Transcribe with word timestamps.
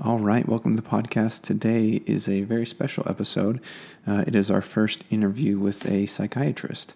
All 0.00 0.18
right, 0.18 0.48
welcome 0.48 0.74
to 0.74 0.82
the 0.82 0.88
podcast. 0.88 1.42
Today 1.42 2.02
is 2.06 2.26
a 2.26 2.42
very 2.42 2.66
special 2.66 3.04
episode. 3.06 3.60
Uh, 4.06 4.24
it 4.26 4.34
is 4.34 4.50
our 4.50 4.62
first 4.62 5.04
interview 5.10 5.58
with 5.58 5.86
a 5.86 6.06
psychiatrist. 6.06 6.94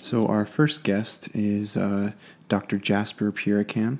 So, 0.00 0.26
our 0.28 0.46
first 0.46 0.84
guest 0.84 1.28
is 1.34 1.76
uh, 1.76 2.12
Dr. 2.48 2.78
Jasper 2.78 3.32
Puracan. 3.32 3.98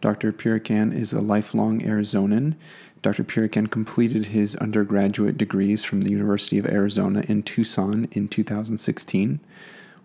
Dr. 0.00 0.32
Puracan 0.32 0.92
is 0.92 1.12
a 1.12 1.20
lifelong 1.20 1.80
Arizonan. 1.80 2.56
Dr. 3.06 3.22
Puracan 3.22 3.70
completed 3.70 4.26
his 4.26 4.56
undergraduate 4.56 5.38
degrees 5.38 5.84
from 5.84 6.02
the 6.02 6.10
University 6.10 6.58
of 6.58 6.66
Arizona 6.66 7.22
in 7.28 7.44
Tucson 7.44 8.08
in 8.10 8.26
2016. 8.26 9.38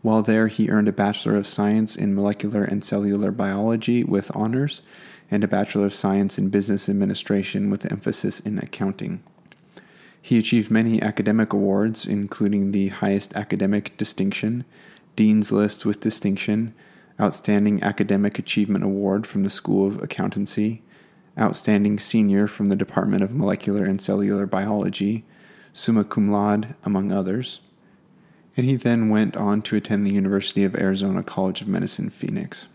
While 0.03 0.21
there, 0.21 0.49
he 0.49 0.69
earned 0.69 0.87
a 0.87 0.91
Bachelor 0.91 1.35
of 1.35 1.47
Science 1.47 1.95
in 1.95 2.13
Molecular 2.13 2.63
and 2.63 2.83
Cellular 2.83 3.31
Biology 3.31 4.03
with 4.03 4.29
honors 4.35 4.83
and 5.31 5.43
a 5.43 5.47
Bachelor 5.47 5.87
of 5.87 5.95
Science 5.95 6.37
in 6.37 6.49
Business 6.49 6.87
Administration 6.87 7.71
with 7.71 7.91
emphasis 7.91 8.39
in 8.39 8.59
accounting. 8.59 9.23
He 10.21 10.37
achieved 10.37 10.69
many 10.69 11.01
academic 11.01 11.53
awards, 11.53 12.05
including 12.05 12.71
the 12.71 12.89
highest 12.89 13.35
academic 13.35 13.97
distinction, 13.97 14.63
Dean's 15.15 15.51
List 15.51 15.87
with 15.87 16.01
Distinction, 16.01 16.75
Outstanding 17.19 17.81
Academic 17.81 18.37
Achievement 18.37 18.83
Award 18.83 19.25
from 19.25 19.41
the 19.41 19.49
School 19.49 19.87
of 19.87 20.03
Accountancy, 20.03 20.83
Outstanding 21.39 21.97
Senior 21.97 22.47
from 22.47 22.69
the 22.69 22.75
Department 22.75 23.23
of 23.23 23.33
Molecular 23.33 23.85
and 23.85 24.01
Cellular 24.01 24.45
Biology, 24.45 25.23
summa 25.71 26.03
cum 26.03 26.31
laude, 26.31 26.75
among 26.83 27.11
others. 27.11 27.61
And 28.57 28.65
he 28.65 28.75
then 28.75 29.09
went 29.09 29.37
on 29.37 29.61
to 29.63 29.77
attend 29.77 30.05
the 30.05 30.11
University 30.11 30.63
of 30.65 30.75
Arizona 30.75 31.23
College 31.23 31.61
of 31.61 31.69
Medicine, 31.69 32.09
Phoenix. 32.09 32.67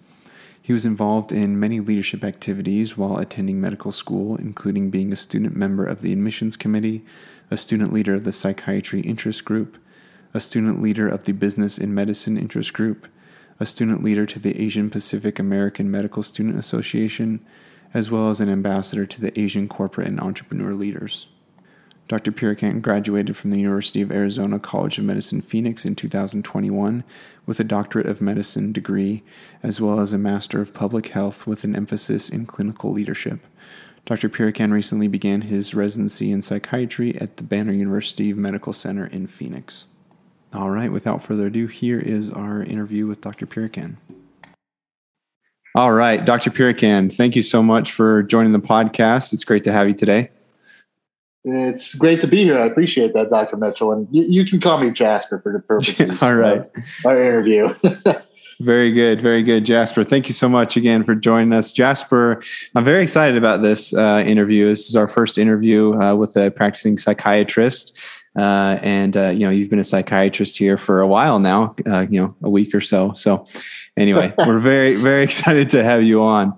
He 0.62 0.72
was 0.72 0.86
involved 0.86 1.30
in 1.30 1.60
many 1.60 1.80
leadership 1.80 2.24
activities 2.24 2.96
while 2.96 3.18
attending 3.18 3.60
medical 3.60 3.92
school, 3.92 4.36
including 4.36 4.90
being 4.90 5.12
a 5.12 5.16
student 5.16 5.54
member 5.54 5.84
of 5.84 6.02
the 6.02 6.12
admissions 6.12 6.56
committee, 6.56 7.04
a 7.50 7.56
student 7.56 7.92
leader 7.92 8.14
of 8.14 8.24
the 8.24 8.32
psychiatry 8.32 9.00
interest 9.02 9.44
group, 9.44 9.76
a 10.34 10.40
student 10.40 10.82
leader 10.82 11.08
of 11.08 11.22
the 11.22 11.32
Business 11.32 11.78
in 11.78 11.94
Medicine 11.94 12.36
Interest 12.36 12.72
Group, 12.72 13.06
a 13.60 13.66
student 13.66 14.02
leader 14.02 14.26
to 14.26 14.38
the 14.38 14.60
Asian 14.60 14.90
Pacific 14.90 15.38
American 15.38 15.90
Medical 15.90 16.22
Student 16.22 16.58
Association, 16.58 17.44
as 17.96 18.10
well 18.10 18.28
as 18.28 18.42
an 18.42 18.50
ambassador 18.50 19.06
to 19.06 19.22
the 19.22 19.40
Asian 19.40 19.66
Corporate 19.66 20.06
and 20.06 20.20
Entrepreneur 20.20 20.74
Leaders. 20.74 21.28
Dr. 22.08 22.30
Puracan 22.30 22.82
graduated 22.82 23.38
from 23.38 23.50
the 23.50 23.58
University 23.58 24.02
of 24.02 24.12
Arizona 24.12 24.58
College 24.58 24.98
of 24.98 25.04
Medicine 25.06 25.40
Phoenix 25.40 25.86
in 25.86 25.96
2021 25.96 27.04
with 27.46 27.58
a 27.58 27.64
Doctorate 27.64 28.04
of 28.04 28.20
Medicine 28.20 28.70
degree, 28.70 29.22
as 29.62 29.80
well 29.80 29.98
as 29.98 30.12
a 30.12 30.18
Master 30.18 30.60
of 30.60 30.74
Public 30.74 31.06
Health 31.06 31.46
with 31.46 31.64
an 31.64 31.74
emphasis 31.74 32.28
in 32.28 32.44
clinical 32.44 32.92
leadership. 32.92 33.40
Dr. 34.04 34.28
Puracan 34.28 34.72
recently 34.72 35.08
began 35.08 35.40
his 35.40 35.74
residency 35.74 36.30
in 36.30 36.42
psychiatry 36.42 37.18
at 37.18 37.38
the 37.38 37.44
Banner 37.44 37.72
University 37.72 38.34
Medical 38.34 38.74
Center 38.74 39.06
in 39.06 39.26
Phoenix. 39.26 39.86
All 40.52 40.68
right, 40.68 40.92
without 40.92 41.22
further 41.22 41.46
ado, 41.46 41.66
here 41.66 41.98
is 41.98 42.30
our 42.30 42.62
interview 42.62 43.06
with 43.06 43.22
Dr. 43.22 43.46
Puracan. 43.46 43.96
All 45.76 45.92
right, 45.92 46.24
Dr. 46.24 46.50
Puracan, 46.50 47.14
thank 47.14 47.36
you 47.36 47.42
so 47.42 47.62
much 47.62 47.92
for 47.92 48.22
joining 48.22 48.52
the 48.52 48.58
podcast. 48.58 49.34
It's 49.34 49.44
great 49.44 49.62
to 49.64 49.72
have 49.72 49.86
you 49.86 49.92
today. 49.92 50.30
It's 51.44 51.94
great 51.94 52.22
to 52.22 52.26
be 52.26 52.44
here. 52.44 52.58
I 52.58 52.64
appreciate 52.64 53.12
that, 53.12 53.28
Dr. 53.28 53.58
Mitchell. 53.58 53.92
And 53.92 54.08
you, 54.10 54.22
you 54.22 54.46
can 54.46 54.58
call 54.58 54.78
me 54.78 54.90
Jasper 54.90 55.38
for 55.38 55.52
the 55.52 55.58
purposes 55.58 56.22
All 56.22 56.34
right. 56.34 56.60
of 56.60 56.70
our 57.04 57.20
interview. 57.20 57.74
very 58.60 58.90
good. 58.90 59.20
Very 59.20 59.42
good, 59.42 59.66
Jasper. 59.66 60.02
Thank 60.02 60.28
you 60.28 60.32
so 60.34 60.48
much 60.48 60.78
again 60.78 61.04
for 61.04 61.14
joining 61.14 61.52
us. 61.52 61.72
Jasper, 61.72 62.42
I'm 62.74 62.82
very 62.82 63.02
excited 63.02 63.36
about 63.36 63.60
this 63.60 63.92
uh, 63.92 64.24
interview. 64.26 64.64
This 64.68 64.88
is 64.88 64.96
our 64.96 65.08
first 65.08 65.36
interview 65.36 66.00
uh, 66.00 66.14
with 66.14 66.38
a 66.38 66.50
practicing 66.50 66.96
psychiatrist. 66.96 67.94
Uh, 68.38 68.78
and 68.82 69.16
uh, 69.16 69.28
you 69.28 69.40
know 69.40 69.50
you've 69.50 69.70
been 69.70 69.78
a 69.78 69.84
psychiatrist 69.84 70.58
here 70.58 70.76
for 70.76 71.00
a 71.00 71.06
while 71.06 71.38
now, 71.38 71.74
uh, 71.86 72.06
you 72.10 72.20
know 72.20 72.36
a 72.42 72.50
week 72.50 72.74
or 72.74 72.82
so. 72.82 73.14
So 73.14 73.46
anyway, 73.96 74.32
we're 74.38 74.58
very 74.58 74.94
very 74.96 75.22
excited 75.24 75.70
to 75.70 75.82
have 75.82 76.02
you 76.02 76.22
on. 76.22 76.56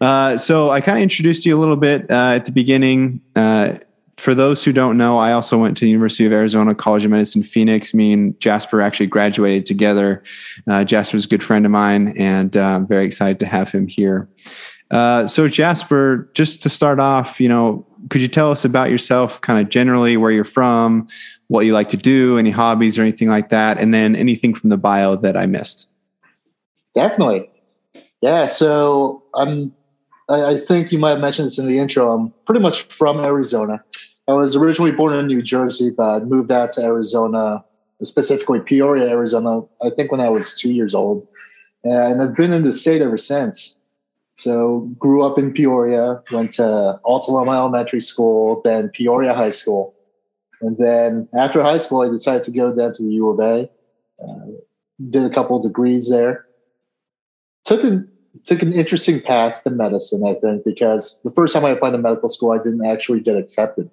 Uh, 0.00 0.36
so 0.36 0.70
I 0.70 0.80
kind 0.80 0.98
of 0.98 1.02
introduced 1.02 1.46
you 1.46 1.56
a 1.56 1.60
little 1.60 1.76
bit 1.76 2.10
uh, 2.10 2.34
at 2.34 2.46
the 2.46 2.52
beginning. 2.52 3.20
Uh, 3.34 3.78
for 4.18 4.34
those 4.34 4.64
who 4.64 4.72
don't 4.72 4.96
know, 4.96 5.18
I 5.18 5.32
also 5.32 5.58
went 5.58 5.76
to 5.76 5.84
the 5.84 5.90
University 5.90 6.24
of 6.24 6.32
Arizona 6.32 6.74
College 6.74 7.04
of 7.04 7.10
Medicine, 7.10 7.42
Phoenix. 7.42 7.92
Me 7.92 8.12
and 8.12 8.38
Jasper 8.40 8.80
actually 8.80 9.08
graduated 9.08 9.66
together. 9.66 10.22
Jasper's 10.86 11.26
a 11.26 11.28
good 11.28 11.44
friend 11.44 11.66
of 11.66 11.70
mine, 11.70 12.14
and 12.16 12.56
I'm 12.56 12.86
very 12.86 13.04
excited 13.04 13.38
to 13.40 13.46
have 13.46 13.70
him 13.70 13.86
here. 13.86 14.26
so 14.90 15.48
Jasper, 15.48 16.30
just 16.32 16.62
to 16.62 16.70
start 16.70 16.98
off, 16.98 17.38
you 17.38 17.48
know, 17.50 17.86
could 18.08 18.22
you 18.22 18.28
tell 18.28 18.50
us 18.50 18.64
about 18.64 18.90
yourself, 18.90 19.40
kind 19.40 19.60
of 19.60 19.70
generally 19.70 20.16
where 20.16 20.30
you're 20.30 20.44
from, 20.44 21.08
what 21.48 21.66
you 21.66 21.72
like 21.72 21.88
to 21.88 21.96
do, 21.96 22.38
any 22.38 22.50
hobbies 22.50 22.98
or 22.98 23.02
anything 23.02 23.28
like 23.28 23.50
that, 23.50 23.78
and 23.78 23.92
then 23.92 24.16
anything 24.16 24.54
from 24.54 24.70
the 24.70 24.76
bio 24.76 25.16
that 25.16 25.36
I 25.36 25.46
missed? 25.46 25.88
Definitely. 26.96 27.48
Yeah. 28.22 28.46
So 28.46 29.22
I'm. 29.34 29.72
I, 30.28 30.54
I 30.54 30.58
think 30.58 30.90
you 30.90 30.98
might 30.98 31.10
have 31.10 31.20
mentioned 31.20 31.46
this 31.46 31.58
in 31.58 31.68
the 31.68 31.78
intro. 31.78 32.10
I'm 32.10 32.34
pretty 32.46 32.60
much 32.60 32.82
from 32.84 33.20
Arizona. 33.20 33.84
I 34.26 34.32
was 34.32 34.56
originally 34.56 34.90
born 34.90 35.14
in 35.14 35.28
New 35.28 35.42
Jersey, 35.42 35.90
but 35.90 36.26
moved 36.26 36.50
out 36.50 36.72
to 36.72 36.82
Arizona, 36.82 37.64
specifically 38.02 38.58
Peoria, 38.58 39.08
Arizona. 39.08 39.60
I 39.84 39.90
think 39.90 40.10
when 40.10 40.20
I 40.20 40.28
was 40.30 40.58
two 40.58 40.72
years 40.72 40.96
old, 40.96 41.28
and 41.84 42.20
I've 42.20 42.34
been 42.34 42.52
in 42.52 42.64
the 42.64 42.72
state 42.72 43.02
ever 43.02 43.18
since. 43.18 43.78
So 44.34 44.90
grew 44.98 45.24
up 45.24 45.38
in 45.38 45.52
Peoria, 45.52 46.22
went 46.32 46.50
to 46.52 46.98
Alta 47.04 47.30
Loma 47.30 47.52
Elementary 47.52 48.00
School, 48.00 48.62
then 48.64 48.88
Peoria 48.88 49.32
High 49.32 49.50
School. 49.50 49.94
And 50.60 50.76
then 50.78 51.28
after 51.38 51.62
high 51.62 51.78
school, 51.78 52.02
I 52.02 52.08
decided 52.08 52.42
to 52.44 52.50
go 52.50 52.74
down 52.74 52.92
to 52.92 53.02
the 53.02 53.12
U 53.12 53.30
of 53.30 53.38
A. 53.38 53.70
Uh, 54.22 54.46
did 55.10 55.24
a 55.24 55.30
couple 55.30 55.58
of 55.58 55.62
degrees 55.62 56.10
there. 56.10 56.45
Took 57.66 57.84
an 57.84 58.08
took 58.44 58.62
an 58.62 58.72
interesting 58.72 59.20
path 59.20 59.62
to 59.64 59.70
medicine, 59.70 60.22
I 60.26 60.34
think, 60.34 60.64
because 60.64 61.20
the 61.22 61.30
first 61.30 61.54
time 61.54 61.64
I 61.64 61.70
applied 61.70 61.92
to 61.92 61.98
medical 61.98 62.28
school, 62.28 62.52
I 62.52 62.58
didn't 62.58 62.86
actually 62.86 63.20
get 63.20 63.36
accepted. 63.36 63.90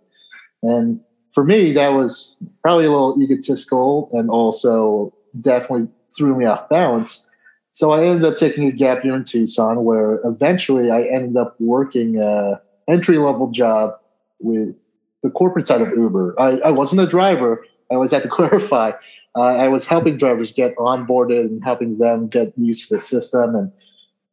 And 0.61 0.99
for 1.33 1.43
me, 1.43 1.73
that 1.73 1.93
was 1.93 2.35
probably 2.61 2.85
a 2.85 2.91
little 2.91 3.21
egotistical 3.21 4.09
and 4.13 4.29
also 4.29 5.13
definitely 5.39 5.87
threw 6.15 6.37
me 6.37 6.45
off 6.45 6.69
balance 6.69 7.29
so 7.73 7.91
I 7.91 8.05
ended 8.05 8.23
up 8.23 8.35
taking 8.35 8.65
a 8.65 8.71
gap 8.71 9.03
year 9.03 9.15
in 9.15 9.23
Tucson, 9.23 9.83
where 9.83 10.19
eventually 10.23 10.91
I 10.91 11.01
ended 11.01 11.35
up 11.35 11.55
working 11.59 12.21
a 12.21 12.61
entry 12.87 13.17
level 13.17 13.49
job 13.49 13.95
with 14.39 14.75
the 15.23 15.31
corporate 15.31 15.65
side 15.65 15.81
of 15.81 15.89
Uber. 15.89 16.39
I, 16.39 16.59
I 16.59 16.69
wasn't 16.69 17.01
a 17.01 17.07
driver. 17.07 17.65
I 17.93 17.95
always 17.95 18.11
had 18.11 18.23
to 18.23 18.29
clarify. 18.29 18.91
Uh, 19.35 19.41
I 19.41 19.67
was 19.67 19.85
helping 19.85 20.17
drivers 20.17 20.51
get 20.51 20.75
onboarded 20.77 21.41
and 21.41 21.63
helping 21.63 21.99
them 21.99 22.27
get 22.27 22.51
used 22.57 22.89
to 22.89 22.95
the 22.95 22.99
system 22.99 23.55
and 23.55 23.71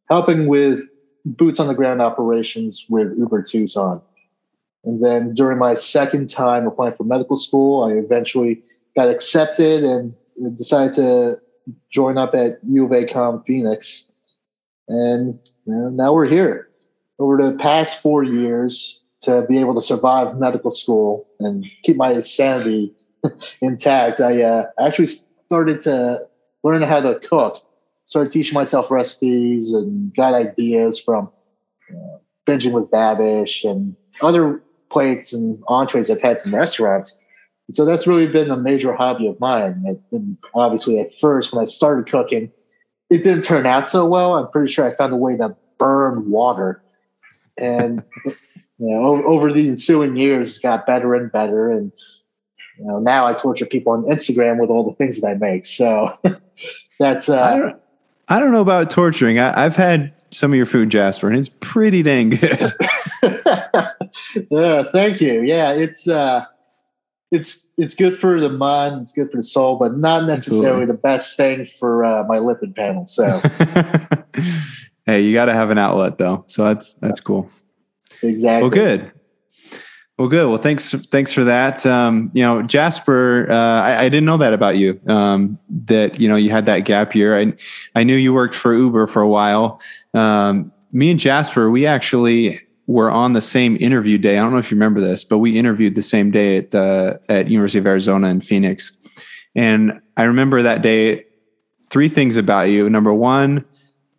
helping 0.08 0.46
with 0.46 0.88
boots 1.26 1.60
on 1.60 1.68
the 1.68 1.74
ground 1.74 2.00
operations 2.00 2.86
with 2.88 3.16
Uber 3.18 3.42
Tucson. 3.42 4.00
And 4.84 5.04
then 5.04 5.34
during 5.34 5.58
my 5.58 5.74
second 5.74 6.30
time 6.30 6.66
applying 6.66 6.94
for 6.94 7.04
medical 7.04 7.36
school, 7.36 7.84
I 7.84 7.92
eventually 7.92 8.62
got 8.96 9.08
accepted 9.08 9.84
and 9.84 10.14
decided 10.56 10.94
to 10.94 11.38
join 11.90 12.16
up 12.16 12.34
at 12.34 12.58
U 12.66 12.86
of 12.86 12.92
A 12.92 13.04
Com 13.04 13.42
Phoenix, 13.44 14.10
and 14.88 15.38
you 15.66 15.74
know, 15.74 15.90
now 15.90 16.14
we're 16.14 16.24
here. 16.24 16.70
Over 17.18 17.36
the 17.36 17.58
past 17.58 18.00
four 18.00 18.24
years, 18.24 19.02
to 19.20 19.42
be 19.42 19.58
able 19.58 19.74
to 19.74 19.82
survive 19.82 20.38
medical 20.38 20.70
school 20.70 21.28
and 21.40 21.66
keep 21.82 21.96
my 21.96 22.18
sanity 22.20 22.94
intact, 23.60 24.20
I 24.20 24.42
uh, 24.42 24.66
actually 24.80 25.08
started 25.46 25.82
to 25.82 26.26
learn 26.62 26.82
how 26.82 27.00
to 27.00 27.18
cook. 27.20 27.62
Started 28.04 28.32
teaching 28.32 28.54
myself 28.54 28.90
recipes 28.90 29.72
and 29.72 30.14
got 30.14 30.34
ideas 30.34 30.98
from 30.98 31.30
uh, 31.90 32.18
binging 32.46 32.72
with 32.72 32.90
Babish 32.90 33.68
and 33.68 33.94
other 34.20 34.62
plates 34.90 35.32
and 35.32 35.62
entrees 35.68 36.10
I've 36.10 36.20
had 36.20 36.42
from 36.42 36.54
restaurants. 36.54 37.22
And 37.68 37.74
so 37.74 37.84
that's 37.84 38.06
really 38.06 38.26
been 38.26 38.50
a 38.50 38.56
major 38.56 38.94
hobby 38.94 39.28
of 39.28 39.38
mine. 39.38 39.96
And 40.10 40.36
obviously, 40.54 40.98
at 40.98 41.14
first, 41.14 41.52
when 41.52 41.62
I 41.62 41.66
started 41.66 42.10
cooking, 42.10 42.50
it 43.10 43.18
didn't 43.22 43.42
turn 43.42 43.66
out 43.66 43.88
so 43.88 44.06
well. 44.06 44.34
I'm 44.34 44.50
pretty 44.50 44.72
sure 44.72 44.86
I 44.86 44.90
found 44.90 45.12
a 45.12 45.16
way 45.16 45.36
to 45.36 45.56
burn 45.78 46.30
water. 46.30 46.82
And 47.56 48.02
you 48.24 48.34
know, 48.78 49.24
over 49.24 49.52
the 49.52 49.68
ensuing 49.68 50.16
years, 50.16 50.56
it 50.56 50.62
got 50.62 50.86
better 50.86 51.14
and 51.14 51.30
better. 51.30 51.70
And 51.70 51.92
you 52.80 52.86
know, 52.86 52.98
now 52.98 53.26
I 53.26 53.34
torture 53.34 53.66
people 53.66 53.92
on 53.92 54.04
Instagram 54.04 54.58
with 54.58 54.70
all 54.70 54.88
the 54.88 54.94
things 54.96 55.20
that 55.20 55.28
I 55.28 55.34
make. 55.34 55.66
So 55.66 56.16
that's. 56.98 57.28
Uh, 57.28 57.42
I, 57.42 57.58
don't, 57.58 57.82
I 58.28 58.40
don't 58.40 58.52
know 58.52 58.62
about 58.62 58.88
torturing. 58.88 59.38
I, 59.38 59.64
I've 59.64 59.76
had 59.76 60.14
some 60.30 60.52
of 60.52 60.56
your 60.56 60.66
food, 60.66 60.90
Jasper, 60.90 61.28
and 61.28 61.36
it's 61.36 61.50
pretty 61.60 62.02
dang 62.02 62.30
good. 62.30 62.72
yeah, 64.50 64.84
thank 64.92 65.20
you. 65.20 65.42
Yeah, 65.42 65.72
it's. 65.72 66.08
Uh, 66.08 66.46
it's 67.30 67.70
it's 67.78 67.94
good 67.94 68.18
for 68.18 68.40
the 68.40 68.48
mind, 68.48 69.02
it's 69.02 69.12
good 69.12 69.30
for 69.30 69.36
the 69.36 69.42
soul, 69.42 69.76
but 69.76 69.96
not 69.96 70.26
necessarily 70.26 70.82
Absolutely. 70.82 70.86
the 70.86 70.94
best 70.94 71.36
thing 71.36 71.64
for 71.64 72.04
uh, 72.04 72.24
my 72.24 72.38
lipid 72.38 72.74
panel. 72.74 73.06
So, 73.06 73.40
hey, 75.06 75.20
you 75.20 75.32
got 75.32 75.44
to 75.44 75.52
have 75.52 75.70
an 75.70 75.78
outlet 75.78 76.18
though, 76.18 76.44
so 76.48 76.64
that's 76.64 76.94
that's 76.94 77.20
cool. 77.20 77.48
Exactly. 78.22 78.62
Well, 78.62 78.70
good. 78.70 79.12
Well, 80.20 80.28
good. 80.28 80.48
Well, 80.48 80.58
thanks. 80.58 80.90
Thanks 80.90 81.32
for 81.32 81.44
that. 81.44 81.86
Um, 81.86 82.30
you 82.34 82.42
know, 82.42 82.60
Jasper, 82.60 83.50
uh, 83.50 83.54
I, 83.54 84.00
I, 84.00 84.08
didn't 84.10 84.26
know 84.26 84.36
that 84.36 84.52
about 84.52 84.76
you. 84.76 85.00
Um, 85.06 85.58
that 85.70 86.20
you 86.20 86.28
know 86.28 86.36
you 86.36 86.50
had 86.50 86.66
that 86.66 86.80
gap 86.80 87.14
year. 87.14 87.38
I 87.38 87.54
I 87.94 88.04
knew 88.04 88.16
you 88.16 88.34
worked 88.34 88.54
for 88.54 88.74
Uber 88.74 89.06
for 89.06 89.22
a 89.22 89.26
while. 89.26 89.80
Um, 90.12 90.72
me 90.92 91.10
and 91.10 91.18
Jasper, 91.18 91.70
we 91.70 91.86
actually 91.86 92.60
were 92.86 93.10
on 93.10 93.32
the 93.32 93.40
same 93.40 93.78
interview 93.80 94.18
day. 94.18 94.36
I 94.36 94.42
don't 94.42 94.52
know 94.52 94.58
if 94.58 94.70
you 94.70 94.74
remember 94.74 95.00
this, 95.00 95.24
but 95.24 95.38
we 95.38 95.58
interviewed 95.58 95.94
the 95.94 96.02
same 96.02 96.30
day 96.30 96.58
at 96.58 96.72
the 96.72 97.18
at 97.30 97.48
University 97.48 97.78
of 97.78 97.86
Arizona 97.86 98.28
in 98.28 98.42
Phoenix. 98.42 98.94
And 99.54 100.02
I 100.18 100.24
remember 100.24 100.60
that 100.60 100.82
day 100.82 101.24
three 101.88 102.10
things 102.10 102.36
about 102.36 102.64
you. 102.64 102.90
Number 102.90 103.14
one, 103.14 103.64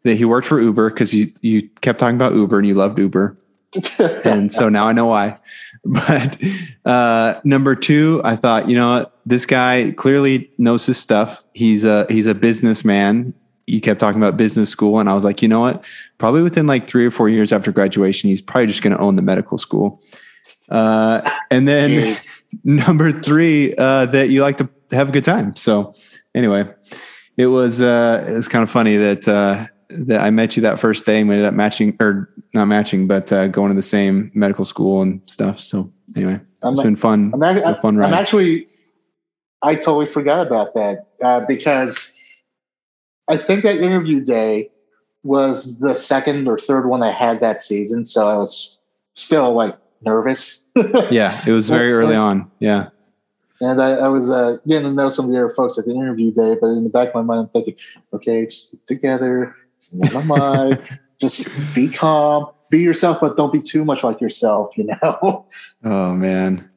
that 0.02 0.16
he 0.16 0.26
worked 0.26 0.48
for 0.48 0.60
Uber 0.60 0.90
because 0.90 1.14
you 1.14 1.32
you 1.42 1.70
kept 1.82 2.00
talking 2.00 2.16
about 2.16 2.34
Uber 2.34 2.58
and 2.58 2.68
you 2.68 2.74
loved 2.74 2.98
Uber. 2.98 3.38
and 4.26 4.52
so 4.52 4.68
now 4.68 4.88
I 4.88 4.94
know 4.94 5.06
why. 5.06 5.38
But 5.86 6.38
uh, 6.86 7.42
number 7.44 7.76
two, 7.76 8.22
I 8.24 8.36
thought, 8.36 8.70
you 8.70 8.76
know, 8.76 9.10
this 9.26 9.48
guy 9.48 9.92
clearly 9.98 10.52
knows 10.60 10.86
his 10.86 10.98
stuff. 10.98 11.44
He's 11.54 11.84
a 11.84 12.06
he's 12.08 12.28
a 12.28 12.36
businessman. 12.36 13.34
You 13.66 13.82
kept 13.82 14.00
talking 14.00 14.22
about 14.22 14.38
business 14.38 14.70
school, 14.70 15.00
and 15.00 15.10
I 15.10 15.16
was 15.16 15.24
like, 15.24 15.42
you 15.42 15.48
know 15.48 15.62
what? 15.62 15.84
Probably 16.20 16.44
within 16.44 16.68
like 16.68 16.88
three 16.88 17.06
or 17.06 17.12
four 17.12 17.30
years 17.30 17.52
after 17.52 17.72
graduation, 17.72 18.30
he's 18.30 18.42
probably 18.42 18.68
just 18.68 18.84
going 18.84 18.96
to 18.96 19.00
own 19.00 19.16
the 19.16 19.22
medical 19.24 19.58
school. 19.58 20.00
Uh, 20.70 21.30
and 21.50 21.68
then 21.68 22.16
number 22.64 23.12
three, 23.12 23.74
uh, 23.76 24.06
that 24.08 24.30
you 24.30 24.44
like 24.44 24.58
to 24.58 24.70
have 24.92 25.10
a 25.10 25.12
good 25.12 25.26
time. 25.26 25.56
So 25.56 25.94
anyway, 26.36 26.72
it 27.38 27.48
was 27.48 27.82
uh, 27.82 28.26
it 28.28 28.34
was 28.34 28.48
kind 28.48 28.64
of 28.64 28.70
funny 28.70 28.98
that 28.98 29.28
uh, 29.28 29.68
that 29.90 30.22
I 30.22 30.30
met 30.30 30.56
you 30.56 30.64
that 30.64 30.80
first 30.80 31.06
day 31.06 31.20
and 31.20 31.28
we 31.28 31.36
ended 31.36 31.48
up 31.48 31.54
matching 31.54 31.96
or 32.00 32.31
not 32.54 32.66
matching, 32.66 33.08
but 33.08 33.32
uh, 33.32 33.48
going 33.48 33.70
to 33.70 33.76
the 33.76 33.82
same 33.82 34.32
medical 34.34 34.66
school 34.66 35.02
and 35.02 35.22
stuff. 35.26 35.60
So 35.60 35.92
anyway, 36.16 36.40
it's 36.64 36.64
I'm, 36.64 36.76
been 36.76 36.96
fun. 36.96 37.34
I'm, 37.42 37.82
fun 37.82 37.98
ride. 37.98 38.08
I'm 38.08 38.14
actually, 38.14 38.68
I 39.62 39.76
totally 39.76 40.06
forgot 40.06 40.46
about 40.46 40.74
that 40.74 41.08
uh, 41.24 41.42
because 41.42 42.16
I 43.28 43.38
think 43.38 43.64
that 43.64 43.78
interview 43.78 44.20
day 44.20 44.70
was 45.24 45.80
the 45.80 45.94
second 45.94 46.48
or 46.48 46.58
third 46.58 46.88
one 46.88 47.04
I 47.04 47.12
had 47.12 47.40
that 47.42 47.62
season. 47.62 48.06
So 48.06 48.30
I 48.30 48.38
was 48.38 48.80
still 49.14 49.54
like 49.54 49.78
nervous. 50.02 50.70
yeah, 51.10 51.40
it 51.48 51.52
was 51.52 51.70
very 51.70 51.94
early 51.94 52.16
on. 52.16 52.50
Yeah. 52.60 52.90
And 53.62 53.80
I, 53.80 53.92
I 53.92 54.08
was 54.08 54.32
uh, 54.32 54.58
getting 54.68 54.88
to 54.88 54.92
know 54.92 55.10
some 55.10 55.26
of 55.26 55.32
the 55.32 55.38
other 55.38 55.54
folks 55.54 55.78
at 55.78 55.86
the 55.86 55.92
interview 55.92 56.32
day, 56.32 56.58
but 56.60 56.68
in 56.68 56.84
the 56.84 56.90
back 56.90 57.10
of 57.10 57.16
my 57.16 57.22
mind, 57.22 57.42
I'm 57.42 57.48
thinking, 57.48 57.76
okay, 58.12 58.46
just 58.46 58.76
together 58.88 59.56
what 59.92 60.16
am 60.16 60.32
I? 60.32 60.80
Just 61.22 61.50
be 61.76 61.88
calm, 61.88 62.48
be 62.70 62.80
yourself, 62.80 63.20
but 63.22 63.38
don't 63.38 63.54
be 63.54 63.62
too 63.62 63.86
much 63.86 64.04
like 64.04 64.20
yourself, 64.20 64.76
you 64.76 64.86
know? 64.86 65.46
Oh 65.84 66.14
man. 66.14 66.70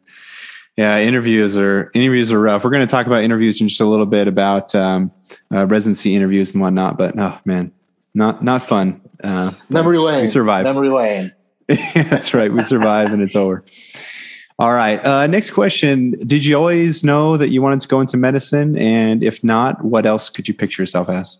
Yeah, 0.76 0.98
interviews 0.98 1.56
are 1.56 1.90
interviews 1.94 2.32
are 2.32 2.40
rough. 2.40 2.64
We're 2.64 2.70
going 2.70 2.86
to 2.86 2.90
talk 2.90 3.06
about 3.06 3.22
interviews 3.22 3.60
in 3.60 3.68
just 3.68 3.80
a 3.80 3.84
little 3.84 4.06
bit 4.06 4.26
about 4.26 4.74
um, 4.74 5.12
uh, 5.52 5.66
residency 5.66 6.16
interviews 6.16 6.52
and 6.52 6.60
whatnot. 6.60 6.98
But 6.98 7.18
oh 7.18 7.38
man, 7.44 7.70
not 8.14 8.42
not 8.42 8.62
fun. 8.62 9.00
Uh, 9.22 9.52
Memory 9.68 9.98
lane. 9.98 10.22
We 10.22 10.26
survived. 10.26 10.64
Memory 10.64 10.90
lane. 10.90 11.32
That's 11.94 12.34
right. 12.34 12.52
We 12.52 12.62
survived, 12.64 13.12
and 13.12 13.22
it's 13.22 13.36
over. 13.36 13.64
All 14.58 14.72
right. 14.72 15.04
Uh, 15.04 15.26
next 15.28 15.50
question: 15.50 16.12
Did 16.26 16.44
you 16.44 16.56
always 16.56 17.04
know 17.04 17.36
that 17.36 17.50
you 17.50 17.62
wanted 17.62 17.80
to 17.82 17.88
go 17.88 18.00
into 18.00 18.16
medicine? 18.16 18.76
And 18.76 19.22
if 19.22 19.44
not, 19.44 19.84
what 19.84 20.06
else 20.06 20.28
could 20.28 20.48
you 20.48 20.54
picture 20.54 20.82
yourself 20.82 21.08
as? 21.08 21.38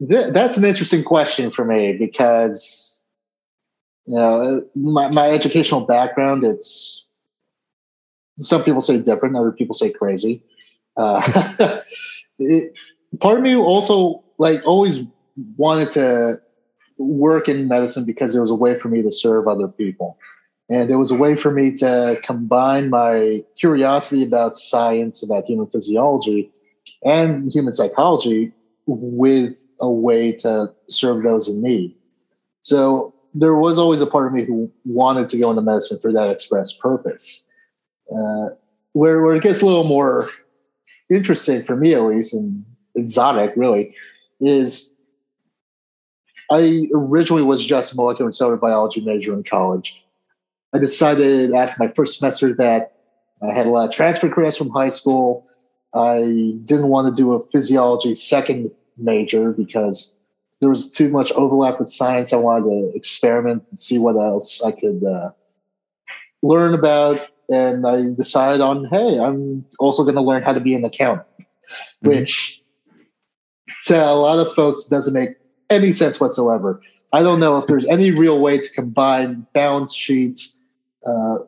That's 0.00 0.56
an 0.56 0.64
interesting 0.64 1.04
question 1.04 1.50
for 1.50 1.64
me 1.64 1.96
because 1.98 3.04
you 4.06 4.16
know 4.16 4.64
my, 4.74 5.10
my 5.10 5.30
educational 5.30 5.82
background 5.82 6.44
it's 6.44 7.06
some 8.40 8.64
people 8.64 8.80
say 8.80 8.98
different 8.98 9.36
other 9.36 9.52
people 9.52 9.74
say 9.74 9.90
crazy. 9.90 10.42
Uh, 10.96 11.80
it, 12.38 12.72
part 13.20 13.38
of 13.38 13.42
me 13.42 13.54
also 13.56 14.22
like 14.38 14.62
always 14.64 15.06
wanted 15.56 15.90
to 15.92 16.40
work 16.98 17.48
in 17.48 17.68
medicine 17.68 18.04
because 18.04 18.34
it 18.34 18.40
was 18.40 18.50
a 18.50 18.54
way 18.54 18.78
for 18.78 18.88
me 18.88 19.02
to 19.02 19.10
serve 19.10 19.48
other 19.48 19.68
people. 19.68 20.18
And 20.68 20.90
it 20.90 20.96
was 20.96 21.10
a 21.10 21.16
way 21.16 21.34
for 21.34 21.50
me 21.50 21.72
to 21.76 22.18
combine 22.22 22.90
my 22.90 23.42
curiosity 23.56 24.22
about 24.22 24.56
science 24.56 25.22
about 25.22 25.44
human 25.44 25.66
physiology 25.66 26.50
and 27.04 27.50
human 27.50 27.72
psychology 27.72 28.52
with 28.86 29.59
a 29.80 29.90
way 29.90 30.32
to 30.32 30.72
serve 30.88 31.22
those 31.22 31.48
in 31.48 31.62
need. 31.62 31.94
So 32.60 33.14
there 33.34 33.54
was 33.54 33.78
always 33.78 34.00
a 34.00 34.06
part 34.06 34.26
of 34.26 34.32
me 34.32 34.44
who 34.44 34.70
wanted 34.84 35.28
to 35.30 35.38
go 35.38 35.50
into 35.50 35.62
medicine 35.62 35.98
for 36.00 36.12
that 36.12 36.30
express 36.30 36.72
purpose. 36.72 37.48
Uh, 38.12 38.48
where, 38.92 39.22
where 39.22 39.36
it 39.36 39.42
gets 39.42 39.62
a 39.62 39.66
little 39.66 39.84
more 39.84 40.30
interesting 41.10 41.62
for 41.62 41.76
me, 41.76 41.94
at 41.94 42.02
least, 42.02 42.34
and 42.34 42.64
exotic, 42.96 43.52
really, 43.56 43.94
is 44.40 44.96
I 46.50 46.88
originally 46.92 47.42
was 47.42 47.64
just 47.64 47.92
a 47.92 47.96
molecular 47.96 48.26
and 48.26 48.34
cellular 48.34 48.58
biology 48.58 49.00
major 49.00 49.32
in 49.32 49.44
college. 49.44 50.04
I 50.74 50.78
decided 50.78 51.54
after 51.54 51.76
my 51.78 51.92
first 51.92 52.18
semester 52.18 52.52
that 52.54 52.92
I 53.42 53.52
had 53.52 53.66
a 53.66 53.70
lot 53.70 53.88
of 53.88 53.94
transfer 53.94 54.28
credits 54.28 54.58
from 54.58 54.70
high 54.70 54.88
school. 54.88 55.46
I 55.94 56.54
didn't 56.64 56.88
want 56.88 57.14
to 57.14 57.22
do 57.22 57.32
a 57.34 57.46
physiology 57.46 58.14
second 58.14 58.70
major 59.00 59.52
because 59.52 60.18
there 60.60 60.68
was 60.68 60.90
too 60.90 61.08
much 61.08 61.32
overlap 61.32 61.80
with 61.80 61.88
science. 61.88 62.32
I 62.32 62.36
wanted 62.36 62.64
to 62.64 62.92
experiment 62.94 63.64
and 63.70 63.78
see 63.78 63.98
what 63.98 64.16
else 64.16 64.62
I 64.62 64.72
could 64.72 65.02
uh, 65.04 65.30
learn 66.42 66.74
about. 66.74 67.20
And 67.48 67.86
I 67.86 68.14
decided 68.16 68.60
on, 68.60 68.84
hey, 68.84 69.18
I'm 69.18 69.64
also 69.78 70.04
going 70.04 70.14
to 70.14 70.20
learn 70.20 70.42
how 70.42 70.52
to 70.52 70.60
be 70.60 70.74
an 70.74 70.84
accountant, 70.84 71.26
mm-hmm. 71.38 72.08
which 72.08 72.62
to 73.84 73.96
a 73.96 74.14
lot 74.14 74.44
of 74.44 74.54
folks 74.54 74.84
doesn't 74.84 75.14
make 75.14 75.30
any 75.68 75.92
sense 75.92 76.20
whatsoever. 76.20 76.80
I 77.12 77.22
don't 77.22 77.40
know 77.40 77.56
if 77.56 77.66
there's 77.66 77.86
any 77.86 78.12
real 78.12 78.38
way 78.38 78.58
to 78.58 78.70
combine 78.70 79.46
balance 79.52 79.94
sheets, 79.94 80.60
uh, 81.04 81.38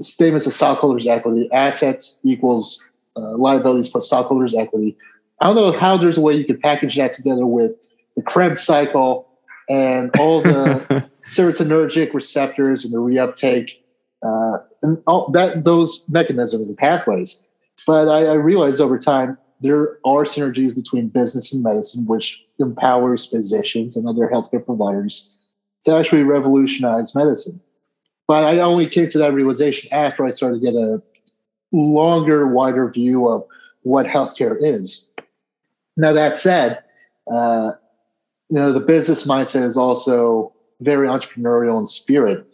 statements 0.00 0.46
of 0.46 0.52
stockholders' 0.52 1.06
equity, 1.06 1.48
assets 1.52 2.20
equals 2.24 2.88
uh, 3.16 3.36
liabilities 3.36 3.90
plus 3.90 4.06
stockholders' 4.06 4.56
equity 4.56 4.96
I 5.40 5.46
don't 5.46 5.56
know 5.56 5.72
how 5.72 5.96
there's 5.96 6.18
a 6.18 6.20
way 6.20 6.34
you 6.34 6.44
could 6.44 6.60
package 6.60 6.96
that 6.96 7.12
together 7.12 7.46
with 7.46 7.72
the 8.16 8.22
Krebs 8.22 8.62
cycle 8.62 9.28
and 9.68 10.10
all 10.18 10.40
the 10.40 11.08
serotonergic 11.28 12.14
receptors 12.14 12.84
and 12.84 12.94
the 12.94 12.98
reuptake 12.98 13.72
uh, 14.24 14.58
and 14.82 15.02
all 15.06 15.30
that 15.32 15.64
those 15.64 16.08
mechanisms 16.08 16.68
and 16.68 16.78
pathways. 16.78 17.46
But 17.86 18.08
I, 18.08 18.26
I 18.26 18.34
realized 18.34 18.80
over 18.80 18.98
time 18.98 19.36
there 19.60 19.98
are 20.04 20.24
synergies 20.24 20.74
between 20.74 21.08
business 21.08 21.52
and 21.52 21.62
medicine, 21.62 22.06
which 22.06 22.44
empowers 22.58 23.26
physicians 23.26 23.96
and 23.96 24.06
other 24.06 24.28
healthcare 24.28 24.64
providers 24.64 25.34
to 25.84 25.94
actually 25.94 26.22
revolutionize 26.22 27.14
medicine. 27.14 27.60
But 28.26 28.44
I 28.44 28.58
only 28.58 28.86
came 28.88 29.08
to 29.08 29.18
that 29.18 29.34
realization 29.34 29.92
after 29.92 30.24
I 30.24 30.30
started 30.30 30.60
to 30.60 30.64
get 30.64 30.74
a 30.74 31.02
longer, 31.72 32.46
wider 32.46 32.88
view 32.88 33.28
of 33.28 33.44
what 33.82 34.06
healthcare 34.06 34.56
is. 34.60 35.12
Now 35.96 36.12
that 36.12 36.38
said, 36.38 36.82
uh, 37.30 37.72
you 38.50 38.56
know 38.56 38.72
the 38.72 38.80
business 38.80 39.26
mindset 39.26 39.66
is 39.66 39.76
also 39.76 40.52
very 40.80 41.08
entrepreneurial 41.08 41.78
in 41.78 41.86
spirit. 41.86 42.46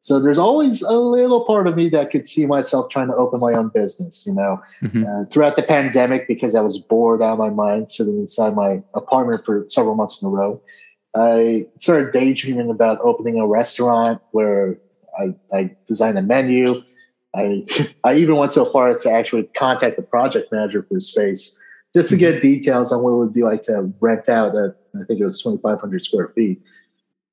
So 0.00 0.20
there's 0.20 0.38
always 0.38 0.80
a 0.82 0.92
little 0.92 1.44
part 1.44 1.66
of 1.66 1.76
me 1.76 1.88
that 1.90 2.10
could 2.10 2.26
see 2.26 2.46
myself 2.46 2.88
trying 2.88 3.08
to 3.08 3.16
open 3.16 3.40
my 3.40 3.52
own 3.54 3.68
business. 3.68 4.26
You 4.26 4.34
know, 4.34 4.62
mm-hmm. 4.82 5.04
uh, 5.04 5.24
throughout 5.26 5.56
the 5.56 5.62
pandemic, 5.62 6.28
because 6.28 6.54
I 6.54 6.60
was 6.60 6.78
bored 6.78 7.22
out 7.22 7.32
of 7.32 7.38
my 7.38 7.50
mind 7.50 7.90
sitting 7.90 8.18
inside 8.18 8.54
my 8.54 8.82
apartment 8.94 9.44
for 9.44 9.64
several 9.68 9.94
months 9.94 10.22
in 10.22 10.28
a 10.28 10.30
row, 10.30 10.60
I 11.16 11.66
started 11.78 12.12
daydreaming 12.12 12.70
about 12.70 13.00
opening 13.02 13.40
a 13.40 13.46
restaurant 13.46 14.20
where 14.32 14.78
I, 15.18 15.34
I 15.52 15.76
designed 15.86 16.18
a 16.18 16.22
menu. 16.22 16.82
I 17.34 17.66
I 18.04 18.14
even 18.14 18.36
went 18.36 18.52
so 18.52 18.64
far 18.64 18.90
as 18.90 19.02
to 19.02 19.10
actually 19.10 19.44
contact 19.54 19.96
the 19.96 20.02
project 20.02 20.52
manager 20.52 20.82
for 20.82 20.94
the 20.94 21.00
space 21.00 21.60
just 21.98 22.10
to 22.10 22.16
get 22.16 22.40
details 22.40 22.92
on 22.92 23.02
what 23.02 23.10
it 23.10 23.16
would 23.16 23.32
be 23.32 23.42
like 23.42 23.60
to 23.60 23.92
rent 23.98 24.28
out 24.28 24.54
I 24.54 25.04
think 25.04 25.18
it 25.18 25.24
was 25.24 25.42
2,500 25.42 26.04
square 26.04 26.28
feet. 26.28 26.62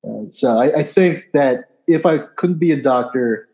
Uh, 0.04 0.24
so 0.30 0.58
I, 0.60 0.80
I, 0.80 0.84
think 0.84 1.30
that 1.34 1.70
if 1.88 2.04
I 2.04 2.18
couldn't 2.18 2.58
be 2.58 2.72
a 2.72 2.82
doctor, 2.82 3.48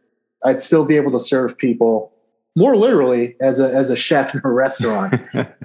I'd 0.46 0.62
still 0.62 0.86
be 0.86 0.96
able 0.96 1.12
to 1.12 1.20
serve 1.20 1.58
people 1.58 2.14
more 2.56 2.78
literally 2.78 3.36
as 3.42 3.60
a, 3.60 3.74
as 3.74 3.90
a 3.90 3.98
chef 3.98 4.34
in 4.34 4.42
a 4.44 4.50
restaurant. 4.50 5.14
and, 5.34 5.58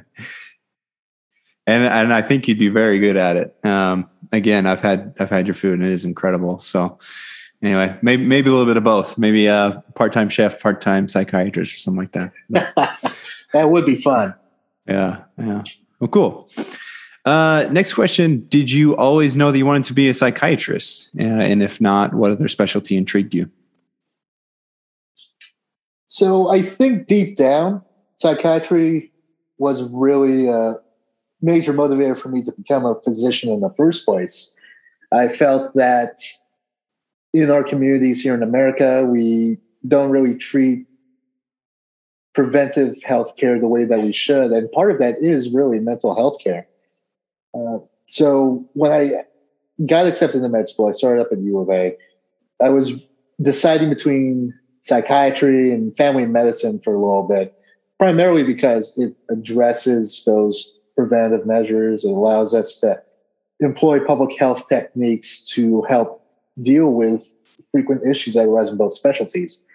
and 1.67 2.13
I 2.13 2.23
think 2.23 2.49
you'd 2.49 2.59
be 2.59 2.69
very 2.69 2.99
good 2.99 3.17
at 3.17 3.37
it. 3.37 3.57
Um, 3.65 4.11
again, 4.33 4.67
I've 4.67 4.81
had, 4.81 5.15
I've 5.21 5.31
had 5.31 5.47
your 5.47 5.55
food 5.55 5.75
and 5.75 5.85
it 5.85 5.93
is 5.93 6.05
incredible. 6.05 6.59
So, 6.59 6.99
anyway, 7.63 7.97
maybe 8.03 8.25
maybe 8.25 8.49
a 8.49 8.53
little 8.53 8.67
bit 8.67 8.77
of 8.77 8.85
both. 8.85 9.17
Maybe 9.17 9.47
a 9.47 9.85
part-time 9.95 10.29
chef, 10.29 10.61
part-time 10.61 11.07
psychiatrist, 11.09 11.75
or 11.75 11.79
something 11.79 12.03
like 12.03 12.13
that. 12.13 12.33
that 13.53 13.71
would 13.71 13.87
be 13.87 13.97
fun. 13.97 14.35
Yeah, 14.87 15.25
yeah. 15.39 15.63
Well, 16.01 16.09
cool. 16.09 16.51
Uh, 17.25 17.69
next 17.71 17.95
question: 17.95 18.47
Did 18.49 18.71
you 18.71 18.97
always 18.97 19.37
know 19.37 19.51
that 19.51 19.59
you 19.59 19.67
wanted 19.67 19.85
to 19.85 19.93
be 19.93 20.09
a 20.09 20.15
psychiatrist? 20.15 21.11
Uh, 21.19 21.25
and 21.25 21.63
if 21.63 21.81
not, 21.81 22.15
what 22.15 22.31
other 22.31 22.49
specialty 22.49 22.97
intrigued 22.97 23.35
you? 23.35 23.51
So 26.07 26.49
I 26.51 26.63
think 26.63 27.07
deep 27.07 27.37
down, 27.37 27.83
psychiatry 28.17 29.13
was 29.59 29.83
really 29.91 30.49
a 30.49 30.75
major 31.43 31.73
motivator 31.73 32.17
for 32.17 32.29
me 32.29 32.43
to 32.43 32.53
become 32.53 32.85
a 32.85 32.95
physician 33.03 33.51
in 33.51 33.61
the 33.61 33.71
first 33.77 34.05
place. 34.05 34.57
I 35.13 35.29
felt 35.29 35.75
that 35.75 36.19
in 37.33 37.51
our 37.51 37.65
communities 37.65 38.23
here 38.23 38.35
in 38.35 38.43
America, 38.43 39.05
we 39.05 39.59
don't 39.87 40.11
really 40.11 40.37
treat 40.37 40.87
preventive 42.37 43.03
health 43.03 43.35
care 43.37 43.59
the 43.59 43.67
way 43.67 43.87
that 43.87 44.01
we 44.03 44.13
should. 44.13 44.53
And 44.53 44.71
part 44.71 44.91
of 44.93 44.99
that 44.99 45.17
is 45.23 45.51
really 45.51 45.81
mental 45.81 46.15
health 46.15 46.39
care. 46.45 46.69
Uh, 47.55 47.79
so 48.07 48.69
when 48.75 48.93
I 48.93 49.25
got 49.87 50.07
accepted 50.07 50.37
into 50.37 50.51
med 50.51 50.69
school, 50.69 50.87
I 50.87 50.93
started 50.93 51.23
up 51.23 51.33
at 51.33 51.39
U 51.39 51.59
of 51.59 51.71
A. 51.71 51.97
I 52.63 52.69
was 52.69 53.03
deciding 53.41 53.89
between 53.89 54.53
psychiatry 54.83 55.73
and 55.73 55.97
family 55.97 56.27
medicine 56.27 56.79
for 56.79 56.95
a 56.95 56.99
little 56.99 57.27
bit, 57.27 57.55
primarily 57.99 58.43
because 58.43 58.97
it 58.99 59.15
addresses 59.31 60.23
those 60.27 60.79
preventative 60.95 61.47
measures. 61.47 62.05
It 62.05 62.11
allows 62.11 62.55
us 62.55 62.79
to 62.81 63.03
employ 63.61 63.99
public 64.05 64.39
health 64.39 64.69
techniques 64.69 65.49
to 65.55 65.83
help 65.89 66.23
deal 66.61 66.93
with 66.93 67.27
frequent 67.73 68.07
issues 68.07 68.35
that 68.35 68.45
arise 68.45 68.71
in 68.71 68.77
both 68.77 68.93
specialties. 68.93 69.67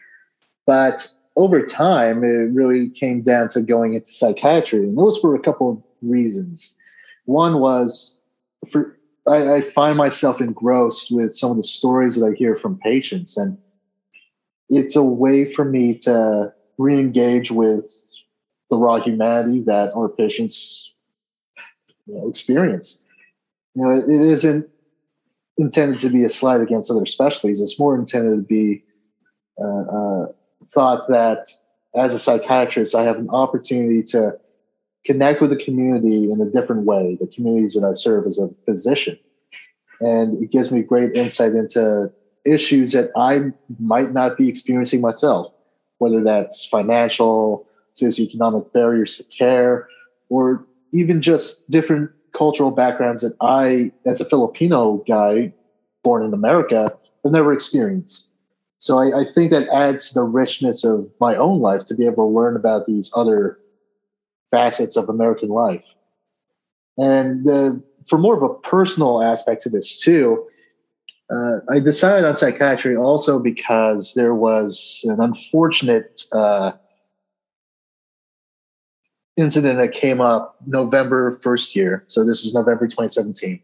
But 0.68 1.08
over 1.36 1.62
time, 1.64 2.24
it 2.24 2.52
really 2.52 2.90
came 2.90 3.22
down 3.22 3.48
to 3.50 3.62
going 3.62 3.94
into 3.94 4.12
psychiatry, 4.12 4.80
and 4.80 4.98
those 4.98 5.22
were 5.24 5.36
a 5.36 5.40
couple 5.40 5.72
of 5.72 5.84
reasons. 6.02 6.78
One 7.26 7.60
was 7.60 8.20
for 8.68 8.98
I, 9.28 9.56
I 9.56 9.62
find 9.62 9.98
myself 9.98 10.42
engrossed 10.42 11.10
with 11.12 11.36
some 11.36 11.52
of 11.52 11.58
the 11.58 11.64
stories 11.64 12.16
that 12.16 12.26
I 12.26 12.34
hear 12.36 12.56
from 12.56 12.80
patients, 12.80 13.38
and 13.38 13.58
it's 14.70 14.96
a 14.96 15.04
way 15.04 15.46
for 15.46 15.66
me 15.66 15.96
to 16.00 16.54
re-engage 16.78 17.52
with 17.52 17.86
the 18.70 18.78
raw 18.78 19.00
humanity 19.00 19.62
that 19.62 19.94
our 19.94 20.10
patients 20.10 20.94
you 22.08 22.16
know, 22.16 22.28
experience. 22.28 23.04
You 23.76 23.84
know, 23.84 23.92
it 23.92 24.10
isn't 24.10 24.68
intended 25.58 26.00
to 26.00 26.10
be 26.10 26.24
a 26.24 26.30
slight 26.30 26.62
against 26.62 26.90
other 26.90 27.06
specialties. 27.06 27.62
It's 27.62 27.80
more 27.80 27.96
intended 27.96 28.36
to 28.36 28.42
be 28.42 28.84
uh, 29.62 29.82
uh, 29.82 30.28
thought 30.74 31.08
that 31.10 31.48
as 31.96 32.14
a 32.14 32.20
psychiatrist, 32.20 32.96
I 32.96 33.04
have 33.04 33.18
an 33.18 33.30
opportunity 33.30 34.04
to 34.04 34.38
connect 35.06 35.42
with 35.42 35.50
the 35.50 35.56
community 35.56 36.32
in 36.32 36.40
a 36.42 36.46
different 36.46 36.86
way, 36.86 37.18
the 37.20 37.28
communities 37.28 37.74
that 37.74 37.88
I 37.88 37.94
serve 37.94 38.26
as 38.26 38.40
a 38.40 38.50
physician. 38.66 39.18
And 40.00 40.42
it 40.42 40.52
gives 40.52 40.72
me 40.72 40.82
great 40.82 41.14
insight 41.14 41.54
into 41.54 42.12
issues 42.46 42.92
that 42.94 43.12
I 43.16 43.52
might 43.80 44.14
not 44.14 44.38
be 44.38 44.48
experiencing 44.48 45.02
myself, 45.02 45.54
whether 46.00 46.24
that's 46.24 46.66
financial, 46.66 47.68
socioeconomic 47.94 48.72
barriers 48.74 49.18
to 49.18 49.38
care, 49.38 49.88
or 50.30 50.66
even 50.94 51.22
just 51.22 51.70
different 51.70 52.10
cultural 52.34 52.72
backgrounds 52.72 53.22
that 53.22 53.36
I, 53.42 53.92
as 54.06 54.22
a 54.22 54.26
Filipino 54.26 55.04
guy 55.08 55.54
born 56.04 56.24
in 56.24 56.34
America, 56.34 56.94
have 57.24 57.32
never 57.32 57.54
experienced. 57.54 58.31
So 58.82 58.98
I, 58.98 59.20
I, 59.20 59.26
think 59.26 59.52
that 59.52 59.70
adds 59.70 60.08
to 60.08 60.16
the 60.16 60.24
richness 60.24 60.84
of 60.84 61.08
my 61.20 61.36
own 61.36 61.60
life 61.60 61.86
to 61.86 61.94
be 61.94 62.08
able 62.08 62.28
to 62.28 62.36
learn 62.36 62.56
about 62.56 62.88
these 62.88 63.12
other 63.16 63.60
facets 64.50 64.98
of 64.98 65.08
American 65.08 65.50
life. 65.50 65.88
And 66.98 67.48
uh, 67.48 67.74
for 68.08 68.18
more 68.18 68.36
of 68.36 68.42
a 68.42 68.56
personal 68.56 69.22
aspect 69.22 69.62
to 69.62 69.70
this 69.70 70.02
too, 70.02 70.48
uh, 71.32 71.58
I 71.70 71.80
decided 71.80 72.26
on 72.26 72.36
psychiatry 72.36 72.98
also 72.98 73.38
because 73.38 74.16
there 74.16 74.34
was 74.34 75.02
an 75.04 75.20
unfortunate 75.20 76.24
uh, 76.32 76.72
incident 79.38 79.78
that 79.78 79.92
came 79.92 80.22
up 80.22 80.56
November 80.66 81.30
first 81.30 81.76
year. 81.76 82.04
So 82.08 82.26
this 82.26 82.44
is 82.44 82.56
November 82.56 82.88
2017. 82.88 83.62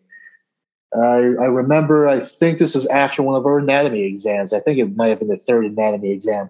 I, 0.99 1.17
I 1.17 1.47
remember, 1.47 2.07
I 2.07 2.19
think 2.19 2.59
this 2.59 2.75
was 2.75 2.85
after 2.87 3.21
one 3.23 3.35
of 3.35 3.45
our 3.45 3.59
anatomy 3.59 4.03
exams. 4.03 4.53
I 4.53 4.59
think 4.59 4.79
it 4.79 4.95
might 4.95 5.09
have 5.09 5.19
been 5.19 5.27
the 5.27 5.37
third 5.37 5.65
anatomy 5.65 6.11
exam. 6.11 6.49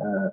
Uh, 0.00 0.28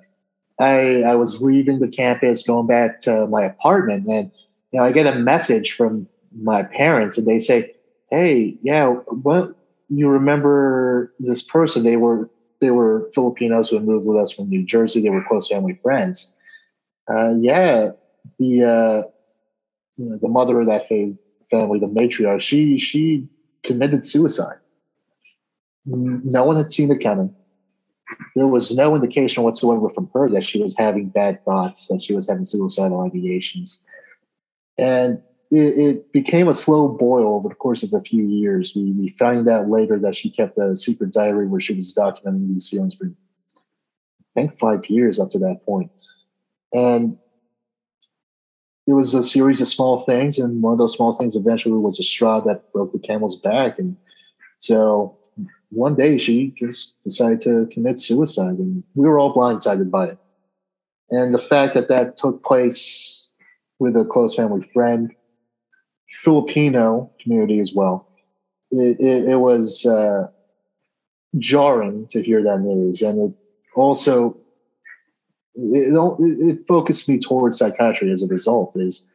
I, 0.60 1.02
I 1.02 1.14
was 1.16 1.42
leaving 1.42 1.80
the 1.80 1.88
campus, 1.88 2.46
going 2.46 2.66
back 2.66 3.00
to 3.00 3.26
my 3.26 3.44
apartment, 3.44 4.06
and 4.06 4.30
you 4.72 4.80
know, 4.80 4.86
I 4.86 4.92
get 4.92 5.06
a 5.06 5.18
message 5.18 5.72
from 5.72 6.08
my 6.40 6.62
parents, 6.62 7.18
and 7.18 7.26
they 7.26 7.38
say, 7.38 7.72
"Hey, 8.10 8.56
yeah, 8.62 8.88
what 8.88 9.50
you 9.88 10.08
remember 10.08 11.12
this 11.18 11.42
person? 11.42 11.82
They 11.82 11.96
were 11.96 12.30
they 12.60 12.70
were 12.70 13.10
Filipinos 13.14 13.68
who 13.68 13.76
had 13.76 13.84
moved 13.86 14.06
with 14.06 14.16
us 14.18 14.32
from 14.32 14.48
New 14.48 14.64
Jersey. 14.64 15.02
They 15.02 15.10
were 15.10 15.24
close 15.24 15.48
family 15.48 15.78
friends. 15.82 16.36
Uh, 17.10 17.34
yeah, 17.38 17.90
the 18.38 18.64
uh, 18.64 19.08
you 19.96 20.06
know, 20.06 20.18
the 20.20 20.28
mother 20.28 20.60
of 20.60 20.66
that 20.68 20.88
family, 21.50 21.78
the 21.78 21.86
matriarch, 21.86 22.40
she 22.40 22.78
she 22.78 23.26
committed 23.62 24.04
suicide. 24.04 24.58
No 25.84 26.44
one 26.44 26.56
had 26.56 26.72
seen 26.72 26.88
the 26.88 26.98
coming 26.98 27.34
there 28.34 28.46
was 28.46 28.74
no 28.74 28.94
indication 28.94 29.42
whatsoever 29.42 29.88
from 29.88 30.08
her 30.14 30.28
that 30.30 30.44
she 30.44 30.62
was 30.62 30.76
having 30.76 31.08
bad 31.08 31.44
thoughts, 31.44 31.88
that 31.88 32.02
she 32.02 32.14
was 32.14 32.28
having 32.28 32.44
suicidal 32.44 32.98
ideations. 32.98 33.84
And 34.78 35.22
it, 35.50 35.78
it, 35.78 36.12
became 36.12 36.48
a 36.48 36.54
slow 36.54 36.88
boil 36.88 37.34
over 37.34 37.48
the 37.48 37.54
course 37.54 37.82
of 37.82 37.92
a 37.92 38.02
few 38.02 38.24
years. 38.24 38.74
We, 38.74 38.92
we 38.92 39.08
found 39.10 39.48
out 39.48 39.68
later 39.68 39.98
that 40.00 40.16
she 40.16 40.28
kept 40.28 40.58
a 40.58 40.76
secret 40.76 41.12
diary 41.12 41.46
where 41.46 41.60
she 41.60 41.74
was 41.74 41.94
documenting 41.94 42.52
these 42.52 42.68
feelings 42.68 42.94
for, 42.94 43.06
I 43.06 43.60
think, 44.34 44.58
five 44.58 44.88
years 44.90 45.18
up 45.18 45.30
to 45.30 45.38
that 45.38 45.64
point. 45.64 45.90
And 46.72 47.16
it 48.86 48.92
was 48.92 49.14
a 49.14 49.22
series 49.22 49.60
of 49.60 49.66
small 49.66 50.00
things, 50.00 50.38
and 50.38 50.62
one 50.62 50.72
of 50.72 50.78
those 50.78 50.94
small 50.94 51.14
things 51.16 51.34
eventually 51.34 51.78
was 51.78 51.98
a 51.98 52.04
straw 52.04 52.40
that 52.40 52.62
broke 52.72 52.92
the 52.92 52.98
camel's 52.98 53.36
back. 53.36 53.78
And 53.78 53.96
so 54.58 55.16
one 55.70 55.96
day 55.96 56.18
she 56.18 56.54
just 56.56 56.94
decided 57.02 57.40
to 57.40 57.66
commit 57.72 57.98
suicide, 57.98 58.58
and 58.58 58.84
we 58.94 59.08
were 59.08 59.18
all 59.18 59.34
blindsided 59.34 59.90
by 59.90 60.06
it. 60.08 60.18
And 61.10 61.34
the 61.34 61.38
fact 61.38 61.74
that 61.74 61.88
that 61.88 62.16
took 62.16 62.42
place 62.44 63.32
with 63.78 63.96
a 63.96 64.04
close 64.04 64.34
family 64.34 64.62
friend, 64.72 65.12
Filipino 66.10 67.10
community 67.20 67.60
as 67.60 67.74
well, 67.74 68.08
it, 68.70 69.00
it, 69.00 69.28
it 69.30 69.36
was 69.36 69.84
uh, 69.84 70.28
jarring 71.38 72.06
to 72.10 72.22
hear 72.22 72.42
that 72.42 72.60
news, 72.60 73.02
and 73.02 73.30
it 73.30 73.36
also 73.74 74.36
it, 75.56 75.94
it 76.20 76.66
focused 76.66 77.08
me 77.08 77.18
towards 77.18 77.58
psychiatry 77.58 78.10
as 78.10 78.22
a 78.22 78.26
result. 78.26 78.76
Is 78.76 79.10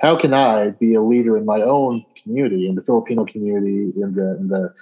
how 0.00 0.16
can 0.16 0.34
I 0.34 0.70
be 0.70 0.94
a 0.94 1.02
leader 1.02 1.36
in 1.36 1.44
my 1.44 1.62
own 1.62 2.04
community, 2.22 2.68
in 2.68 2.74
the 2.74 2.82
Filipino 2.82 3.24
community, 3.24 3.92
in 3.96 4.14
the 4.14 4.36
in 4.38 4.48
the 4.48 4.72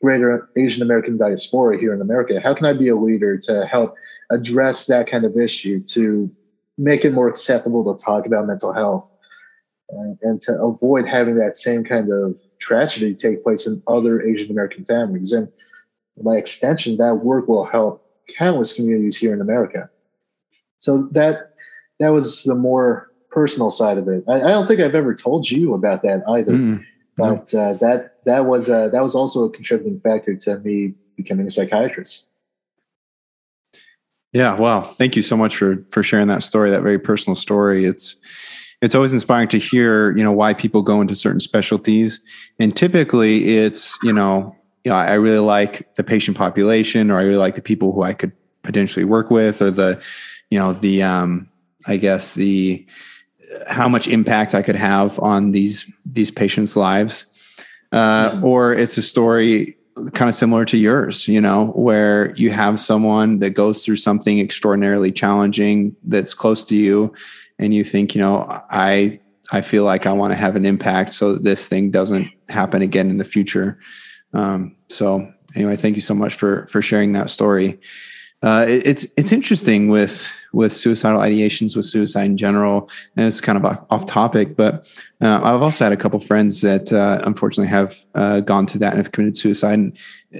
greater 0.00 0.48
Asian 0.56 0.82
American 0.82 1.18
diaspora 1.18 1.78
here 1.78 1.92
in 1.92 2.00
America? 2.00 2.40
How 2.42 2.54
can 2.54 2.66
I 2.66 2.72
be 2.72 2.88
a 2.88 2.96
leader 2.96 3.36
to 3.38 3.66
help 3.66 3.94
address 4.30 4.86
that 4.86 5.06
kind 5.06 5.24
of 5.24 5.36
issue, 5.36 5.80
to 5.80 6.30
make 6.78 7.04
it 7.04 7.12
more 7.12 7.28
acceptable 7.28 7.84
to 7.84 8.02
talk 8.02 8.26
about 8.26 8.46
mental 8.46 8.72
health, 8.72 9.10
and, 9.90 10.18
and 10.22 10.40
to 10.42 10.62
avoid 10.62 11.06
having 11.06 11.36
that 11.36 11.56
same 11.56 11.84
kind 11.84 12.10
of 12.12 12.40
tragedy 12.58 13.14
take 13.14 13.42
place 13.42 13.66
in 13.66 13.82
other 13.86 14.22
Asian 14.22 14.50
American 14.50 14.84
families? 14.84 15.32
And 15.32 15.48
by 16.22 16.36
extension, 16.36 16.96
that 16.98 17.16
work 17.16 17.48
will 17.48 17.64
help 17.64 18.06
countless 18.28 18.72
communities 18.72 19.16
here 19.16 19.34
in 19.34 19.40
America. 19.40 19.90
So 20.80 21.06
that 21.12 21.54
that 22.00 22.08
was 22.08 22.42
the 22.42 22.54
more 22.54 23.10
personal 23.30 23.70
side 23.70 23.98
of 23.98 24.08
it. 24.08 24.24
I, 24.28 24.36
I 24.36 24.48
don't 24.48 24.66
think 24.66 24.80
I've 24.80 24.94
ever 24.94 25.14
told 25.14 25.50
you 25.50 25.74
about 25.74 26.02
that 26.02 26.22
either. 26.28 26.52
Mm. 26.52 26.84
But 27.16 27.54
uh, 27.54 27.74
that 27.74 28.24
that 28.24 28.46
was 28.46 28.68
uh, 28.68 28.88
that 28.88 29.02
was 29.02 29.14
also 29.14 29.44
a 29.44 29.50
contributing 29.50 30.00
factor 30.00 30.34
to 30.34 30.58
me 30.60 30.94
becoming 31.16 31.46
a 31.46 31.50
psychiatrist. 31.50 32.28
Yeah, 34.32 34.54
wow! 34.56 34.80
Thank 34.82 35.16
you 35.16 35.22
so 35.22 35.36
much 35.36 35.56
for 35.56 35.84
for 35.90 36.02
sharing 36.02 36.28
that 36.28 36.42
story, 36.42 36.70
that 36.70 36.82
very 36.82 36.98
personal 36.98 37.36
story. 37.36 37.84
It's 37.84 38.16
it's 38.80 38.94
always 38.94 39.12
inspiring 39.12 39.48
to 39.48 39.58
hear, 39.58 40.16
you 40.16 40.24
know, 40.24 40.32
why 40.32 40.54
people 40.54 40.80
go 40.80 41.02
into 41.02 41.14
certain 41.14 41.40
specialties, 41.40 42.22
and 42.58 42.74
typically 42.74 43.58
it's 43.58 43.98
you 44.02 44.12
know, 44.12 44.56
you 44.84 44.90
know, 44.90 44.96
I 44.96 45.14
really 45.14 45.40
like 45.40 45.94
the 45.96 46.04
patient 46.04 46.38
population, 46.38 47.10
or 47.10 47.18
I 47.18 47.22
really 47.22 47.36
like 47.36 47.56
the 47.56 47.62
people 47.62 47.92
who 47.92 48.02
I 48.02 48.14
could 48.14 48.32
potentially 48.62 49.04
work 49.04 49.30
with, 49.30 49.60
or 49.60 49.70
the, 49.70 50.02
you 50.50 50.58
know, 50.58 50.72
the 50.72 51.02
um, 51.02 51.48
I 51.86 51.96
guess 51.96 52.34
the 52.34 52.86
how 53.68 53.88
much 53.88 54.06
impact 54.06 54.54
I 54.54 54.62
could 54.62 54.76
have 54.76 55.18
on 55.18 55.52
these 55.52 55.90
these 56.04 56.30
patients' 56.30 56.76
lives, 56.76 57.26
uh, 57.92 58.30
mm-hmm. 58.30 58.44
or 58.44 58.74
it's 58.74 58.98
a 58.98 59.02
story 59.02 59.76
kind 60.14 60.28
of 60.28 60.34
similar 60.34 60.64
to 60.64 60.76
yours, 60.76 61.28
you 61.28 61.40
know, 61.40 61.66
where 61.68 62.32
you 62.34 62.50
have 62.50 62.80
someone 62.80 63.38
that 63.40 63.50
goes 63.50 63.84
through 63.84 63.96
something 63.96 64.38
extraordinarily 64.38 65.12
challenging 65.12 65.94
that's 66.04 66.32
close 66.32 66.64
to 66.64 66.74
you 66.74 67.12
and 67.60 67.74
you 67.74 67.84
think, 67.84 68.14
you 68.14 68.20
know, 68.20 68.46
I 68.70 69.20
I 69.52 69.60
feel 69.60 69.84
like 69.84 70.06
I 70.06 70.12
want 70.12 70.32
to 70.32 70.36
have 70.36 70.56
an 70.56 70.64
impact 70.64 71.12
so 71.12 71.34
that 71.34 71.44
this 71.44 71.68
thing 71.68 71.90
doesn't 71.90 72.28
happen 72.48 72.82
again 72.82 73.10
in 73.10 73.18
the 73.18 73.24
future. 73.24 73.78
Um, 74.32 74.76
so 74.88 75.30
anyway, 75.54 75.76
thank 75.76 75.96
you 75.96 76.00
so 76.00 76.14
much 76.14 76.34
for 76.34 76.66
for 76.68 76.80
sharing 76.80 77.12
that 77.12 77.30
story. 77.30 77.78
Uh, 78.42 78.64
it, 78.66 78.86
it's 78.86 79.06
it's 79.16 79.32
interesting 79.32 79.88
with 79.88 80.26
with 80.52 80.72
suicidal 80.72 81.20
ideations, 81.20 81.76
with 81.76 81.86
suicide 81.86 82.24
in 82.24 82.36
general, 82.36 82.90
and 83.16 83.26
it's 83.26 83.40
kind 83.40 83.56
of 83.56 83.64
off, 83.64 83.84
off 83.90 84.06
topic. 84.06 84.56
But 84.56 84.88
uh, 85.20 85.40
I've 85.42 85.62
also 85.62 85.84
had 85.84 85.92
a 85.92 85.96
couple 85.96 86.20
friends 86.20 86.60
that 86.62 86.92
uh, 86.92 87.20
unfortunately 87.24 87.68
have 87.68 87.96
uh, 88.14 88.40
gone 88.40 88.66
through 88.66 88.80
that 88.80 88.92
and 88.92 89.02
have 89.02 89.12
committed 89.12 89.36
suicide. 89.36 89.74
And 89.74 89.98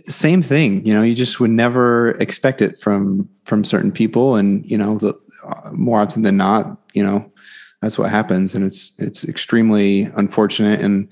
same 0.08 0.42
thing, 0.42 0.84
you 0.86 0.92
know, 0.92 1.02
you 1.02 1.14
just 1.14 1.40
would 1.40 1.50
never 1.50 2.12
expect 2.12 2.62
it 2.62 2.78
from 2.78 3.28
from 3.44 3.64
certain 3.64 3.92
people, 3.92 4.36
and 4.36 4.68
you 4.70 4.78
know, 4.78 4.98
the, 4.98 5.14
uh, 5.46 5.70
more 5.72 6.00
often 6.00 6.22
than 6.22 6.36
not, 6.36 6.76
you 6.92 7.02
know, 7.02 7.32
that's 7.80 7.98
what 7.98 8.10
happens, 8.10 8.54
and 8.54 8.64
it's 8.64 8.92
it's 8.98 9.24
extremely 9.24 10.02
unfortunate. 10.16 10.80
And 10.80 11.08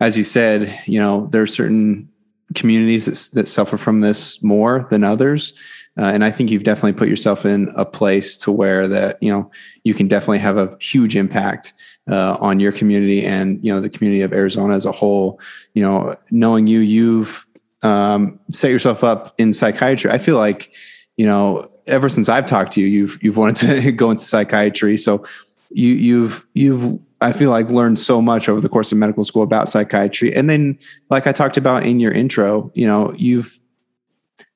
as 0.00 0.16
you 0.16 0.24
said, 0.24 0.80
you 0.86 0.98
know, 0.98 1.28
there 1.30 1.42
are 1.42 1.46
certain 1.46 2.08
communities 2.54 3.06
that, 3.06 3.34
that 3.34 3.48
suffer 3.48 3.78
from 3.78 4.00
this 4.00 4.42
more 4.42 4.86
than 4.90 5.04
others. 5.04 5.54
Uh, 5.98 6.04
and 6.04 6.24
I 6.24 6.30
think 6.30 6.50
you've 6.50 6.64
definitely 6.64 6.94
put 6.94 7.08
yourself 7.08 7.44
in 7.44 7.70
a 7.76 7.84
place 7.84 8.36
to 8.38 8.52
where 8.52 8.88
that 8.88 9.22
you 9.22 9.30
know 9.30 9.50
you 9.84 9.94
can 9.94 10.08
definitely 10.08 10.38
have 10.38 10.56
a 10.56 10.76
huge 10.80 11.16
impact 11.16 11.74
uh, 12.10 12.36
on 12.40 12.60
your 12.60 12.72
community 12.72 13.24
and 13.24 13.62
you 13.64 13.72
know 13.72 13.80
the 13.80 13.90
community 13.90 14.22
of 14.22 14.32
Arizona 14.32 14.74
as 14.74 14.86
a 14.86 14.92
whole. 14.92 15.40
You 15.74 15.82
know, 15.82 16.16
knowing 16.30 16.66
you, 16.66 16.80
you've 16.80 17.46
um, 17.82 18.40
set 18.50 18.70
yourself 18.70 19.04
up 19.04 19.34
in 19.38 19.52
psychiatry. 19.52 20.10
I 20.10 20.18
feel 20.18 20.38
like 20.38 20.72
you 21.16 21.26
know 21.26 21.66
ever 21.86 22.08
since 22.08 22.28
I've 22.28 22.46
talked 22.46 22.72
to 22.74 22.80
you, 22.80 22.86
you've 22.86 23.22
you've 23.22 23.36
wanted 23.36 23.56
to 23.84 23.92
go 23.92 24.10
into 24.10 24.24
psychiatry. 24.24 24.96
So 24.96 25.26
you 25.70 25.88
you've 25.88 26.46
you've 26.54 26.98
I 27.20 27.32
feel 27.32 27.50
like 27.50 27.68
learned 27.68 27.98
so 27.98 28.20
much 28.20 28.48
over 28.48 28.60
the 28.60 28.68
course 28.68 28.90
of 28.90 28.98
medical 28.98 29.24
school 29.24 29.42
about 29.42 29.68
psychiatry. 29.68 30.34
And 30.34 30.50
then, 30.50 30.78
like 31.08 31.26
I 31.26 31.32
talked 31.32 31.56
about 31.56 31.86
in 31.86 32.00
your 32.00 32.12
intro, 32.12 32.70
you 32.74 32.86
know, 32.86 33.12
you've 33.16 33.58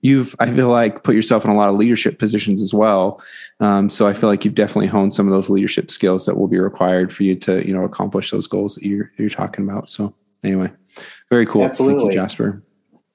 you've 0.00 0.34
I 0.38 0.52
feel 0.52 0.68
like 0.68 1.02
put 1.02 1.14
yourself 1.14 1.44
in 1.44 1.50
a 1.50 1.56
lot 1.56 1.68
of 1.68 1.76
leadership 1.76 2.18
positions 2.18 2.60
as 2.60 2.72
well. 2.72 3.22
Um, 3.60 3.90
so 3.90 4.06
I 4.06 4.12
feel 4.12 4.28
like 4.28 4.44
you've 4.44 4.54
definitely 4.54 4.86
honed 4.86 5.12
some 5.12 5.26
of 5.26 5.32
those 5.32 5.50
leadership 5.50 5.90
skills 5.90 6.26
that 6.26 6.36
will 6.36 6.48
be 6.48 6.58
required 6.58 7.12
for 7.12 7.22
you 7.22 7.34
to 7.36 7.66
you 7.66 7.74
know 7.74 7.84
accomplish 7.84 8.30
those 8.30 8.46
goals 8.46 8.74
that 8.74 8.84
you're 8.84 9.10
you're 9.18 9.30
talking 9.30 9.64
about. 9.64 9.90
So 9.90 10.14
anyway, 10.44 10.72
very 11.30 11.46
cool. 11.46 11.64
Absolutely, 11.64 12.02
Thank 12.02 12.12
you, 12.14 12.20
Jasper. 12.20 12.62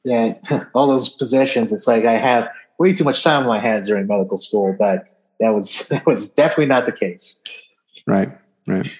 Yeah, 0.03 0.65
all 0.73 0.87
those 0.87 1.09
positions. 1.09 1.71
It's 1.71 1.87
like 1.87 2.05
I 2.05 2.13
have 2.13 2.49
way 2.79 2.93
too 2.93 3.03
much 3.03 3.23
time 3.23 3.43
on 3.43 3.47
my 3.47 3.59
hands 3.59 3.87
during 3.87 4.07
medical 4.07 4.37
school, 4.37 4.75
but 4.77 5.05
that 5.39 5.53
was 5.53 5.87
that 5.89 6.05
was 6.05 6.33
definitely 6.33 6.67
not 6.67 6.85
the 6.85 6.93
case. 6.93 7.43
Right. 8.07 8.29
Right. 8.67 8.91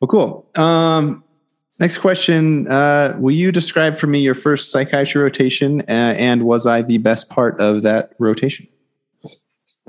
Well, 0.00 0.08
cool. 0.08 0.50
Um, 0.56 1.21
Next 1.82 1.98
question. 1.98 2.68
Uh, 2.68 3.16
will 3.18 3.34
you 3.34 3.50
describe 3.50 3.98
for 3.98 4.06
me 4.06 4.20
your 4.20 4.36
first 4.36 4.70
psychiatry 4.70 5.20
rotation 5.20 5.80
uh, 5.88 6.14
and 6.16 6.44
was 6.44 6.64
I 6.64 6.80
the 6.80 6.98
best 6.98 7.28
part 7.28 7.60
of 7.60 7.82
that 7.82 8.12
rotation? 8.20 8.68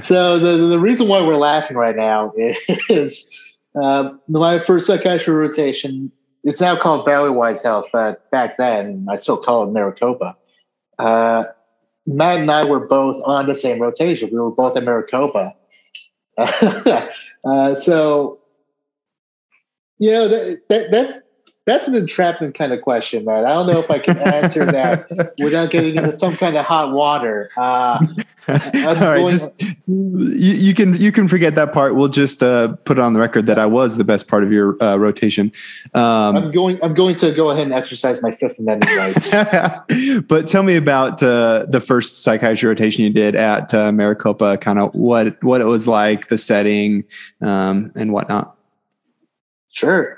so 0.00 0.38
the, 0.38 0.68
the 0.70 0.78
reason 0.78 1.06
why 1.06 1.20
we're 1.20 1.36
laughing 1.36 1.76
right 1.76 1.94
now 1.94 2.32
is 2.88 3.58
uh, 3.74 4.14
my 4.26 4.58
first 4.58 4.86
psychiatry 4.86 5.34
rotation. 5.34 6.10
It's 6.42 6.62
now 6.62 6.74
called 6.74 7.06
Valleywise 7.06 7.62
Health, 7.62 7.88
but 7.92 8.30
back 8.30 8.56
then 8.56 9.06
I 9.10 9.16
still 9.16 9.36
call 9.36 9.64
it 9.64 9.72
Maricopa. 9.72 10.34
Uh, 10.98 11.44
Matt 12.06 12.40
and 12.40 12.50
I 12.50 12.64
were 12.64 12.86
both 12.86 13.22
on 13.26 13.48
the 13.48 13.54
same 13.54 13.82
rotation. 13.82 14.30
We 14.32 14.40
were 14.40 14.50
both 14.50 14.78
at 14.78 14.84
Maricopa. 14.84 15.54
Uh, 17.44 17.74
so 17.74 18.41
yeah, 20.02 20.26
that, 20.26 20.62
that, 20.68 20.90
that's 20.90 21.20
that's 21.64 21.86
an 21.86 21.94
entrapment 21.94 22.56
kind 22.56 22.72
of 22.72 22.82
question, 22.82 23.24
man. 23.24 23.44
I 23.44 23.50
don't 23.50 23.68
know 23.68 23.78
if 23.78 23.88
I 23.88 24.00
can 24.00 24.18
answer 24.18 24.64
that 24.66 25.08
without 25.38 25.70
getting 25.70 25.94
into 25.94 26.16
some 26.16 26.36
kind 26.36 26.56
of 26.56 26.64
hot 26.64 26.90
water. 26.90 27.50
Uh, 27.56 28.04
All 28.48 28.94
right, 28.94 29.30
just 29.30 29.62
you, 29.62 29.76
you, 29.86 30.74
can 30.74 31.00
you 31.00 31.12
can 31.12 31.28
forget 31.28 31.54
that 31.54 31.72
part. 31.72 31.94
We'll 31.94 32.08
just 32.08 32.42
uh, 32.42 32.74
put 32.84 32.98
it 32.98 33.00
on 33.00 33.12
the 33.12 33.20
record 33.20 33.46
that 33.46 33.60
I 33.60 33.66
was 33.66 33.96
the 33.96 34.02
best 34.02 34.26
part 34.26 34.42
of 34.42 34.50
your 34.50 34.82
uh, 34.82 34.96
rotation. 34.96 35.52
Um, 35.94 36.36
I'm 36.36 36.50
going. 36.50 36.82
I'm 36.82 36.94
going 36.94 37.14
to 37.16 37.30
go 37.30 37.50
ahead 37.50 37.62
and 37.62 37.72
exercise 37.72 38.20
my 38.20 38.32
Fifth 38.32 38.58
Amendment 38.58 38.96
rights. 38.96 39.30
but 40.26 40.48
tell 40.48 40.64
me 40.64 40.74
about 40.74 41.22
uh, 41.22 41.66
the 41.68 41.80
first 41.80 42.24
psychiatry 42.24 42.68
rotation 42.68 43.04
you 43.04 43.10
did 43.10 43.36
at 43.36 43.72
uh, 43.72 43.92
Maricopa. 43.92 44.58
Kind 44.58 44.80
of 44.80 44.92
what 44.96 45.40
what 45.44 45.60
it 45.60 45.66
was 45.66 45.86
like, 45.86 46.26
the 46.26 46.38
setting, 46.38 47.04
um, 47.40 47.92
and 47.94 48.12
whatnot. 48.12 48.58
Sure. 49.72 50.16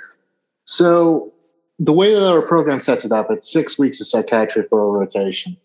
So 0.67 1.33
the 1.79 1.93
way 1.93 2.13
that 2.15 2.27
our 2.27 2.43
program 2.43 2.81
sets 2.81 3.05
it 3.05 3.13
up, 3.13 3.31
it's 3.31 3.51
six 3.51 3.79
weeks 3.79 4.01
of 4.01 4.07
psychiatry 4.07 4.63
for 4.63 4.81
a 4.81 4.91
rotation. 4.91 5.57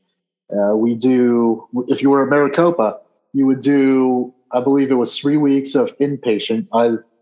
Uh, 0.52 0.76
we 0.76 0.96
do, 0.96 1.68
if 1.88 2.02
you 2.02 2.10
were 2.10 2.24
at 2.24 2.30
Maricopa, 2.30 3.00
you 3.34 3.46
would 3.46 3.60
do, 3.60 4.34
I 4.52 4.62
believe 4.62 4.90
it 4.90 4.96
was 4.96 5.18
three 5.18 5.38
weeks 5.38 5.76
of 5.76 5.96
inpatient 6.00 6.68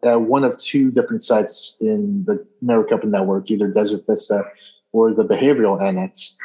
at 0.04 0.22
one 0.22 0.44
of 0.44 0.58
two 0.58 0.92
different 0.92 1.22
sites 1.22 1.76
in 1.82 2.24
the 2.26 2.46
Maricopa 2.62 3.08
network, 3.08 3.52
either 3.52 3.68
Desert 3.68 4.06
Vista 4.08 4.44
or 4.94 5.14
the 5.14 5.26
behavioral 5.26 5.82
annex. 5.82 6.38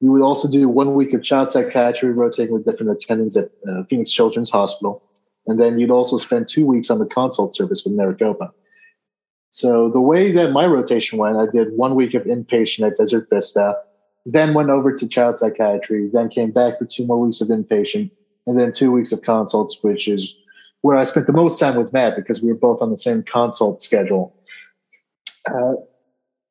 You 0.00 0.10
would 0.10 0.22
also 0.22 0.48
do 0.48 0.68
one 0.68 0.94
week 0.94 1.14
of 1.14 1.22
child 1.22 1.50
psychiatry, 1.50 2.10
rotating 2.10 2.52
with 2.52 2.64
different 2.64 2.98
attendings 2.98 3.36
at 3.36 3.50
uh, 3.68 3.84
Phoenix 3.84 4.10
Children's 4.10 4.50
Hospital. 4.50 5.02
And 5.46 5.60
then 5.60 5.78
you'd 5.78 5.90
also 5.90 6.16
spend 6.16 6.48
two 6.48 6.66
weeks 6.66 6.90
on 6.90 6.98
the 6.98 7.06
consult 7.06 7.54
service 7.54 7.84
with 7.84 7.94
Maricopa. 7.94 8.52
So 9.54 9.88
the 9.88 10.00
way 10.00 10.32
that 10.32 10.50
my 10.50 10.66
rotation 10.66 11.16
went, 11.16 11.36
I 11.36 11.46
did 11.46 11.76
one 11.76 11.94
week 11.94 12.12
of 12.14 12.24
inpatient 12.24 12.84
at 12.88 12.96
Desert 12.96 13.28
Vista, 13.30 13.76
then 14.26 14.52
went 14.52 14.68
over 14.68 14.92
to 14.92 15.08
child 15.08 15.38
psychiatry, 15.38 16.10
then 16.12 16.28
came 16.28 16.50
back 16.50 16.76
for 16.76 16.86
two 16.86 17.06
more 17.06 17.20
weeks 17.20 17.40
of 17.40 17.46
inpatient, 17.46 18.10
and 18.48 18.58
then 18.58 18.72
two 18.72 18.90
weeks 18.90 19.12
of 19.12 19.22
consults, 19.22 19.80
which 19.84 20.08
is 20.08 20.36
where 20.80 20.96
I 20.96 21.04
spent 21.04 21.28
the 21.28 21.32
most 21.32 21.60
time 21.60 21.76
with 21.76 21.92
Matt 21.92 22.16
because 22.16 22.42
we 22.42 22.48
were 22.48 22.58
both 22.58 22.82
on 22.82 22.90
the 22.90 22.96
same 22.96 23.22
consult 23.22 23.80
schedule. 23.80 24.34
Uh, 25.46 25.74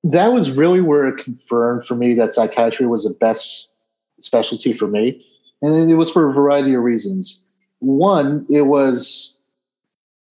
that 0.06 0.32
was 0.32 0.52
really 0.52 0.80
where 0.80 1.06
it 1.06 1.22
confirmed 1.22 1.86
for 1.86 1.96
me 1.96 2.14
that 2.14 2.34
psychiatry 2.34 2.88
was 2.88 3.04
the 3.04 3.14
best 3.20 3.74
specialty 4.22 4.72
for 4.72 4.88
me. 4.88 5.26
And 5.62 5.92
it 5.92 5.96
was 5.96 6.10
for 6.10 6.30
a 6.30 6.32
variety 6.32 6.74
of 6.74 6.84
reasons. 6.84 7.46
One, 7.80 8.46
it 8.50 8.62
was 8.62 9.42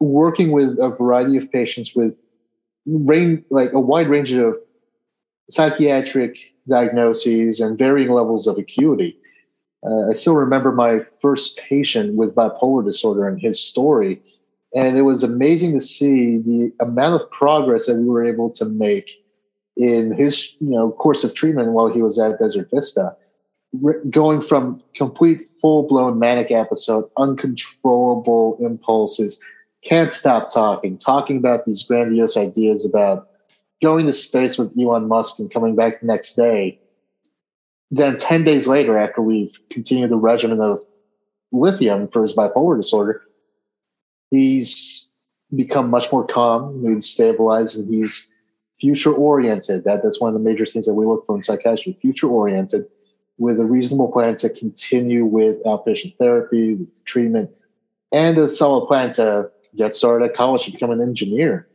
working 0.01 0.53
with 0.53 0.79
a 0.79 0.89
variety 0.89 1.37
of 1.37 1.53
patients 1.53 1.95
with 1.95 2.15
range 2.87 3.45
like 3.51 3.73
a 3.73 3.81
wide 3.81 4.09
range 4.09 4.33
of 4.33 4.57
psychiatric 5.51 6.37
diagnoses 6.69 7.61
and 7.61 7.79
varying 7.79 8.11
levels 8.11 8.47
of 8.47 8.59
acuity. 8.59 9.17
Uh, 9.85 10.11
I 10.11 10.13
still 10.13 10.37
remember 10.37 10.73
my 10.73 11.01
first 11.01 11.59
patient 11.59 12.15
with 12.15 12.35
bipolar 12.35 12.85
disorder 12.85 13.27
and 13.27 13.41
his 13.41 13.61
story. 13.61 14.23
And 14.75 14.97
it 14.97 15.03
was 15.03 15.23
amazing 15.23 15.75
to 15.75 15.85
see 15.85 16.39
the 16.39 16.73
amount 16.81 17.21
of 17.21 17.31
progress 17.31 17.87
that 17.87 17.97
we 17.97 18.09
were 18.09 18.25
able 18.25 18.51
to 18.51 18.65
make 18.65 19.11
in 19.77 20.13
his 20.13 20.55
you 20.61 20.71
know 20.71 20.93
course 20.93 21.25
of 21.25 21.35
treatment 21.35 21.73
while 21.73 21.93
he 21.93 22.03
was 22.03 22.19
at 22.19 22.39
Desert 22.39 22.69
Vista. 22.73 23.17
going 24.11 24.43
from 24.43 24.83
complete 24.95 25.43
full 25.61 25.87
blown 25.89 26.19
manic 26.19 26.51
episode, 26.51 27.09
uncontrollable 27.17 28.59
impulses, 28.61 29.43
can't 29.83 30.13
stop 30.13 30.53
talking, 30.53 30.97
talking 30.97 31.37
about 31.37 31.65
these 31.65 31.83
grandiose 31.83 32.37
ideas 32.37 32.85
about 32.85 33.29
going 33.83 34.07
to 34.07 34.13
space 34.13 34.57
with 34.57 34.73
Elon 34.79 35.09
Musk 35.09 35.39
and 35.41 35.53
coming 35.53 35.75
back 35.75 36.01
the 36.01 36.07
next 36.07 36.35
day. 36.35 36.79
Then 37.91 38.17
10 38.17 38.45
days 38.45 38.69
later, 38.69 38.97
after 38.97 39.21
we've 39.21 39.59
continued 39.69 40.11
the 40.11 40.17
regimen 40.17 40.61
of 40.61 40.81
lithium 41.51 42.09
for 42.09 42.23
his 42.23 42.35
bipolar 42.35 42.77
disorder, 42.77 43.23
he's 44.31 45.11
become 45.55 45.91
much 45.91 46.11
more 46.11 46.25
calm, 46.25 46.81
mood 46.81 47.05
stabilized, 47.05 47.77
and 47.79 47.93
he's 47.93 48.33
future 48.81 49.13
oriented. 49.13 49.85
That, 49.85 50.03
that's 50.03 50.21
one 50.21 50.29
of 50.29 50.35
the 50.35 50.49
major 50.49 50.65
things 50.65 50.87
that 50.87 50.95
we 50.95 51.05
look 51.05 51.27
for 51.27 51.37
in 51.37 51.43
psychiatry 51.43 51.99
future 52.01 52.29
oriented, 52.29 52.87
with 53.37 53.61
a 53.61 53.65
reasonable 53.65 54.11
plan 54.11 54.37
to 54.37 54.49
continue 54.49 55.25
with 55.27 55.63
outpatient 55.65 56.17
therapy, 56.17 56.75
with 56.75 57.05
treatment, 57.05 57.51
and 58.13 58.39
a 58.39 58.49
solid 58.49 58.87
plan 58.87 59.13
to 59.13 59.51
get 59.77 59.97
started 59.97 60.25
at 60.27 60.35
college 60.35 60.65
to 60.65 60.73
become 60.73 60.91
an 60.91 61.01
engineer. 61.01 61.69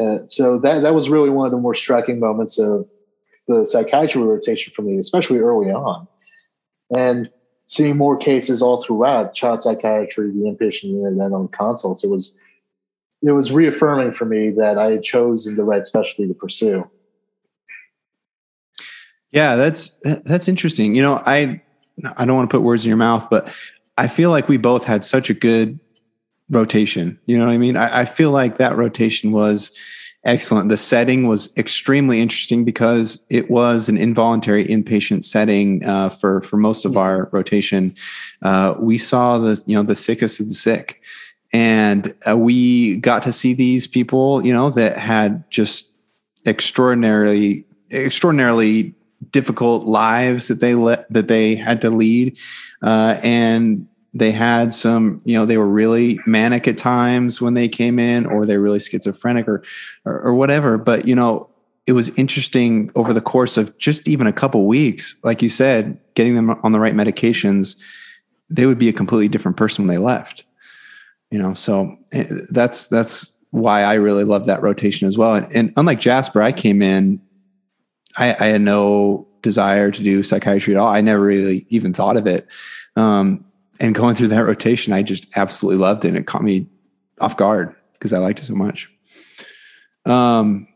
Uh, 0.00 0.18
so 0.26 0.58
that 0.58 0.82
that 0.82 0.94
was 0.94 1.08
really 1.08 1.30
one 1.30 1.46
of 1.46 1.52
the 1.52 1.58
more 1.58 1.74
striking 1.74 2.20
moments 2.20 2.58
of 2.58 2.86
the 3.48 3.66
psychiatry 3.66 4.22
rotation 4.22 4.72
for 4.74 4.82
me, 4.82 4.98
especially 4.98 5.38
early 5.38 5.70
on. 5.70 6.06
And 6.94 7.30
seeing 7.66 7.96
more 7.96 8.16
cases 8.16 8.62
all 8.62 8.82
throughout 8.82 9.34
child 9.34 9.60
psychiatry, 9.60 10.30
the 10.30 10.40
inpatient 10.40 10.84
unit, 10.84 11.12
and 11.12 11.20
then 11.20 11.32
on 11.32 11.48
consults, 11.48 12.04
it 12.04 12.10
was 12.10 12.38
it 13.22 13.32
was 13.32 13.52
reaffirming 13.52 14.12
for 14.12 14.24
me 14.24 14.50
that 14.50 14.78
I 14.78 14.92
had 14.92 15.02
chosen 15.02 15.56
the 15.56 15.64
right 15.64 15.84
specialty 15.84 16.28
to 16.28 16.34
pursue. 16.34 16.88
Yeah, 19.32 19.56
that's 19.56 20.00
that's 20.24 20.48
interesting. 20.48 20.94
You 20.94 21.02
know, 21.02 21.22
I 21.26 21.60
I 22.16 22.24
don't 22.24 22.36
want 22.36 22.48
to 22.48 22.56
put 22.56 22.62
words 22.62 22.84
in 22.84 22.88
your 22.88 22.96
mouth, 22.96 23.28
but 23.28 23.52
I 23.96 24.06
feel 24.06 24.30
like 24.30 24.48
we 24.48 24.56
both 24.56 24.84
had 24.84 25.04
such 25.04 25.28
a 25.28 25.34
good 25.34 25.80
rotation. 26.50 27.18
You 27.26 27.38
know 27.38 27.46
what 27.46 27.54
I 27.54 27.58
mean? 27.58 27.76
I, 27.76 28.00
I 28.00 28.04
feel 28.04 28.30
like 28.30 28.58
that 28.58 28.76
rotation 28.76 29.32
was 29.32 29.72
excellent. 30.24 30.68
The 30.68 30.76
setting 30.76 31.26
was 31.26 31.56
extremely 31.56 32.20
interesting 32.20 32.64
because 32.64 33.24
it 33.30 33.50
was 33.50 33.88
an 33.88 33.96
involuntary 33.96 34.66
inpatient 34.66 35.24
setting 35.24 35.84
uh, 35.84 36.10
for 36.10 36.42
for 36.42 36.56
most 36.56 36.84
of 36.84 36.96
our 36.96 37.28
rotation. 37.32 37.94
Uh, 38.42 38.74
we 38.78 38.98
saw 38.98 39.38
the 39.38 39.60
you 39.66 39.76
know 39.76 39.82
the 39.82 39.94
sickest 39.94 40.40
of 40.40 40.48
the 40.48 40.54
sick, 40.54 41.02
and 41.52 42.14
uh, 42.28 42.36
we 42.36 42.96
got 42.96 43.22
to 43.24 43.32
see 43.32 43.54
these 43.54 43.86
people 43.86 44.44
you 44.44 44.52
know 44.52 44.70
that 44.70 44.98
had 44.98 45.48
just 45.50 45.94
extraordinarily 46.46 47.66
extraordinarily 47.90 48.94
difficult 49.30 49.84
lives 49.84 50.48
that 50.48 50.60
they 50.60 50.74
let 50.74 51.10
that 51.12 51.28
they 51.28 51.54
had 51.54 51.80
to 51.80 51.90
lead 51.90 52.38
uh, 52.82 53.18
and 53.22 53.86
they 54.14 54.32
had 54.32 54.72
some 54.72 55.20
you 55.24 55.34
know 55.34 55.44
they 55.44 55.58
were 55.58 55.68
really 55.68 56.18
manic 56.26 56.66
at 56.66 56.78
times 56.78 57.40
when 57.40 57.54
they 57.54 57.68
came 57.68 57.98
in 57.98 58.26
or 58.26 58.46
they're 58.46 58.60
really 58.60 58.80
schizophrenic 58.80 59.46
or, 59.46 59.62
or, 60.04 60.20
or 60.20 60.34
whatever 60.34 60.78
but 60.78 61.06
you 61.06 61.14
know 61.14 61.48
it 61.86 61.92
was 61.92 62.10
interesting 62.18 62.90
over 62.94 63.12
the 63.12 63.20
course 63.20 63.56
of 63.56 63.76
just 63.78 64.08
even 64.08 64.26
a 64.26 64.32
couple 64.32 64.66
weeks 64.66 65.16
like 65.24 65.42
you 65.42 65.48
said 65.48 65.98
getting 66.14 66.34
them 66.34 66.50
on 66.62 66.72
the 66.72 66.80
right 66.80 66.94
medications 66.94 67.76
they 68.50 68.66
would 68.66 68.78
be 68.78 68.88
a 68.88 68.92
completely 68.92 69.28
different 69.28 69.56
person 69.56 69.86
when 69.86 69.94
they 69.94 70.02
left 70.02 70.44
you 71.30 71.38
know 71.38 71.54
so 71.54 71.96
eh, 72.12 72.24
that's 72.50 72.86
that's 72.86 73.30
why 73.50 73.82
i 73.82 73.94
really 73.94 74.24
love 74.24 74.46
that 74.46 74.62
rotation 74.62 75.06
as 75.06 75.18
well 75.18 75.34
and, 75.34 75.46
and 75.54 75.72
unlike 75.76 76.00
jasper 76.00 76.42
i 76.42 76.52
came 76.52 76.82
in 76.82 77.20
I, 78.16 78.34
I, 78.40 78.46
had 78.48 78.62
no 78.62 79.28
desire 79.42 79.90
to 79.90 80.02
do 80.02 80.22
psychiatry 80.22 80.74
at 80.74 80.80
all. 80.80 80.88
I 80.88 81.00
never 81.00 81.22
really 81.22 81.66
even 81.68 81.94
thought 81.94 82.16
of 82.16 82.26
it. 82.26 82.48
Um, 82.96 83.44
and 83.80 83.94
going 83.94 84.14
through 84.14 84.28
that 84.28 84.44
rotation, 84.44 84.92
I 84.92 85.02
just 85.02 85.26
absolutely 85.36 85.80
loved 85.80 86.04
it. 86.04 86.08
And 86.08 86.16
it 86.16 86.26
caught 86.26 86.42
me 86.42 86.66
off 87.20 87.36
guard 87.36 87.74
because 87.94 88.12
I 88.12 88.18
liked 88.18 88.40
it 88.40 88.46
so 88.46 88.54
much. 88.54 88.90
Um, 90.04 90.68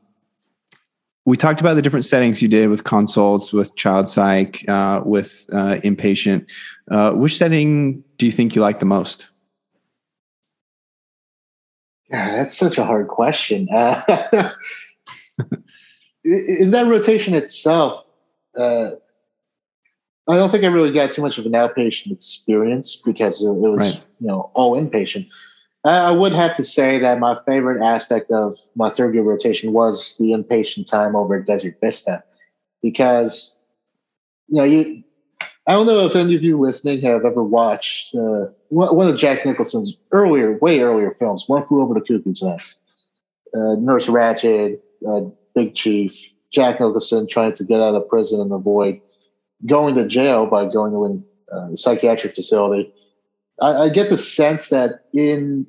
we 1.25 1.37
talked 1.37 1.61
about 1.61 1.75
the 1.75 1.83
different 1.83 2.05
settings 2.05 2.43
you 2.43 2.49
did 2.49 2.69
with 2.69 2.85
consults, 2.85 3.53
with 3.53 3.77
child 3.77 4.09
psych, 4.09 4.69
uh, 4.69 5.03
with 5.05 5.47
uh, 5.53 5.77
inpatient. 5.85 6.51
Uh, 6.91 7.12
which 7.12 7.37
setting 7.37 8.03
do 8.19 8.27
you 8.27 8.33
think 8.33 8.57
you 8.57 8.62
like 8.62 8.81
the 8.81 8.87
most? 8.87 9.29
Yeah, 12.11 12.37
that's 12.37 12.57
such 12.57 12.77
a 12.77 12.85
hard 12.85 13.09
question. 13.09 13.69
Uh, 13.73 14.03
in 16.25 16.73
that 16.73 16.87
rotation 16.87 17.35
itself, 17.35 18.05
uh, 18.59 18.91
I 20.28 20.37
don't 20.37 20.50
think 20.50 20.64
I 20.64 20.68
really 20.68 20.92
got 20.92 21.12
too 21.12 21.22
much 21.22 21.38
of 21.38 21.46
an 21.46 21.52
outpatient 21.52 22.12
experience 22.12 23.00
because 23.04 23.44
it, 23.44 23.50
was 23.50 23.80
right. 23.80 24.04
you 24.20 24.28
know 24.28 24.50
all 24.54 24.76
inpatient. 24.76 25.28
I 25.85 26.12
would 26.12 26.30
have 26.32 26.56
to 26.58 26.62
say 26.62 27.00
that 27.00 27.18
my 27.18 27.37
favorite 27.44 27.85
aspect 27.85 28.30
of 28.30 28.56
my 28.76 28.90
third 28.90 29.14
year 29.14 29.24
rotation 29.24 29.72
was 29.72 30.16
the 30.18 30.26
inpatient 30.26 30.88
time 30.88 31.16
over 31.16 31.35
at 31.35 31.46
Desert 31.46 31.76
Vista, 31.80 32.22
because 32.82 33.62
you 34.48 34.58
know 34.58 34.64
you. 34.64 35.02
I 35.66 35.72
don't 35.72 35.87
know 35.87 36.04
if 36.06 36.16
any 36.16 36.35
of 36.35 36.42
you 36.42 36.58
listening 36.58 37.02
have 37.02 37.24
ever 37.24 37.42
watched 37.42 38.16
uh, 38.16 38.46
one 38.68 39.08
of 39.08 39.16
Jack 39.16 39.46
Nicholson's 39.46 39.96
earlier, 40.11 40.58
way 40.58 40.80
earlier 40.80 41.12
films, 41.12 41.44
One 41.46 41.64
Flew 41.64 41.82
Over 41.82 41.94
the 41.94 42.00
Cuckoo's 42.00 42.42
Nest, 42.42 42.82
uh, 43.54 43.76
Nurse 43.78 44.06
Ratched, 44.06 44.80
uh, 45.08 45.20
Big 45.54 45.76
Chief, 45.76 46.20
Jack 46.52 46.80
Nicholson 46.80 47.28
trying 47.28 47.52
to 47.52 47.64
get 47.64 47.80
out 47.80 47.94
of 47.94 48.08
prison 48.08 48.40
and 48.40 48.52
avoid 48.52 49.00
going 49.66 49.94
to 49.94 50.07
jail 50.07 50.46
by 50.46 50.64
going 50.66 50.92
to 50.92 51.25
a 51.53 51.57
uh, 51.57 51.77
psychiatric 51.77 52.35
facility. 52.35 52.92
I, 53.61 53.75
I 53.75 53.88
get 53.88 54.11
the 54.11 54.18
sense 54.18 54.70
that 54.70 55.05
in 55.14 55.66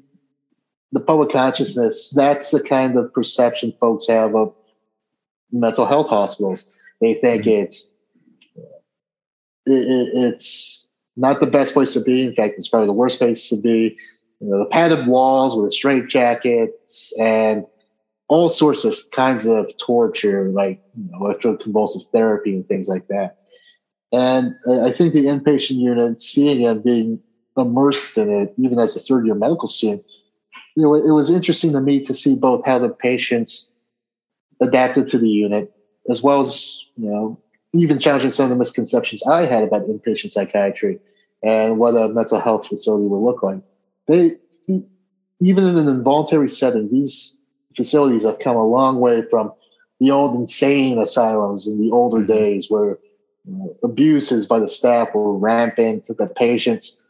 the 0.91 0.99
public 0.99 1.29
consciousness, 1.29 2.11
that's 2.15 2.51
the 2.51 2.61
kind 2.61 2.97
of 2.97 3.13
perception 3.13 3.73
folks 3.79 4.07
have 4.07 4.35
of 4.35 4.53
mental 5.51 5.85
health 5.85 6.09
hospitals. 6.09 6.71
They 7.01 7.15
think 7.15 7.43
mm-hmm. 7.43 7.63
it's 7.63 7.93
it, 9.65 10.09
it's 10.13 10.89
not 11.15 11.39
the 11.39 11.47
best 11.47 11.73
place 11.73 11.93
to 11.93 12.01
be. 12.01 12.23
In 12.23 12.33
fact, 12.33 12.55
it's 12.57 12.67
probably 12.67 12.87
the 12.87 12.93
worst 12.93 13.19
place 13.19 13.49
to 13.49 13.59
be. 13.59 13.97
You 14.39 14.49
know, 14.49 14.59
the 14.59 14.65
padded 14.65 15.07
walls 15.07 15.55
with 15.55 15.71
straight 15.71 16.07
jackets 16.07 17.13
and 17.19 17.65
all 18.27 18.49
sorts 18.49 18.83
of 18.83 18.97
kinds 19.11 19.45
of 19.45 19.71
torture, 19.77 20.49
like 20.49 20.81
you 20.97 21.11
know, 21.11 21.19
electroconvulsive 21.19 22.09
therapy 22.11 22.55
and 22.55 22.67
things 22.67 22.87
like 22.87 23.07
that. 23.07 23.37
And 24.13 24.55
I 24.83 24.91
think 24.91 25.13
the 25.13 25.25
inpatient 25.25 25.77
unit, 25.77 26.21
seeing 26.21 26.61
it 26.61 26.83
being 26.85 27.19
immersed 27.57 28.15
in 28.17 28.31
it, 28.31 28.53
even 28.57 28.77
as 28.77 28.95
a 28.95 28.99
third 28.99 29.25
year 29.25 29.33
medical 29.33 29.67
student, 29.67 30.05
you 30.75 30.83
know, 30.83 30.93
it 30.93 31.11
was 31.11 31.31
interesting 31.31 31.71
to 31.73 31.81
me 31.81 31.99
to 32.05 32.13
see 32.13 32.35
both 32.35 32.63
how 32.63 32.77
the 32.77 32.89
patients 32.89 33.75
adapted 34.61 35.07
to 35.07 35.17
the 35.17 35.29
unit, 35.29 35.73
as 36.09 36.21
well 36.21 36.41
as, 36.41 36.85
you 36.95 37.09
know, 37.09 37.39
even 37.73 37.97
challenging 37.97 38.29
some 38.29 38.45
of 38.45 38.49
the 38.51 38.55
misconceptions 38.55 39.25
I 39.25 39.47
had 39.47 39.63
about 39.63 39.87
inpatient 39.87 40.31
psychiatry 40.31 40.99
and 41.41 41.79
what 41.79 41.95
a 41.95 42.07
mental 42.07 42.39
health 42.39 42.67
facility 42.67 43.07
would 43.07 43.17
look 43.17 43.41
like. 43.41 43.61
They, 44.07 44.37
even 44.67 45.63
in 45.65 45.77
an 45.77 45.87
involuntary 45.87 46.49
setting, 46.49 46.89
these 46.91 47.39
facilities 47.75 48.25
have 48.25 48.39
come 48.39 48.55
a 48.55 48.65
long 48.65 48.99
way 48.99 49.23
from 49.23 49.51
the 49.99 50.11
old 50.11 50.35
insane 50.35 50.99
asylums 50.99 51.67
in 51.67 51.81
the 51.81 51.91
older 51.91 52.17
mm-hmm. 52.17 52.27
days 52.27 52.69
where 52.69 52.99
abuses 53.83 54.45
by 54.45 54.59
the 54.59 54.67
staff 54.67 55.13
were 55.13 55.37
rampant. 55.37 56.07
The 56.07 56.27
patients 56.27 57.05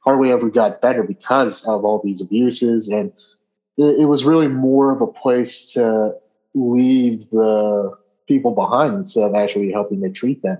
hardly 0.00 0.30
ever 0.30 0.48
got 0.48 0.80
better 0.80 1.02
because 1.02 1.66
of 1.66 1.84
all 1.84 2.00
these 2.02 2.20
abuses. 2.20 2.88
And 2.88 3.12
it, 3.76 4.00
it 4.00 4.04
was 4.04 4.24
really 4.24 4.48
more 4.48 4.92
of 4.92 5.00
a 5.00 5.06
place 5.06 5.72
to 5.72 6.14
leave 6.54 7.30
the 7.30 7.96
people 8.26 8.54
behind 8.54 8.94
instead 8.94 9.24
of 9.24 9.34
actually 9.34 9.72
helping 9.72 10.02
to 10.02 10.10
treat 10.10 10.42
them. 10.42 10.58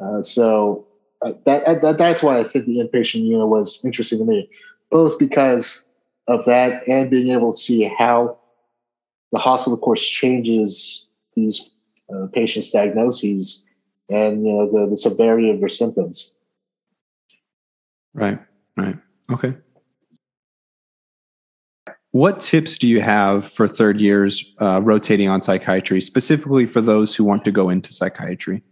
Uh, 0.00 0.22
so 0.22 0.86
uh, 1.22 1.32
that, 1.44 1.82
that 1.82 1.98
that's 1.98 2.22
why 2.22 2.38
I 2.38 2.44
think 2.44 2.66
the 2.66 2.78
inpatient 2.78 3.24
unit 3.24 3.48
was 3.48 3.84
interesting 3.84 4.18
to 4.18 4.24
me, 4.24 4.48
both 4.90 5.18
because 5.18 5.88
of 6.28 6.44
that 6.44 6.86
and 6.86 7.10
being 7.10 7.30
able 7.30 7.52
to 7.52 7.58
see 7.58 7.84
how 7.98 8.38
the 9.32 9.38
hospital, 9.38 9.74
of 9.74 9.80
course, 9.80 10.06
changes 10.06 11.10
these 11.34 11.70
uh, 12.14 12.26
patients' 12.32 12.70
diagnoses 12.70 13.67
and 14.08 14.44
you 14.46 14.52
know 14.52 14.70
the, 14.70 14.90
the 14.90 14.96
severity 14.96 15.50
of 15.50 15.58
your 15.58 15.68
symptoms. 15.68 16.34
Right. 18.14 18.38
Right. 18.76 18.96
Okay. 19.30 19.56
What 22.12 22.40
tips 22.40 22.78
do 22.78 22.88
you 22.88 23.00
have 23.02 23.50
for 23.50 23.68
third 23.68 24.00
years 24.00 24.54
uh, 24.60 24.80
rotating 24.82 25.28
on 25.28 25.42
psychiatry, 25.42 26.00
specifically 26.00 26.64
for 26.64 26.80
those 26.80 27.14
who 27.14 27.22
want 27.22 27.44
to 27.44 27.52
go 27.52 27.68
into 27.68 27.92
psychiatry? 27.92 28.62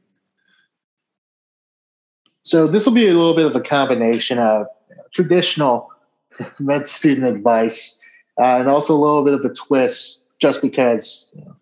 So 2.43 2.67
this 2.67 2.87
will 2.87 2.95
be 2.95 3.09
a 3.09 3.13
little 3.13 3.35
bit 3.35 3.47
of 3.47 3.55
a 3.55 3.61
combination 3.61 4.39
of 4.39 4.67
traditional 5.13 5.91
med 6.59 6.87
student 6.87 7.27
advice 7.27 8.01
uh, 8.39 8.59
and 8.61 8.69
also 8.69 8.95
a 8.95 9.01
little 9.01 9.25
bit 9.25 9.35
of 9.35 9.45
a 9.45 9.53
twist 9.53 10.27
just 10.39 10.63
because 10.63 11.31
you, 11.35 11.45
know, 11.45 11.57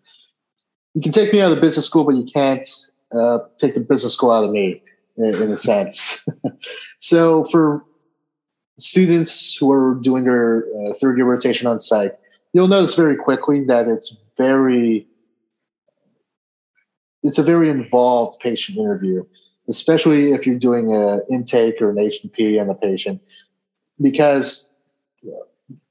you 0.93 1.01
can 1.01 1.11
take 1.11 1.33
me 1.33 1.41
out 1.41 1.51
of 1.51 1.59
business 1.59 1.85
school, 1.85 2.03
but 2.03 2.15
you 2.15 2.23
can't 2.25 2.67
uh, 3.15 3.39
take 3.57 3.73
the 3.73 3.79
business 3.79 4.13
school 4.13 4.31
out 4.31 4.43
of 4.43 4.51
me 4.51 4.81
in, 5.17 5.35
in 5.41 5.51
a 5.51 5.57
sense. 5.57 6.27
so 6.99 7.45
for 7.45 7.83
students 8.77 9.55
who 9.55 9.71
are 9.71 9.95
doing 9.95 10.25
their 10.25 10.65
uh, 10.65 10.93
third 10.93 11.17
year 11.17 11.25
rotation 11.25 11.67
on 11.67 11.79
site, 11.79 12.13
you'll 12.53 12.67
notice 12.67 12.95
very 12.95 13.15
quickly 13.15 13.63
that 13.65 13.87
it's 13.87 14.17
very 14.37 15.07
it's 17.23 17.39
a 17.39 17.43
very 17.43 17.69
involved 17.69 18.39
patient 18.39 18.77
interview, 18.77 19.25
especially 19.67 20.33
if 20.33 20.45
you're 20.45 20.59
doing 20.59 20.93
an 20.93 21.21
intake 21.29 21.81
or 21.81 21.89
an 21.89 21.97
H&P 21.97 22.59
on 22.59 22.69
a 22.69 22.75
patient, 22.75 23.19
because 23.99 24.69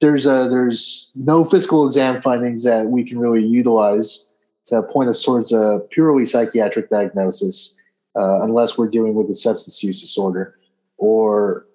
there's 0.01 0.27
a 0.27 0.49
there's 0.49 1.11
no 1.15 1.45
physical 1.45 1.87
exam 1.87 2.23
findings 2.23 2.63
that 2.65 2.87
we 2.87 3.05
can 3.05 3.19
really 3.19 3.45
utilize 3.45 4.34
to 4.67 4.83
point 4.83 5.09
us 5.09 5.23
towards 5.23 5.53
a 5.53 5.81
purely 5.91 6.27
psychiatric 6.27 6.91
diagnosis, 6.91 7.79
uh, 8.17 8.43
unless 8.43 8.79
we're 8.79 8.89
dealing 8.89 9.15
with 9.15 9.29
a 9.29 9.35
substance 9.35 9.83
use 9.83 10.01
disorder, 10.01 10.59
or 10.97 11.67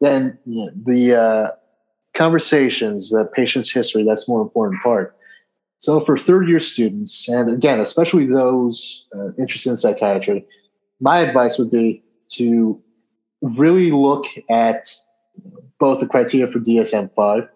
then 0.00 0.38
you 0.44 0.66
know, 0.66 0.70
the 0.84 1.16
uh, 1.16 1.50
conversations, 2.14 3.10
the 3.10 3.24
patient's 3.24 3.70
history. 3.70 4.04
That's 4.04 4.28
more 4.28 4.42
important 4.42 4.82
part. 4.82 5.16
So 5.78 6.00
for 6.00 6.18
third 6.18 6.48
year 6.48 6.58
students, 6.58 7.28
and 7.28 7.50
again, 7.50 7.80
especially 7.80 8.26
those 8.26 9.08
uh, 9.14 9.32
interested 9.38 9.70
in 9.70 9.76
psychiatry, 9.76 10.44
my 11.00 11.20
advice 11.20 11.58
would 11.58 11.70
be 11.70 12.02
to 12.30 12.80
really 13.40 13.92
look 13.92 14.26
at 14.50 14.92
both 15.78 16.00
the 16.00 16.08
criteria 16.08 16.48
for 16.48 16.58
DSM 16.58 17.14
5, 17.14 17.48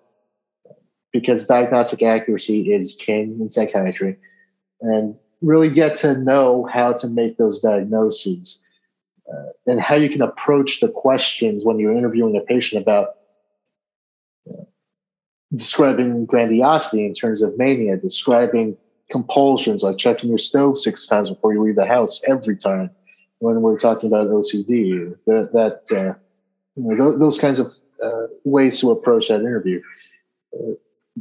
because 1.12 1.46
diagnostic 1.46 2.02
accuracy 2.02 2.72
is 2.72 2.94
king 2.94 3.38
in 3.40 3.50
psychiatry, 3.50 4.16
and 4.80 5.14
really 5.40 5.70
get 5.70 5.96
to 5.96 6.16
know 6.18 6.68
how 6.72 6.92
to 6.92 7.08
make 7.08 7.36
those 7.36 7.60
diagnoses 7.60 8.62
uh, 9.32 9.50
and 9.66 9.80
how 9.80 9.96
you 9.96 10.08
can 10.08 10.22
approach 10.22 10.80
the 10.80 10.88
questions 10.88 11.64
when 11.64 11.78
you're 11.78 11.96
interviewing 11.96 12.36
a 12.36 12.40
patient 12.40 12.80
about 12.80 13.16
describing 15.54 16.24
grandiosity 16.24 17.04
in 17.04 17.12
terms 17.12 17.42
of 17.42 17.56
mania, 17.58 17.96
describing 17.96 18.76
compulsions 19.10 19.82
like 19.82 19.98
checking 19.98 20.30
your 20.30 20.38
stove 20.38 20.78
six 20.78 21.06
times 21.06 21.28
before 21.28 21.52
you 21.52 21.62
leave 21.62 21.76
the 21.76 21.86
house 21.86 22.22
every 22.26 22.56
time 22.56 22.90
when 23.40 23.60
we're 23.60 23.78
talking 23.78 24.08
about 24.08 24.28
OCD. 24.28 25.14
That, 25.26 25.50
that 25.52 25.96
uh, 25.96 26.14
you 26.76 26.94
know, 26.94 27.18
those 27.18 27.38
kinds 27.38 27.58
of 27.58 27.72
uh, 28.02 28.26
ways 28.44 28.80
to 28.80 28.90
approach 28.90 29.28
that 29.28 29.40
interview. 29.40 29.82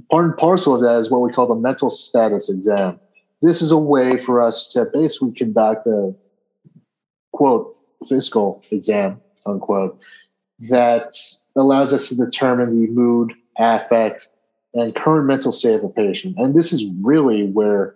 Part 0.09 0.25
and 0.25 0.37
parcel 0.37 0.75
of 0.75 0.81
that 0.81 0.99
is 0.99 1.11
what 1.11 1.21
we 1.21 1.33
call 1.33 1.47
the 1.47 1.55
mental 1.55 1.89
status 1.89 2.49
exam. 2.49 2.99
This 3.41 3.61
is 3.61 3.71
a 3.71 3.77
way 3.77 4.17
for 4.17 4.41
us 4.41 4.71
to 4.73 4.85
basically 4.85 5.33
conduct 5.33 5.87
a 5.87 6.13
quote 7.33 7.75
physical 8.07 8.63
exam 8.71 9.19
unquote 9.45 9.99
that 10.59 11.13
allows 11.55 11.93
us 11.93 12.09
to 12.09 12.15
determine 12.15 12.69
the 12.79 12.87
mood, 12.87 13.33
affect, 13.57 14.27
and 14.73 14.95
current 14.95 15.25
mental 15.25 15.51
state 15.51 15.75
of 15.75 15.83
a 15.83 15.89
patient. 15.89 16.37
And 16.37 16.53
this 16.53 16.71
is 16.71 16.85
really 17.01 17.47
where 17.47 17.95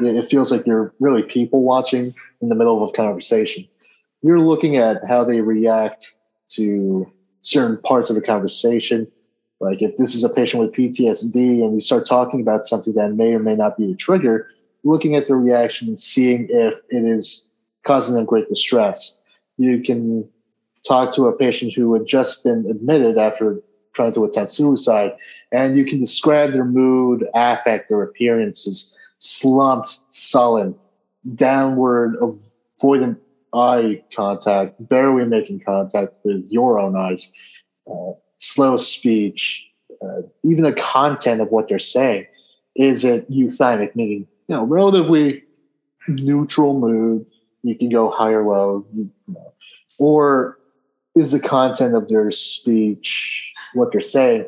it 0.00 0.28
feels 0.28 0.50
like 0.50 0.66
you're 0.66 0.94
really 0.98 1.22
people 1.22 1.62
watching 1.62 2.14
in 2.40 2.48
the 2.48 2.54
middle 2.54 2.82
of 2.82 2.88
a 2.88 2.92
conversation. 2.92 3.66
You're 4.22 4.40
looking 4.40 4.76
at 4.76 5.04
how 5.06 5.24
they 5.24 5.40
react 5.40 6.14
to 6.50 7.10
certain 7.42 7.78
parts 7.78 8.10
of 8.10 8.16
the 8.16 8.22
conversation. 8.22 9.10
Like 9.60 9.82
if 9.82 9.96
this 9.96 10.14
is 10.14 10.22
a 10.24 10.28
patient 10.28 10.62
with 10.62 10.72
PTSD 10.72 11.62
and 11.62 11.72
we 11.72 11.80
start 11.80 12.06
talking 12.06 12.40
about 12.40 12.64
something 12.64 12.94
that 12.94 13.14
may 13.14 13.34
or 13.34 13.40
may 13.40 13.56
not 13.56 13.76
be 13.76 13.90
a 13.90 13.96
trigger, 13.96 14.48
looking 14.84 15.16
at 15.16 15.26
the 15.26 15.34
reaction 15.34 15.88
and 15.88 15.98
seeing 15.98 16.46
if 16.50 16.74
it 16.90 17.04
is 17.04 17.50
causing 17.84 18.14
them 18.14 18.24
great 18.24 18.48
distress. 18.48 19.20
You 19.56 19.80
can 19.80 20.28
talk 20.86 21.12
to 21.14 21.26
a 21.26 21.36
patient 21.36 21.72
who 21.74 21.92
had 21.94 22.06
just 22.06 22.44
been 22.44 22.66
admitted 22.70 23.18
after 23.18 23.60
trying 23.94 24.12
to 24.14 24.24
attempt 24.24 24.52
suicide, 24.52 25.12
and 25.50 25.76
you 25.76 25.84
can 25.84 25.98
describe 25.98 26.52
their 26.52 26.64
mood, 26.64 27.26
affect, 27.34 27.88
their 27.88 28.02
appearances, 28.02 28.96
slumped, 29.16 29.98
sullen, 30.08 30.74
downward, 31.34 32.16
avoidant 32.80 33.18
eye 33.52 34.02
contact, 34.14 34.76
barely 34.88 35.24
making 35.24 35.60
contact 35.60 36.14
with 36.22 36.46
your 36.48 36.78
own 36.78 36.94
eyes, 36.94 37.32
uh, 37.90 38.12
slow 38.38 38.76
speech, 38.76 39.64
uh, 40.02 40.22
even 40.44 40.64
the 40.64 40.72
content 40.72 41.40
of 41.40 41.48
what 41.50 41.68
they're 41.68 41.78
saying. 41.78 42.26
Is 42.74 43.04
it 43.04 43.30
euthymic, 43.30 43.94
meaning 43.96 44.26
you 44.48 44.54
know 44.54 44.64
relatively 44.64 45.42
neutral 46.08 46.78
mood? 46.78 47.26
You 47.62 47.76
can 47.76 47.88
go 47.88 48.10
high 48.10 48.30
or 48.30 48.44
low, 48.44 48.86
you 48.94 49.10
know, 49.26 49.52
or 49.98 50.58
is 51.16 51.32
the 51.32 51.40
content 51.40 51.94
of 51.94 52.08
their 52.08 52.30
speech, 52.30 53.52
what 53.74 53.90
they're 53.90 54.00
saying, 54.00 54.46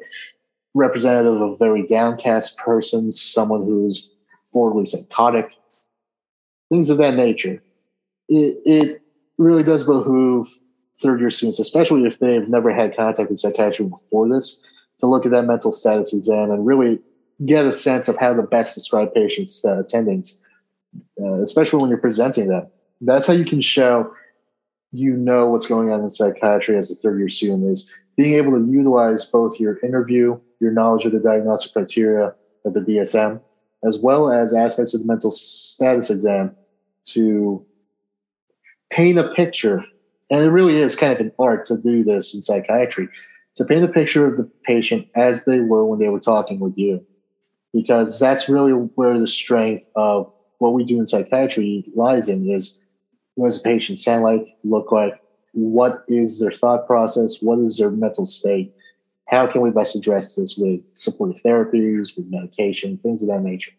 representative 0.74 1.40
of 1.40 1.52
a 1.52 1.56
very 1.56 1.84
downcast 1.86 2.56
person, 2.56 3.10
someone 3.10 3.64
who's 3.64 4.08
forwardly 4.52 4.86
psychotic, 4.86 5.52
things 6.70 6.88
of 6.88 6.98
that 6.98 7.14
nature 7.14 7.60
it, 8.30 8.62
it 8.64 9.02
really 9.36 9.64
does 9.64 9.84
behoove 9.84 10.48
third 11.02 11.20
year 11.20 11.30
students, 11.30 11.58
especially 11.58 12.04
if 12.04 12.18
they've 12.18 12.48
never 12.48 12.72
had 12.72 12.96
contact 12.96 13.30
with 13.30 13.38
psychiatry 13.38 13.86
before 13.86 14.28
this, 14.28 14.66
to 14.98 15.06
look 15.06 15.24
at 15.24 15.32
that 15.32 15.46
mental 15.46 15.72
status 15.72 16.12
exam 16.12 16.50
and 16.50 16.66
really 16.66 17.00
get 17.44 17.66
a 17.66 17.72
sense 17.72 18.08
of 18.08 18.16
how 18.18 18.34
to 18.34 18.42
best 18.42 18.74
describe 18.74 19.14
patients' 19.14 19.64
uh, 19.64 19.82
attendings, 19.82 20.40
uh, 21.20 21.42
especially 21.42 21.80
when 21.80 21.88
you're 21.88 21.98
presenting 21.98 22.48
them. 22.48 22.66
That's 23.00 23.26
how 23.26 23.32
you 23.32 23.44
can 23.44 23.60
show 23.60 24.12
you 24.92 25.16
know 25.16 25.48
what's 25.48 25.66
going 25.66 25.90
on 25.90 26.00
in 26.02 26.10
psychiatry 26.10 26.76
as 26.76 26.90
a 26.90 26.94
third 26.94 27.18
year 27.18 27.28
student 27.28 27.64
is 27.64 27.90
being 28.16 28.34
able 28.34 28.52
to 28.52 28.70
utilize 28.70 29.24
both 29.24 29.58
your 29.60 29.78
interview, 29.80 30.38
your 30.60 30.72
knowledge 30.72 31.06
of 31.06 31.12
the 31.12 31.20
diagnostic 31.20 31.72
criteria 31.72 32.34
of 32.64 32.74
the 32.74 32.80
DSM, 32.80 33.40
as 33.84 33.98
well 33.98 34.30
as 34.30 34.52
aspects 34.52 34.92
of 34.94 35.00
the 35.00 35.06
mental 35.06 35.30
status 35.30 36.10
exam 36.10 36.54
to 37.04 37.64
paint 38.90 39.18
a 39.18 39.32
picture, 39.34 39.84
and 40.30 40.44
it 40.44 40.50
really 40.50 40.76
is 40.76 40.96
kind 40.96 41.12
of 41.12 41.20
an 41.20 41.32
art 41.38 41.64
to 41.66 41.76
do 41.76 42.04
this 42.04 42.34
in 42.34 42.42
psychiatry, 42.42 43.08
to 43.56 43.64
paint 43.64 43.84
a 43.84 43.88
picture 43.88 44.26
of 44.26 44.36
the 44.36 44.50
patient 44.64 45.08
as 45.16 45.44
they 45.44 45.60
were 45.60 45.84
when 45.84 45.98
they 45.98 46.08
were 46.08 46.20
talking 46.20 46.60
with 46.60 46.78
you. 46.78 47.04
Because 47.72 48.18
that's 48.18 48.48
really 48.48 48.72
where 48.72 49.18
the 49.18 49.26
strength 49.26 49.88
of 49.94 50.32
what 50.58 50.72
we 50.72 50.84
do 50.84 50.98
in 50.98 51.06
psychiatry 51.06 51.84
lies 51.94 52.28
in 52.28 52.48
is 52.48 52.82
what 53.34 53.48
does 53.48 53.62
the 53.62 53.68
patient 53.68 53.98
sound 53.98 54.24
like, 54.24 54.56
look 54.64 54.92
like, 54.92 55.20
what 55.52 56.04
is 56.08 56.38
their 56.38 56.52
thought 56.52 56.86
process, 56.86 57.40
what 57.40 57.58
is 57.58 57.78
their 57.78 57.90
mental 57.90 58.26
state, 58.26 58.74
how 59.28 59.46
can 59.46 59.60
we 59.60 59.70
best 59.70 59.96
address 59.96 60.34
this 60.34 60.56
with 60.56 60.80
supportive 60.92 61.42
therapies, 61.42 62.16
with 62.16 62.26
medication, 62.28 62.98
things 62.98 63.22
of 63.22 63.28
that 63.28 63.42
nature. 63.42 63.72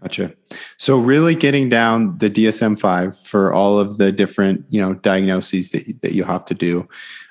Gotcha. 0.00 0.34
So 0.80 0.98
really 0.98 1.34
getting 1.34 1.68
down 1.68 2.16
the 2.16 2.30
DSM 2.30 2.80
five 2.80 3.18
for 3.18 3.52
all 3.52 3.78
of 3.78 3.98
the 3.98 4.10
different 4.10 4.64
you 4.70 4.80
know 4.80 4.94
diagnoses 4.94 5.72
that 5.72 6.00
that 6.00 6.14
you 6.14 6.24
have 6.24 6.46
to 6.46 6.54
do, 6.54 6.88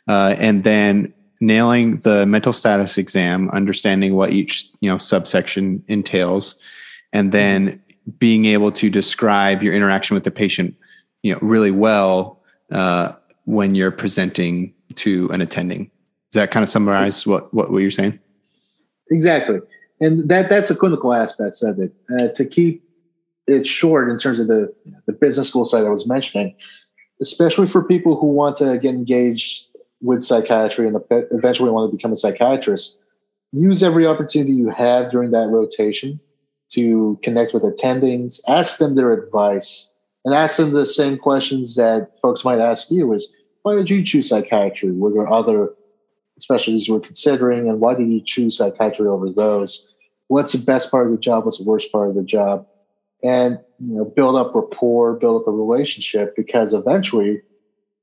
uh, 0.08 0.36
and 0.38 0.64
then 0.64 1.12
nailing 1.42 1.98
the 2.02 2.28
mental 2.28 2.54
status 2.54 2.96
exam, 3.00 3.50
understanding 3.50 4.14
what 4.14 4.34
each 4.34 4.70
you 4.82 4.90
know 4.92 5.00
subsection 5.00 5.84
entails, 5.88 6.60
and 7.12 7.32
then 7.32 7.82
being 8.20 8.46
able 8.46 8.72
to 8.74 8.88
describe 8.88 9.64
your 9.64 9.74
interaction 9.74 10.14
with 10.14 10.26
the 10.26 10.32
patient, 10.32 10.76
you 11.24 11.34
know, 11.34 11.40
really 11.42 11.72
well 11.72 12.44
uh, 12.72 13.14
when 13.46 13.74
you're 13.74 13.90
presenting 13.90 14.72
to 14.94 15.28
an 15.32 15.42
attending. 15.42 15.86
Does 16.32 16.42
that 16.42 16.52
kind 16.52 16.62
of 16.62 16.70
summarize 16.70 17.26
what 17.26 17.52
what, 17.52 17.72
what 17.72 17.80
you're 17.80 17.90
saying? 17.90 18.20
Exactly 19.10 19.60
and 20.02 20.30
that 20.30 20.50
that's 20.50 20.70
a 20.70 20.76
clinical 20.76 21.14
aspect 21.14 21.58
of 21.64 21.80
it. 21.80 21.94
Uh, 22.20 22.28
to 22.30 22.46
keep 22.46 22.84
it 23.50 23.66
short 23.66 24.10
in 24.10 24.18
terms 24.18 24.40
of 24.40 24.48
the 24.48 24.74
the 25.06 25.14
business 25.14 25.48
school 25.48 25.66
side 25.66 25.86
I 25.86 25.90
was 25.90 26.08
mentioning, 26.08 26.56
especially 27.22 27.68
for 27.68 27.84
people 27.84 28.16
who 28.20 28.28
want 28.28 28.56
to 28.58 28.78
get 28.78 28.94
engaged 28.94 29.66
with 30.02 30.24
psychiatry 30.24 30.88
and 30.88 30.98
eventually 31.32 31.70
want 31.70 31.92
to 31.92 31.96
become 31.96 32.12
a 32.12 32.16
psychiatrist, 32.16 33.06
use 33.52 33.84
every 33.84 34.08
opportunity 34.08 34.54
you 34.54 34.70
have 34.70 35.12
during 35.12 35.32
that 35.32 35.48
rotation 35.48 36.20
to 36.70 37.20
connect 37.24 37.54
with 37.54 37.64
attendings, 37.64 38.40
ask 38.48 38.78
them 38.78 38.96
their 38.96 39.12
advice, 39.12 39.98
and 40.24 40.34
ask 40.36 40.58
them 40.58 40.72
the 40.72 40.86
same 40.86 41.18
questions 41.18 41.76
that 41.76 42.12
folks 42.22 42.46
might 42.46 42.60
ask 42.60 42.92
you: 42.92 43.12
is 43.14 43.36
why 43.64 43.76
did 43.76 43.90
you 43.90 44.04
choose 44.04 44.30
psychiatry? 44.30 44.92
Were 44.92 45.12
there 45.12 45.32
other 45.32 45.74
specialties 46.38 46.88
you 46.88 46.94
were 46.94 47.00
considering, 47.00 47.68
and 47.68 47.80
why 47.80 47.96
did 47.96 48.08
you 48.08 48.22
choose 48.22 48.58
psychiatry 48.58 49.08
over 49.08 49.30
those? 49.30 49.92
What's 50.28 50.54
the 50.54 50.64
best 50.64 50.92
part 50.92 51.08
of 51.08 51.12
the 51.12 51.18
job? 51.18 51.46
What's 51.46 51.58
the 51.58 51.70
worst 51.70 51.92
part 51.92 52.10
of 52.10 52.16
the 52.16 52.24
job? 52.24 52.66
And 53.24 53.60
you 53.80 53.96
know, 53.96 54.06
build 54.06 54.36
up 54.36 54.56
rapport, 54.56 55.14
build 55.16 55.42
up 55.42 55.48
a 55.48 55.52
relationship, 55.52 56.36
because 56.36 56.74
eventually, 56.74 57.42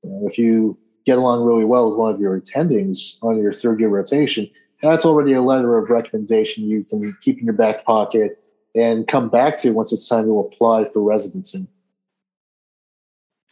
you 0.03 0.11
know, 0.11 0.29
if 0.29 0.39
you 0.39 0.79
get 1.05 1.19
along 1.19 1.45
really 1.45 1.65
well 1.65 1.89
with 1.89 1.99
one 1.99 2.15
of 2.15 2.21
your 2.21 2.39
attendings 2.39 3.17
on 3.23 3.41
your 3.41 3.53
third 3.53 3.81
year 3.81 3.89
rotation, 3.89 4.51
that's 4.83 5.07
already 5.07 5.33
a 5.33 5.41
letter 5.41 5.79
of 5.79 5.89
recommendation 5.89 6.65
you 6.65 6.85
can 6.85 7.17
keep 7.23 7.39
in 7.39 7.45
your 7.45 7.55
back 7.55 7.85
pocket 7.85 8.43
and 8.75 9.09
come 9.09 9.29
back 9.31 9.57
to 9.59 9.71
once 9.71 9.93
it's 9.93 10.07
time 10.09 10.25
to 10.25 10.39
apply 10.39 10.85
for 10.93 11.01
residency. 11.01 11.67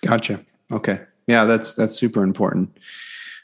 Gotcha. 0.05 0.45
Okay. 0.71 1.01
Yeah, 1.27 1.45
that's 1.45 1.75
that's 1.75 1.95
super 1.95 2.23
important. 2.23 2.77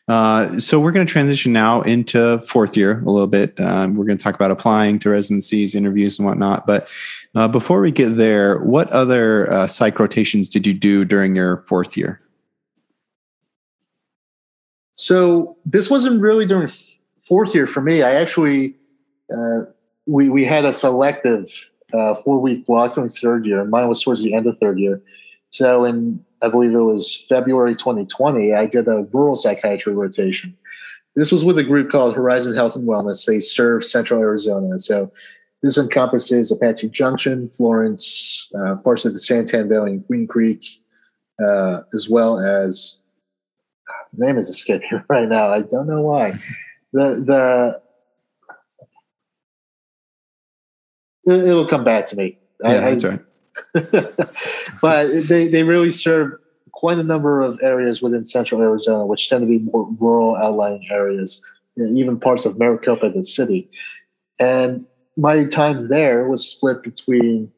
Uh, 0.08 0.58
so 0.58 0.80
we're 0.80 0.90
going 0.90 1.06
to 1.06 1.10
transition 1.10 1.52
now 1.52 1.80
into 1.82 2.38
fourth 2.40 2.76
year 2.76 3.00
a 3.00 3.10
little 3.10 3.28
bit. 3.28 3.58
Um, 3.60 3.94
we're 3.94 4.04
going 4.04 4.18
to 4.18 4.22
talk 4.22 4.34
about 4.34 4.50
applying 4.50 4.98
to 4.98 5.10
residencies, 5.10 5.74
interviews, 5.74 6.18
and 6.18 6.26
whatnot. 6.26 6.66
But 6.66 6.90
uh, 7.34 7.48
before 7.48 7.80
we 7.80 7.90
get 7.90 8.16
there, 8.16 8.58
what 8.60 8.90
other 8.90 9.50
uh, 9.52 9.66
psych 9.66 9.98
rotations 9.98 10.48
did 10.48 10.66
you 10.66 10.74
do 10.74 11.04
during 11.04 11.36
your 11.36 11.58
fourth 11.68 11.96
year? 11.96 12.20
So 14.94 15.56
this 15.64 15.88
wasn't 15.88 16.20
really 16.20 16.44
during 16.44 16.70
fourth 17.26 17.54
year 17.54 17.66
for 17.66 17.80
me. 17.80 18.02
I 18.02 18.14
actually 18.14 18.74
uh, 19.32 19.60
we 20.06 20.28
we 20.28 20.44
had 20.44 20.64
a 20.64 20.72
selective 20.72 21.50
uh, 21.94 22.14
four 22.14 22.38
week 22.38 22.66
block 22.66 22.96
in 22.96 23.08
third 23.08 23.46
year. 23.46 23.64
Mine 23.64 23.88
was 23.88 24.02
towards 24.02 24.22
the 24.22 24.34
end 24.34 24.46
of 24.46 24.58
third 24.58 24.78
year. 24.78 25.00
So 25.50 25.84
in 25.84 26.22
I 26.42 26.48
believe 26.48 26.72
it 26.72 26.78
was 26.78 27.26
February 27.28 27.74
2020, 27.74 28.54
I 28.54 28.66
did 28.66 28.88
a 28.88 29.06
rural 29.12 29.36
psychiatry 29.36 29.94
rotation. 29.94 30.56
This 31.16 31.32
was 31.32 31.44
with 31.44 31.58
a 31.58 31.64
group 31.64 31.90
called 31.90 32.14
Horizon 32.14 32.54
Health 32.54 32.76
and 32.76 32.88
Wellness. 32.88 33.26
They 33.26 33.40
serve 33.40 33.84
Central 33.84 34.20
Arizona. 34.20 34.78
So 34.78 35.10
this 35.62 35.76
encompasses 35.76 36.50
Apache 36.50 36.88
Junction, 36.88 37.48
Florence, 37.50 38.48
uh, 38.58 38.76
parts 38.76 39.04
of 39.04 39.12
the 39.12 39.18
Santan 39.18 39.68
Valley 39.68 39.92
and 39.92 40.06
Queen 40.06 40.26
Creek, 40.26 40.64
uh, 41.42 41.80
as 41.92 42.08
well 42.08 42.38
as 42.38 43.00
the 44.12 44.26
name 44.26 44.38
is 44.38 44.48
escaping 44.48 45.02
right 45.08 45.28
now. 45.28 45.52
I 45.52 45.62
don't 45.62 45.86
know 45.86 46.02
why. 46.02 46.38
The 46.92 47.22
the 47.24 47.80
It'll 51.26 51.66
come 51.66 51.84
back 51.84 52.06
to 52.06 52.16
me. 52.16 52.38
Yeah, 52.62 52.86
I, 52.86 52.94
that's 52.94 53.04
right. 53.04 53.20
but 54.82 55.28
they, 55.28 55.48
they 55.48 55.62
really 55.62 55.90
serve 55.90 56.32
quite 56.72 56.98
a 56.98 57.02
number 57.02 57.42
of 57.42 57.58
areas 57.62 58.00
within 58.00 58.24
central 58.24 58.60
Arizona, 58.62 59.06
which 59.06 59.28
tend 59.28 59.42
to 59.42 59.46
be 59.46 59.58
more 59.58 59.88
rural 60.00 60.36
outlying 60.36 60.86
areas, 60.90 61.44
even 61.78 62.18
parts 62.18 62.46
of 62.46 62.58
Maricopa, 62.58 63.10
the 63.10 63.22
city. 63.22 63.70
And 64.38 64.86
my 65.16 65.44
time 65.44 65.88
there 65.88 66.28
was 66.28 66.48
split 66.48 66.82
between 66.82 67.50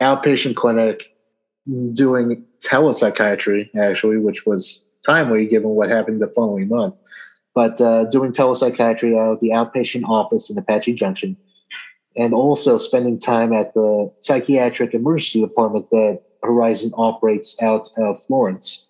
outpatient 0.00 0.56
clinic, 0.56 1.04
doing 1.92 2.44
telepsychiatry, 2.64 3.68
actually, 3.76 4.16
which 4.16 4.46
was 4.46 4.84
timely 5.06 5.46
given 5.46 5.70
what 5.70 5.88
happened 5.88 6.20
the 6.20 6.32
following 6.34 6.68
month, 6.68 6.98
but 7.54 7.80
uh, 7.80 8.04
doing 8.04 8.32
telepsychiatry 8.32 9.18
out 9.18 9.32
of 9.32 9.40
the 9.40 9.50
outpatient 9.50 10.04
office 10.08 10.50
in 10.50 10.58
Apache 10.58 10.94
Junction, 10.94 11.36
and 12.16 12.34
also 12.34 12.76
spending 12.76 13.18
time 13.18 13.52
at 13.52 13.74
the 13.74 14.12
psychiatric 14.20 14.94
emergency 14.94 15.40
department 15.40 15.88
that 15.90 16.20
Horizon 16.42 16.90
operates 16.96 17.60
out 17.62 17.88
of 17.96 18.22
Florence. 18.24 18.88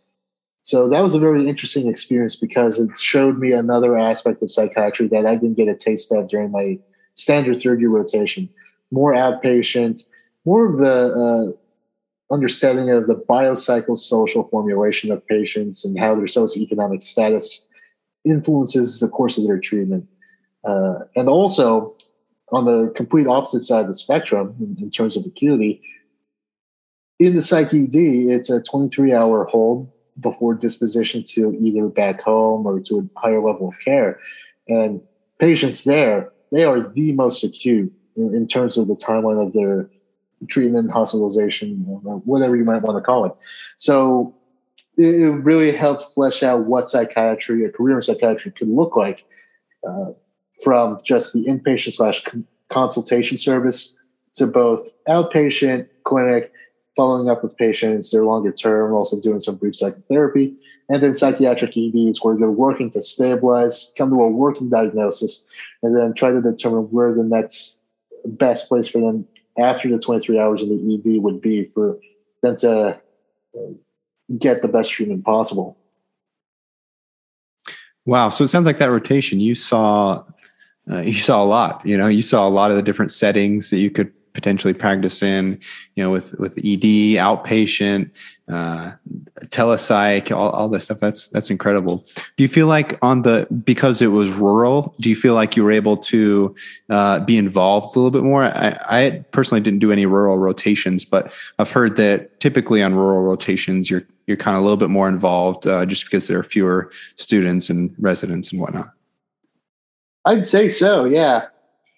So 0.62 0.88
that 0.88 1.02
was 1.02 1.14
a 1.14 1.18
very 1.18 1.48
interesting 1.48 1.88
experience 1.88 2.36
because 2.36 2.78
it 2.78 2.96
showed 2.96 3.38
me 3.38 3.52
another 3.52 3.98
aspect 3.98 4.42
of 4.42 4.50
psychiatry 4.50 5.08
that 5.08 5.26
I 5.26 5.34
didn't 5.34 5.56
get 5.56 5.68
a 5.68 5.74
taste 5.74 6.12
of 6.12 6.28
during 6.28 6.52
my 6.52 6.78
standard 7.14 7.60
third 7.60 7.80
year 7.80 7.90
rotation. 7.90 8.48
More 8.90 9.14
outpatient, 9.14 10.02
more 10.44 10.66
of 10.66 10.78
the 10.78 11.54
uh, 11.54 12.34
understanding 12.34 12.90
of 12.90 13.06
the 13.06 13.14
biopsychosocial 13.14 14.50
formulation 14.50 15.10
of 15.10 15.26
patients 15.26 15.84
and 15.84 15.98
how 15.98 16.14
their 16.14 16.24
socioeconomic 16.24 17.02
status 17.02 17.68
influences 18.24 19.00
the 19.00 19.08
course 19.08 19.38
of 19.38 19.44
their 19.44 19.58
treatment. 19.58 20.06
Uh, 20.64 21.00
and 21.16 21.28
also, 21.28 21.94
on 22.52 22.64
the 22.66 22.92
complete 22.94 23.26
opposite 23.26 23.62
side 23.62 23.82
of 23.82 23.88
the 23.88 23.94
spectrum, 23.94 24.54
in, 24.60 24.76
in 24.80 24.90
terms 24.90 25.16
of 25.16 25.24
acuity, 25.24 25.82
in 27.18 27.34
the 27.36 27.42
psych 27.42 27.72
ED, 27.72 27.94
it's 27.94 28.50
a 28.50 28.60
23 28.60 29.14
hour 29.14 29.44
hold 29.44 29.90
before 30.20 30.54
disposition 30.54 31.22
to 31.24 31.56
either 31.60 31.88
back 31.88 32.20
home 32.20 32.66
or 32.66 32.80
to 32.80 32.98
a 32.98 33.20
higher 33.20 33.40
level 33.40 33.68
of 33.68 33.78
care. 33.80 34.18
And 34.68 35.00
patients 35.38 35.84
there, 35.84 36.31
they 36.52 36.64
are 36.64 36.80
the 36.80 37.12
most 37.12 37.42
acute 37.42 37.92
in, 38.16 38.34
in 38.34 38.46
terms 38.46 38.76
of 38.76 38.86
the 38.86 38.94
timeline 38.94 39.44
of 39.44 39.52
their 39.52 39.88
treatment, 40.48 40.90
hospitalization, 40.90 41.76
whatever 42.24 42.56
you 42.56 42.64
might 42.64 42.82
want 42.82 42.96
to 42.96 43.02
call 43.02 43.24
it. 43.24 43.32
So 43.76 44.34
it, 44.96 45.32
really 45.44 45.72
helped 45.72 46.12
flesh 46.14 46.42
out 46.42 46.66
what 46.66 46.88
psychiatry, 46.88 47.64
a 47.64 47.70
career 47.70 47.96
in 47.96 48.02
psychiatry, 48.02 48.52
could 48.52 48.68
look 48.68 48.96
like 48.96 49.24
uh, 49.88 50.10
from 50.62 50.98
just 51.04 51.32
the 51.32 51.44
inpatient 51.46 51.92
slash 51.94 52.22
consultation 52.68 53.36
service 53.36 53.96
to 54.34 54.46
both 54.46 54.88
outpatient 55.08 55.88
clinic 56.04 56.52
following 56.96 57.30
up 57.30 57.42
with 57.42 57.56
patients, 57.56 58.10
their 58.10 58.24
longer 58.24 58.52
term, 58.52 58.92
also 58.92 59.20
doing 59.20 59.40
some 59.40 59.56
brief 59.56 59.76
psychotherapy, 59.76 60.54
and 60.88 61.02
then 61.02 61.14
psychiatric 61.14 61.76
EDs 61.76 62.22
where 62.22 62.36
they're 62.36 62.50
working 62.50 62.90
to 62.90 63.02
stabilize, 63.02 63.92
come 63.96 64.10
to 64.10 64.22
a 64.22 64.28
working 64.28 64.68
diagnosis, 64.68 65.48
and 65.82 65.96
then 65.96 66.14
try 66.14 66.30
to 66.30 66.40
determine 66.40 66.84
where 66.84 67.14
the 67.14 67.22
next 67.22 67.82
best 68.24 68.68
place 68.68 68.88
for 68.88 69.00
them 69.00 69.26
after 69.58 69.88
the 69.88 69.98
23 69.98 70.38
hours 70.38 70.62
in 70.62 70.68
the 70.68 70.94
ED 70.94 71.22
would 71.22 71.40
be 71.40 71.64
for 71.66 71.98
them 72.42 72.56
to 72.56 72.98
uh, 73.56 73.60
get 74.38 74.62
the 74.62 74.68
best 74.68 74.90
treatment 74.90 75.24
possible. 75.24 75.76
Wow. 78.04 78.30
So 78.30 78.44
it 78.44 78.48
sounds 78.48 78.66
like 78.66 78.78
that 78.78 78.90
rotation 78.90 79.40
you 79.40 79.54
saw, 79.54 80.24
uh, 80.90 81.00
you 81.00 81.14
saw 81.14 81.42
a 81.42 81.46
lot. 81.46 81.84
You 81.84 81.96
know, 81.96 82.08
you 82.08 82.22
saw 82.22 82.46
a 82.46 82.50
lot 82.50 82.70
of 82.70 82.76
the 82.76 82.82
different 82.82 83.12
settings 83.12 83.70
that 83.70 83.78
you 83.78 83.90
could 83.90 84.12
potentially 84.32 84.72
practice 84.72 85.22
in, 85.22 85.60
you 85.94 86.02
know, 86.02 86.10
with 86.10 86.38
with 86.38 86.58
ED, 86.58 87.18
outpatient, 87.18 88.10
uh, 88.50 88.92
telepsych, 89.46 90.34
all, 90.34 90.50
all 90.50 90.68
this 90.68 90.84
stuff. 90.84 91.00
That's 91.00 91.28
that's 91.28 91.50
incredible. 91.50 92.04
Do 92.36 92.44
you 92.44 92.48
feel 92.48 92.66
like 92.66 92.98
on 93.02 93.22
the 93.22 93.46
because 93.64 94.02
it 94.02 94.08
was 94.08 94.30
rural? 94.30 94.94
Do 95.00 95.08
you 95.08 95.16
feel 95.16 95.34
like 95.34 95.56
you 95.56 95.64
were 95.64 95.72
able 95.72 95.96
to 95.98 96.54
uh, 96.90 97.20
be 97.20 97.36
involved 97.36 97.94
a 97.96 97.98
little 97.98 98.10
bit 98.10 98.24
more? 98.24 98.44
I, 98.44 98.78
I 98.88 99.24
personally 99.32 99.60
didn't 99.60 99.80
do 99.80 99.92
any 99.92 100.06
rural 100.06 100.38
rotations, 100.38 101.04
but 101.04 101.32
I've 101.58 101.70
heard 101.70 101.96
that 101.96 102.40
typically 102.40 102.82
on 102.82 102.94
rural 102.94 103.22
rotations, 103.22 103.90
you're 103.90 104.06
you're 104.26 104.36
kind 104.36 104.56
of 104.56 104.62
a 104.62 104.64
little 104.64 104.76
bit 104.76 104.90
more 104.90 105.08
involved 105.08 105.66
uh, 105.66 105.84
just 105.86 106.04
because 106.04 106.28
there 106.28 106.38
are 106.38 106.44
fewer 106.44 106.90
students 107.16 107.68
and 107.70 107.94
residents 107.98 108.52
and 108.52 108.60
whatnot. 108.60 108.92
I'd 110.24 110.46
say 110.46 110.68
so. 110.68 111.04
Yeah. 111.04 111.46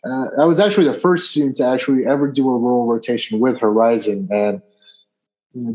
Uh, 0.04 0.28
I 0.38 0.44
was 0.44 0.60
actually 0.60 0.86
the 0.86 0.92
first 0.92 1.30
student 1.30 1.56
to 1.56 1.66
actually 1.66 2.06
ever 2.06 2.28
do 2.28 2.48
a 2.48 2.58
rural 2.58 2.86
rotation 2.86 3.40
with 3.40 3.58
Horizon. 3.58 4.28
And 4.30 4.60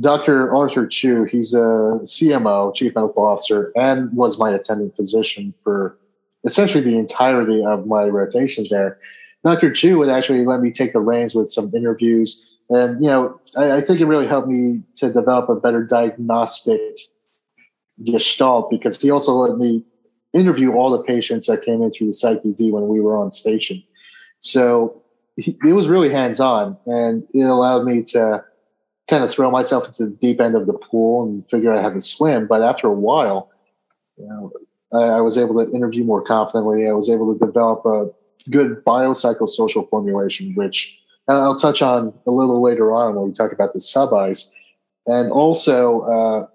Dr. 0.02 0.54
Arthur 0.56 0.86
Chu, 0.86 1.24
he's 1.24 1.54
a 1.54 2.00
CMO, 2.04 2.76
Chief 2.76 2.94
Medical 2.96 3.26
Officer, 3.26 3.72
and 3.76 4.12
was 4.14 4.38
my 4.38 4.52
attending 4.52 4.92
physician 4.92 5.54
for 5.64 5.98
essentially 6.46 6.84
the 6.84 6.98
entirety 6.98 7.64
of 7.66 7.88
my 7.88 8.04
rotation 8.04 8.66
there. 8.70 9.00
Dr. 9.44 9.72
Chu 9.72 9.98
would 9.98 10.10
actually 10.10 10.46
let 10.46 10.62
me 10.62 10.72
take 10.72 10.94
the 10.94 11.00
reins 11.00 11.34
with 11.34 11.50
some 11.50 11.72
interviews. 11.74 12.46
And, 12.70 13.02
you 13.04 13.10
know, 13.10 13.40
I, 13.56 13.78
I 13.78 13.82
think 13.82 14.00
it 14.00 14.06
really 14.06 14.28
helped 14.28 14.48
me 14.48 14.82
to 14.96 15.12
develop 15.12 15.50
a 15.50 15.56
better 15.56 15.84
diagnostic 15.84 16.82
gestalt 18.04 18.70
because 18.70 19.02
he 19.02 19.10
also 19.10 19.34
let 19.34 19.58
me 19.58 19.84
interview 20.34 20.74
all 20.74 20.92
the 20.92 21.04
patients 21.04 21.48
that 21.48 21.64
came 21.64 21.82
in 21.82 21.92
through 21.92 22.08
the 22.08 22.14
psych 22.14 22.40
ED 22.46 22.72
when 22.72 22.88
we 22.88 23.00
were 23.00 23.18
on 23.18 23.32
station. 23.32 23.82
So 24.40 25.02
he, 25.38 25.58
it 25.66 25.74
was 25.74 25.88
really 25.88 26.10
hands 26.10 26.40
on, 26.40 26.78
and 26.86 27.24
it 27.34 27.44
allowed 27.44 27.86
me 27.86 28.04
to 28.04 28.44
kind 29.10 29.24
of 29.24 29.32
throw 29.32 29.50
myself 29.50 29.88
into 29.88 30.06
the 30.06 30.12
deep 30.12 30.40
end 30.40 30.56
of 30.56 30.68
the 30.68 30.74
pool 30.74 31.28
and 31.28 31.50
figure 31.50 31.74
out 31.74 31.84
how 31.84 31.90
to 31.90 32.02
swim. 32.02 32.48
But 32.48 32.62
after 32.62 32.88
a 32.88 32.94
while, 32.94 33.50
you 34.18 34.28
know, 34.28 34.52
I, 34.94 35.18
I 35.18 35.22
was 35.22 35.38
able 35.38 35.64
to 35.64 35.72
interview 35.74 36.04
more 36.04 36.22
confidently. 36.22 36.88
I 36.88 36.94
was 36.94 37.10
able 37.10 37.34
to 37.34 37.46
develop 37.46 37.86
a 37.86 38.10
good 38.50 38.84
biopsychosocial 38.86 39.90
formulation, 39.90 40.54
which 40.56 41.00
I'll 41.28 41.60
touch 41.60 41.82
on 41.82 42.14
a 42.26 42.32
little 42.32 42.62
later 42.62 42.92
on 42.92 43.16
when 43.16 43.26
we 43.28 43.32
talk 43.34 43.52
about 43.52 43.74
the 43.74 43.80
sub 43.80 44.12
Is, 44.30 44.52
and 45.06 45.32
also 45.32 46.02
uh, 46.02 46.48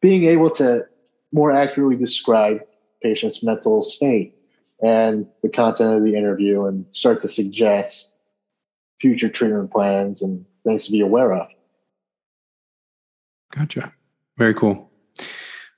being 0.00 0.24
able 0.24 0.50
to 0.50 0.84
more 1.32 1.52
accurately 1.52 1.96
describe 1.96 2.60
patients' 3.02 3.42
mental 3.42 3.80
state 3.80 4.35
and 4.82 5.26
the 5.42 5.48
content 5.48 5.96
of 5.96 6.04
the 6.04 6.16
interview 6.16 6.64
and 6.66 6.84
start 6.90 7.20
to 7.20 7.28
suggest 7.28 8.18
future 9.00 9.28
treatment 9.28 9.70
plans 9.70 10.22
and 10.22 10.44
things 10.64 10.86
to 10.86 10.92
be 10.92 11.00
aware 11.00 11.32
of. 11.32 11.48
Gotcha. 13.54 13.92
Very 14.36 14.54
cool. 14.54 14.90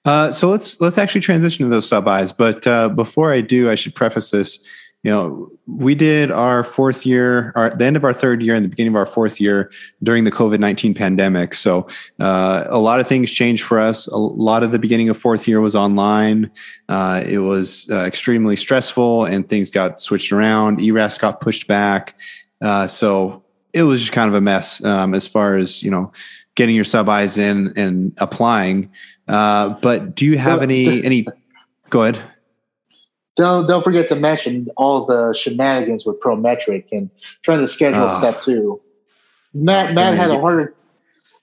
Uh, 0.04 0.32
so 0.32 0.48
let's 0.48 0.80
let's 0.80 0.98
actually 0.98 1.20
transition 1.20 1.64
to 1.64 1.70
those 1.70 1.88
sub 1.88 2.08
eyes. 2.08 2.32
But 2.32 2.66
uh, 2.66 2.88
before 2.88 3.32
I 3.32 3.40
do, 3.40 3.70
I 3.70 3.74
should 3.74 3.94
preface 3.94 4.30
this 4.30 4.64
you 5.04 5.10
know, 5.12 5.50
we 5.66 5.94
did 5.94 6.30
our 6.30 6.64
fourth 6.64 7.06
year, 7.06 7.52
our, 7.54 7.70
the 7.70 7.84
end 7.84 7.96
of 7.96 8.04
our 8.04 8.12
third 8.12 8.42
year 8.42 8.54
and 8.54 8.64
the 8.64 8.68
beginning 8.68 8.92
of 8.92 8.96
our 8.96 9.06
fourth 9.06 9.40
year 9.40 9.70
during 10.02 10.24
the 10.24 10.32
COVID 10.32 10.58
19 10.58 10.92
pandemic. 10.92 11.54
So, 11.54 11.86
uh, 12.18 12.64
a 12.68 12.78
lot 12.78 12.98
of 12.98 13.06
things 13.06 13.30
changed 13.30 13.62
for 13.62 13.78
us. 13.78 14.08
A 14.08 14.16
lot 14.16 14.62
of 14.64 14.72
the 14.72 14.78
beginning 14.78 15.08
of 15.08 15.16
fourth 15.16 15.46
year 15.46 15.60
was 15.60 15.76
online. 15.76 16.50
Uh, 16.88 17.22
it 17.24 17.38
was 17.38 17.88
uh, 17.90 18.00
extremely 18.00 18.56
stressful 18.56 19.26
and 19.26 19.48
things 19.48 19.70
got 19.70 20.00
switched 20.00 20.32
around. 20.32 20.80
ERAS 20.80 21.16
got 21.16 21.40
pushed 21.40 21.68
back. 21.68 22.18
Uh, 22.60 22.88
so, 22.88 23.44
it 23.72 23.82
was 23.84 24.00
just 24.00 24.12
kind 24.12 24.28
of 24.28 24.34
a 24.34 24.40
mess 24.40 24.82
um, 24.82 25.14
as 25.14 25.28
far 25.28 25.56
as, 25.56 25.82
you 25.82 25.90
know, 25.90 26.12
getting 26.56 26.74
your 26.74 26.84
sub 26.84 27.08
eyes 27.08 27.38
in 27.38 27.72
and 27.76 28.12
applying. 28.18 28.90
Uh, 29.28 29.68
but 29.80 30.16
do 30.16 30.24
you 30.24 30.38
have 30.38 30.62
any, 30.62 31.04
any, 31.04 31.26
go 31.90 32.02
ahead 32.02 32.20
don't 33.38 33.66
don't 33.66 33.84
forget 33.84 34.08
to 34.08 34.16
mention 34.16 34.68
all 34.76 35.06
the 35.06 35.32
shenanigans 35.34 36.04
with 36.04 36.20
Prometric 36.20 36.86
and 36.92 37.08
trying 37.42 37.60
to 37.60 37.68
schedule 37.68 38.04
oh. 38.04 38.08
step 38.08 38.40
two. 38.40 38.80
Matt 39.54 39.94
Matt 39.94 40.14
had 40.14 40.30
a 40.30 40.40
harder 40.40 40.74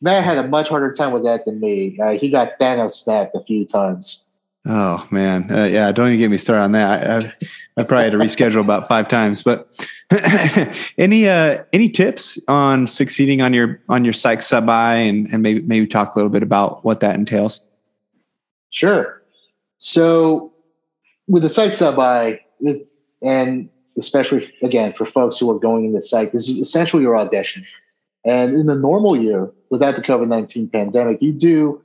Matt 0.01 0.23
had 0.23 0.37
a 0.37 0.47
much 0.47 0.69
harder 0.69 0.91
time 0.91 1.13
with 1.13 1.23
that 1.23 1.45
than 1.45 1.59
me. 1.59 1.97
Uh, 1.99 2.11
he 2.11 2.29
got 2.29 2.59
Thanos 2.59 2.91
snapped 2.91 3.33
a 3.33 3.41
few 3.43 3.65
times. 3.65 4.27
Oh 4.67 5.07
man, 5.09 5.49
uh, 5.49 5.65
yeah! 5.65 5.91
Don't 5.91 6.07
even 6.07 6.19
get 6.19 6.31
me 6.31 6.37
started 6.37 6.63
on 6.63 6.71
that. 6.73 7.09
I, 7.09 7.27
I, 7.27 7.31
I 7.77 7.83
probably 7.83 8.03
had 8.03 8.11
to 8.13 8.17
reschedule 8.17 8.63
about 8.63 8.87
five 8.87 9.07
times. 9.07 9.43
But 9.43 9.71
any 10.97 11.29
uh, 11.29 11.63
any 11.71 11.87
tips 11.87 12.39
on 12.47 12.87
succeeding 12.87 13.41
on 13.41 13.53
your 13.53 13.79
on 13.89 14.03
your 14.03 14.13
psych 14.13 14.41
sub 14.41 14.67
I 14.67 14.95
and 14.95 15.27
and 15.31 15.41
maybe 15.43 15.61
maybe 15.61 15.87
talk 15.87 16.15
a 16.15 16.17
little 16.17 16.31
bit 16.31 16.43
about 16.43 16.83
what 16.83 16.99
that 16.99 17.15
entails. 17.15 17.61
Sure. 18.71 19.21
So 19.77 20.51
with 21.27 21.43
the 21.43 21.49
psych 21.49 21.73
sub 21.73 21.99
I, 21.99 22.39
and 23.21 23.69
especially 23.97 24.51
again 24.61 24.93
for 24.93 25.05
folks 25.05 25.37
who 25.37 25.49
are 25.51 25.59
going 25.59 25.85
into 25.85 26.01
site, 26.01 26.31
this 26.31 26.49
is 26.49 26.57
essentially 26.57 27.03
your 27.03 27.17
audition. 27.17 27.65
And 28.25 28.55
in 28.55 28.69
a 28.69 28.75
normal 28.75 29.15
year, 29.15 29.51
without 29.69 29.95
the 29.95 30.01
COVID 30.01 30.27
19 30.27 30.69
pandemic, 30.69 31.21
you 31.21 31.31
do 31.31 31.81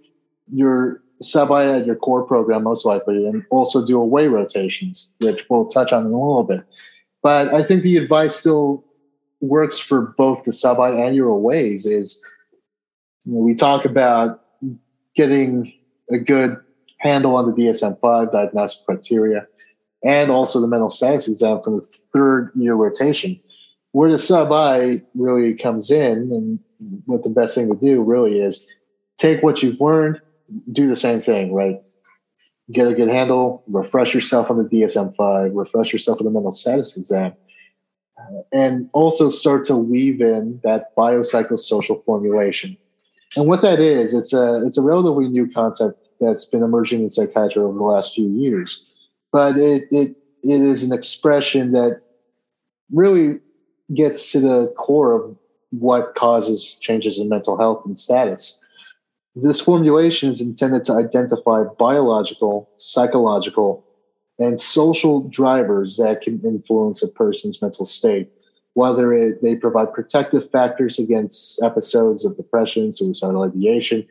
your 0.52 1.02
sub 1.22 1.52
I 1.52 1.78
at 1.78 1.86
your 1.86 1.96
core 1.96 2.22
program 2.22 2.62
most 2.64 2.86
likely, 2.86 3.26
and 3.26 3.44
also 3.50 3.84
do 3.84 4.00
away 4.00 4.26
rotations, 4.26 5.14
which 5.20 5.44
we'll 5.50 5.66
touch 5.66 5.92
on 5.92 6.06
in 6.06 6.12
a 6.12 6.16
little 6.16 6.44
bit. 6.44 6.64
But 7.22 7.52
I 7.52 7.62
think 7.62 7.82
the 7.82 7.98
advice 7.98 8.34
still 8.34 8.84
works 9.40 9.78
for 9.78 10.14
both 10.16 10.44
the 10.44 10.50
subiannual 10.50 11.40
ways 11.40 11.86
is 11.86 12.22
you 13.24 13.34
know, 13.34 13.40
we 13.40 13.54
talk 13.54 13.84
about 13.84 14.42
getting 15.14 15.72
a 16.10 16.18
good 16.18 16.56
handle 17.00 17.36
on 17.36 17.46
the 17.46 17.62
DSM-5 17.62 18.30
diagnostic 18.30 18.86
criteria 18.86 19.46
and 20.02 20.30
also 20.30 20.60
the 20.60 20.66
mental 20.66 20.90
status 20.90 21.28
exam 21.28 21.60
from 21.62 21.76
the 21.76 21.86
third 22.12 22.50
year 22.54 22.74
rotation. 22.74 23.38
Where 23.92 24.10
the 24.10 24.18
sub 24.18 24.52
I 24.52 25.02
really 25.14 25.54
comes 25.54 25.90
in 25.90 26.30
and 26.32 26.60
what 27.06 27.22
the 27.22 27.28
best 27.28 27.54
thing 27.54 27.68
to 27.68 27.76
do 27.76 28.00
really 28.02 28.40
is 28.40 28.64
take 29.18 29.42
what 29.42 29.62
you've 29.62 29.80
learned, 29.80 30.20
do 30.72 30.86
the 30.86 30.96
same 30.96 31.20
thing, 31.20 31.52
right? 31.52 31.76
Get 32.70 32.86
a 32.86 32.94
good 32.94 33.08
handle, 33.08 33.64
refresh 33.66 34.14
yourself 34.14 34.50
on 34.50 34.58
the 34.58 34.64
DSM 34.64 35.14
5, 35.16 35.52
refresh 35.52 35.92
yourself 35.92 36.20
on 36.20 36.24
the 36.24 36.30
mental 36.30 36.52
status 36.52 36.96
exam, 36.96 37.32
uh, 38.16 38.42
and 38.52 38.88
also 38.94 39.28
start 39.28 39.64
to 39.64 39.76
weave 39.76 40.20
in 40.20 40.60
that 40.62 40.94
biopsychosocial 40.96 42.04
formulation. 42.04 42.76
And 43.36 43.46
what 43.46 43.62
that 43.62 43.80
is, 43.80 44.14
it's 44.14 44.32
a 44.32 44.64
it's 44.66 44.78
a 44.78 44.82
relatively 44.82 45.28
new 45.28 45.50
concept 45.52 45.99
that's 46.20 46.44
been 46.44 46.62
emerging 46.62 47.02
in 47.02 47.10
psychiatry 47.10 47.62
over 47.62 47.76
the 47.76 47.84
last 47.84 48.14
few 48.14 48.28
years. 48.28 48.92
But 49.32 49.56
it 49.56 49.84
it 49.90 50.16
it 50.42 50.60
is 50.60 50.82
an 50.82 50.92
expression 50.92 51.72
that 51.72 52.00
really 52.92 53.38
gets 53.94 54.32
to 54.32 54.40
the 54.40 54.72
core 54.76 55.12
of 55.12 55.36
what 55.70 56.14
causes 56.14 56.78
changes 56.80 57.18
in 57.18 57.28
mental 57.28 57.56
health 57.56 57.82
and 57.84 57.98
status. 57.98 58.62
This 59.36 59.60
formulation 59.60 60.28
is 60.28 60.40
intended 60.40 60.84
to 60.84 60.94
identify 60.94 61.62
biological, 61.78 62.68
psychological, 62.76 63.84
and 64.38 64.58
social 64.58 65.28
drivers 65.28 65.96
that 65.98 66.22
can 66.22 66.40
influence 66.44 67.02
a 67.02 67.08
person's 67.08 67.62
mental 67.62 67.84
state, 67.84 68.28
whether 68.74 69.12
it, 69.12 69.42
they 69.42 69.54
provide 69.54 69.92
protective 69.92 70.50
factors 70.50 70.98
against 70.98 71.62
episodes 71.62 72.24
of 72.24 72.36
depression, 72.36 72.92
suicidal 72.92 73.42
ideation, 73.42 74.06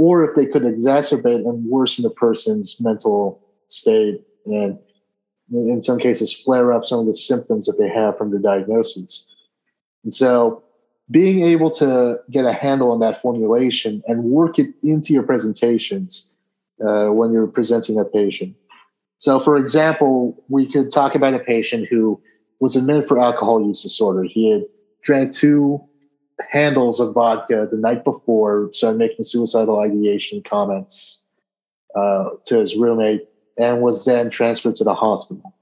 or 0.00 0.24
if 0.24 0.34
they 0.34 0.46
could 0.46 0.62
exacerbate 0.62 1.46
and 1.46 1.62
worsen 1.66 2.02
the 2.02 2.08
person's 2.08 2.80
mental 2.80 3.38
state 3.68 4.24
and 4.46 4.78
in 5.52 5.82
some 5.82 5.98
cases 5.98 6.32
flare 6.32 6.72
up 6.72 6.86
some 6.86 7.00
of 7.00 7.06
the 7.06 7.12
symptoms 7.12 7.66
that 7.66 7.76
they 7.78 7.88
have 7.88 8.16
from 8.16 8.30
the 8.30 8.38
diagnosis. 8.38 9.30
And 10.02 10.14
so 10.14 10.62
being 11.10 11.42
able 11.42 11.70
to 11.72 12.18
get 12.30 12.46
a 12.46 12.52
handle 12.54 12.90
on 12.92 13.00
that 13.00 13.20
formulation 13.20 14.02
and 14.06 14.24
work 14.24 14.58
it 14.58 14.70
into 14.82 15.12
your 15.12 15.22
presentations 15.22 16.32
uh, 16.82 17.08
when 17.08 17.30
you're 17.30 17.46
presenting 17.46 17.98
a 17.98 18.04
patient. 18.06 18.56
So, 19.18 19.38
for 19.38 19.58
example, 19.58 20.42
we 20.48 20.64
could 20.64 20.90
talk 20.90 21.14
about 21.14 21.34
a 21.34 21.40
patient 21.40 21.88
who 21.90 22.18
was 22.58 22.74
admitted 22.74 23.06
for 23.06 23.20
alcohol 23.20 23.60
use 23.66 23.82
disorder. 23.82 24.22
He 24.22 24.50
had 24.50 24.62
drank 25.02 25.34
two 25.34 25.86
handles 26.50 27.00
of 27.00 27.14
vodka 27.14 27.66
the 27.70 27.76
night 27.76 28.04
before, 28.04 28.70
started 28.72 28.98
making 28.98 29.24
suicidal 29.24 29.80
ideation 29.80 30.42
comments 30.42 31.26
uh, 31.94 32.30
to 32.46 32.58
his 32.58 32.76
roommate, 32.76 33.28
and 33.58 33.82
was 33.82 34.04
then 34.04 34.30
transferred 34.30 34.74
to 34.76 34.84
the 34.84 34.94
hospital. 34.94 35.54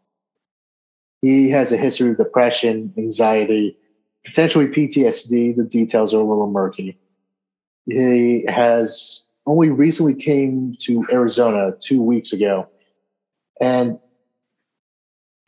He 1.23 1.51
has 1.51 1.73
a 1.73 1.77
history 1.77 2.11
of 2.11 2.17
depression, 2.17 2.93
anxiety, 2.97 3.77
potentially 4.25 4.69
PTSD. 4.69 5.57
The 5.57 5.65
details 5.65 6.15
are 6.15 6.21
a 6.21 6.25
little 6.25 6.51
murky. 6.51 6.97
He 7.87 8.45
has 8.49 9.31
only 9.47 9.71
recently 9.71 10.15
came 10.15 10.75
to 10.81 11.05
Arizona 11.11 11.73
two 11.81 12.03
weeks 12.03 12.33
ago 12.33 12.69
and 13.61 13.99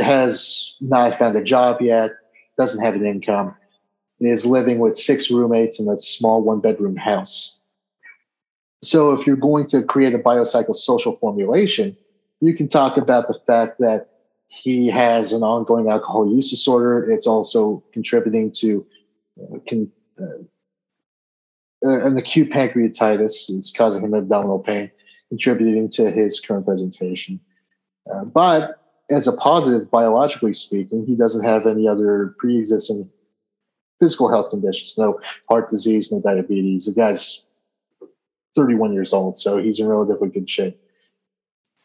has 0.00 0.76
not 0.80 1.18
found 1.18 1.36
a 1.36 1.44
job 1.44 1.80
yet, 1.80 2.12
doesn't 2.56 2.82
have 2.82 2.94
an 2.94 3.06
income, 3.06 3.54
and 4.20 4.30
is 4.30 4.44
living 4.46 4.78
with 4.78 4.96
six 4.96 5.30
roommates 5.30 5.80
in 5.80 5.88
a 5.88 5.98
small 5.98 6.42
one 6.42 6.60
bedroom 6.60 6.96
house. 6.96 7.62
So, 8.82 9.12
if 9.12 9.26
you're 9.26 9.36
going 9.36 9.66
to 9.68 9.82
create 9.82 10.14
a 10.14 10.18
biopsychosocial 10.18 11.18
formulation, 11.18 11.96
you 12.40 12.54
can 12.54 12.68
talk 12.68 12.96
about 12.96 13.28
the 13.28 13.38
fact 13.46 13.78
that 13.78 14.08
he 14.48 14.88
has 14.88 15.32
an 15.32 15.42
ongoing 15.42 15.90
alcohol 15.90 16.32
use 16.32 16.50
disorder. 16.50 17.10
It's 17.10 17.26
also 17.26 17.84
contributing 17.92 18.50
to 18.56 18.86
uh, 19.40 19.58
can, 19.66 19.92
uh, 20.20 20.38
an 21.82 22.16
acute 22.16 22.50
pancreatitis. 22.50 23.50
It's 23.50 23.70
causing 23.70 24.02
him 24.02 24.14
abdominal 24.14 24.58
pain, 24.58 24.90
contributing 25.28 25.88
to 25.90 26.10
his 26.10 26.40
current 26.40 26.64
presentation. 26.64 27.38
Uh, 28.12 28.24
but 28.24 28.76
as 29.10 29.28
a 29.28 29.32
positive, 29.32 29.90
biologically 29.90 30.52
speaking, 30.52 31.04
he 31.06 31.16
doesn't 31.16 31.44
have 31.44 31.66
any 31.66 31.86
other 31.86 32.34
pre-existing 32.38 33.10
physical 34.00 34.28
health 34.28 34.50
conditions. 34.50 34.96
No 34.98 35.20
heart 35.48 35.70
disease, 35.70 36.10
no 36.10 36.20
diabetes. 36.20 36.86
The 36.86 36.92
guy's 36.92 37.46
31 38.56 38.92
years 38.92 39.12
old, 39.12 39.36
so 39.36 39.58
he's 39.58 39.78
in 39.78 39.86
relatively 39.86 40.28
good 40.28 40.50
shape. 40.50 40.80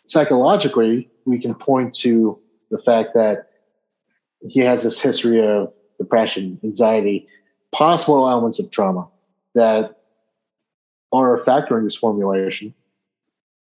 Psychologically, 0.08 1.10
we 1.26 1.40
can 1.40 1.54
point 1.54 1.94
to 1.96 2.40
the 2.72 2.80
fact 2.80 3.14
that 3.14 3.50
he 4.48 4.62
has 4.62 4.84
this 4.84 5.00
history 5.00 5.46
of 5.46 5.74
depression, 6.00 6.60
anxiety, 6.64 7.28
possible 7.72 8.30
elements 8.30 8.60
of 8.60 8.72
trauma 8.72 9.08
that 9.54 9.98
are 11.12 11.40
a 11.40 11.44
factor 11.44 11.78
in 11.78 11.84
this 11.84 11.96
formulation. 11.96 12.74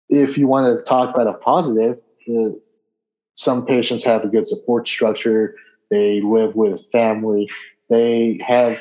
If 0.10 0.38
you 0.38 0.48
want 0.48 0.78
to 0.78 0.84
talk 0.84 1.14
about 1.14 1.28
a 1.28 1.34
positive, 1.34 2.00
uh, 2.30 2.50
some 3.36 3.66
patients 3.66 4.04
have 4.04 4.24
a 4.24 4.28
good 4.28 4.48
support 4.48 4.88
structure. 4.88 5.56
They 5.90 6.22
live 6.22 6.56
with 6.56 6.90
family. 6.92 7.50
They 7.90 8.40
have 8.46 8.78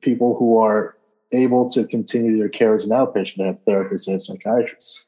people 0.00 0.36
who 0.38 0.58
are 0.58 0.96
able 1.32 1.68
to 1.70 1.86
continue 1.86 2.38
their 2.38 2.48
care 2.48 2.74
as 2.74 2.86
an 2.86 2.96
outpatient. 2.96 3.36
They 3.36 3.44
have 3.44 3.64
therapists, 3.64 4.06
they 4.06 4.12
have 4.12 4.22
psychiatrists. 4.22 5.06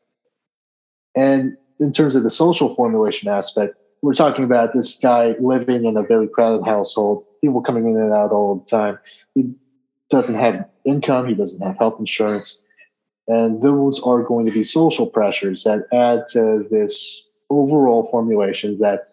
And 1.14 1.56
in 1.78 1.92
terms 1.92 2.16
of 2.16 2.22
the 2.22 2.30
social 2.30 2.74
formulation 2.74 3.28
aspect, 3.28 3.76
we're 4.02 4.14
talking 4.14 4.44
about 4.44 4.72
this 4.72 4.98
guy 4.98 5.34
living 5.40 5.84
in 5.84 5.96
a 5.96 6.02
very 6.02 6.28
crowded 6.28 6.64
household, 6.64 7.24
people 7.40 7.60
coming 7.62 7.86
in 7.86 7.96
and 7.96 8.12
out 8.12 8.32
all 8.32 8.56
the 8.56 8.64
time. 8.66 8.98
He 9.34 9.54
doesn't 10.10 10.36
have 10.36 10.68
income, 10.84 11.26
he 11.26 11.34
doesn't 11.34 11.60
have 11.66 11.78
health 11.78 11.98
insurance. 11.98 12.62
And 13.28 13.62
those 13.62 14.00
are 14.02 14.22
going 14.22 14.46
to 14.46 14.52
be 14.52 14.62
social 14.62 15.06
pressures 15.06 15.64
that 15.64 15.86
add 15.92 16.26
to 16.32 16.66
this 16.70 17.24
overall 17.50 18.04
formulation 18.04 18.78
that 18.78 19.08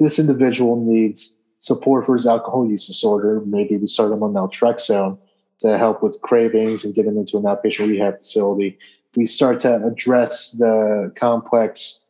this 0.00 0.18
individual 0.18 0.76
needs 0.76 1.38
support 1.62 2.04
for 2.04 2.14
his 2.14 2.26
alcohol 2.26 2.68
use 2.68 2.88
disorder. 2.88 3.40
Maybe 3.46 3.76
we 3.76 3.86
start 3.86 4.10
him 4.10 4.22
on 4.24 4.32
naltrexone 4.32 5.16
to 5.60 5.78
help 5.78 6.02
with 6.02 6.20
cravings 6.20 6.84
and 6.84 6.92
get 6.92 7.06
him 7.06 7.16
into 7.16 7.38
an 7.38 7.44
outpatient 7.44 7.88
rehab 7.88 8.18
facility. 8.18 8.78
We 9.16 9.26
start 9.26 9.60
to 9.60 9.86
address 9.86 10.50
the 10.52 11.12
complex 11.16 12.06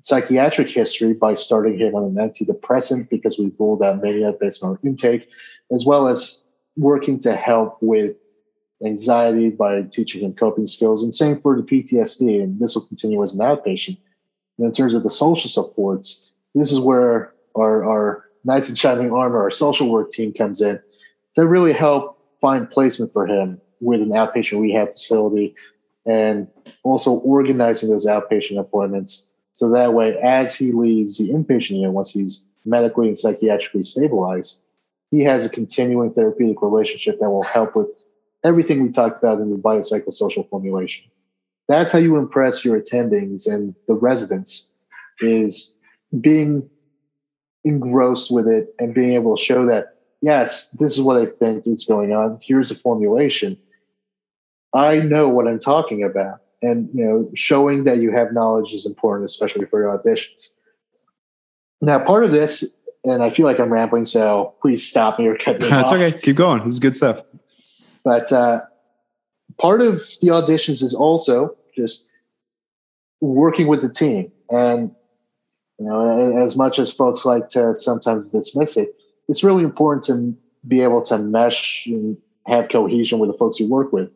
psychiatric 0.00 0.68
history 0.68 1.12
by 1.12 1.34
starting 1.34 1.78
him 1.78 1.94
on 1.94 2.04
an 2.04 2.14
antidepressant 2.14 3.10
because 3.10 3.38
we 3.38 3.52
ruled 3.58 3.82
out 3.82 4.02
mania 4.02 4.32
based 4.40 4.64
on 4.64 4.70
our 4.70 4.80
intake, 4.82 5.28
as 5.70 5.84
well 5.84 6.08
as 6.08 6.40
working 6.76 7.18
to 7.20 7.36
help 7.36 7.76
with 7.82 8.16
anxiety 8.82 9.50
by 9.50 9.82
teaching 9.82 10.22
him 10.22 10.32
coping 10.32 10.66
skills. 10.66 11.02
And 11.02 11.14
same 11.14 11.38
for 11.38 11.54
the 11.54 11.62
PTSD, 11.62 12.42
and 12.42 12.58
this 12.58 12.74
will 12.74 12.86
continue 12.86 13.22
as 13.22 13.34
an 13.34 13.40
outpatient. 13.40 13.98
And 14.56 14.66
in 14.66 14.72
terms 14.72 14.94
of 14.94 15.02
the 15.02 15.10
social 15.10 15.50
supports, 15.50 16.30
this 16.54 16.72
is 16.72 16.80
where 16.80 17.34
our, 17.54 17.84
our 17.84 18.25
Knights 18.46 18.68
in 18.68 18.74
Shining 18.74 19.12
Armor, 19.12 19.42
our 19.42 19.50
social 19.50 19.90
work 19.90 20.10
team 20.10 20.32
comes 20.32 20.60
in 20.60 20.80
to 21.34 21.46
really 21.46 21.72
help 21.72 22.18
find 22.40 22.70
placement 22.70 23.12
for 23.12 23.26
him 23.26 23.60
with 23.80 24.00
an 24.00 24.10
outpatient 24.10 24.60
rehab 24.60 24.92
facility 24.92 25.54
and 26.06 26.48
also 26.84 27.14
organizing 27.20 27.90
those 27.90 28.06
outpatient 28.06 28.58
appointments 28.58 29.32
so 29.56 29.70
that 29.70 29.94
way, 29.94 30.18
as 30.22 30.54
he 30.54 30.70
leaves 30.70 31.16
the 31.16 31.30
inpatient 31.30 31.76
unit, 31.78 31.92
once 31.92 32.10
he's 32.10 32.46
medically 32.66 33.08
and 33.08 33.16
psychiatrically 33.16 33.82
stabilized, 33.82 34.66
he 35.10 35.20
has 35.20 35.46
a 35.46 35.48
continuing 35.48 36.12
therapeutic 36.12 36.60
relationship 36.60 37.18
that 37.20 37.30
will 37.30 37.42
help 37.42 37.74
with 37.74 37.86
everything 38.44 38.82
we 38.82 38.90
talked 38.90 39.16
about 39.16 39.40
in 39.40 39.50
the 39.50 39.56
biopsychosocial 39.56 40.46
formulation. 40.50 41.10
That's 41.68 41.90
how 41.90 41.98
you 41.98 42.18
impress 42.18 42.66
your 42.66 42.78
attendings 42.78 43.50
and 43.50 43.74
the 43.88 43.94
residents 43.94 44.74
is 45.20 45.74
being 46.20 46.68
engrossed 47.66 48.30
with 48.30 48.46
it 48.48 48.74
and 48.78 48.94
being 48.94 49.12
able 49.12 49.36
to 49.36 49.42
show 49.42 49.66
that, 49.66 49.96
yes, 50.22 50.70
this 50.70 50.92
is 50.92 51.02
what 51.02 51.20
I 51.20 51.26
think 51.26 51.66
is 51.66 51.84
going 51.84 52.12
on. 52.12 52.38
Here's 52.40 52.70
a 52.70 52.74
formulation. 52.74 53.58
I 54.72 55.00
know 55.00 55.28
what 55.28 55.46
I'm 55.46 55.58
talking 55.58 56.02
about 56.02 56.40
and 56.62 56.88
you 56.94 57.04
know 57.04 57.30
showing 57.34 57.84
that 57.84 57.98
you 57.98 58.10
have 58.10 58.32
knowledge 58.32 58.72
is 58.72 58.86
important 58.86 59.28
especially 59.28 59.66
for 59.66 59.80
your 59.80 59.96
auditions 59.96 60.58
now 61.80 61.98
part 61.98 62.24
of 62.24 62.32
this 62.32 62.80
and 63.04 63.22
i 63.22 63.30
feel 63.30 63.46
like 63.46 63.58
i'm 63.58 63.72
rambling 63.72 64.04
so 64.04 64.54
please 64.62 64.86
stop 64.86 65.18
me 65.18 65.26
or 65.26 65.36
cut 65.36 65.60
me 65.60 65.68
that's 65.70 65.88
off. 65.88 65.94
okay 65.94 66.18
keep 66.18 66.36
going 66.36 66.62
this 66.64 66.72
is 66.72 66.80
good 66.80 66.96
stuff 66.96 67.20
but 68.04 68.30
uh, 68.32 68.60
part 69.58 69.80
of 69.80 69.96
the 70.20 70.28
auditions 70.28 70.82
is 70.82 70.94
also 70.94 71.56
just 71.74 72.08
working 73.20 73.66
with 73.66 73.82
the 73.82 73.88
team 73.88 74.30
and 74.50 74.94
you 75.78 75.86
know 75.86 76.44
as 76.44 76.56
much 76.56 76.78
as 76.78 76.92
folks 76.92 77.24
like 77.24 77.48
to 77.48 77.74
sometimes 77.74 78.30
dismiss 78.30 78.76
it 78.76 78.94
it's 79.28 79.42
really 79.42 79.64
important 79.64 80.04
to 80.04 80.36
be 80.66 80.82
able 80.82 81.02
to 81.02 81.18
mesh 81.18 81.86
and 81.86 82.16
have 82.46 82.68
cohesion 82.68 83.18
with 83.18 83.30
the 83.30 83.36
folks 83.36 83.58
you 83.60 83.68
work 83.68 83.92
with. 83.92 84.10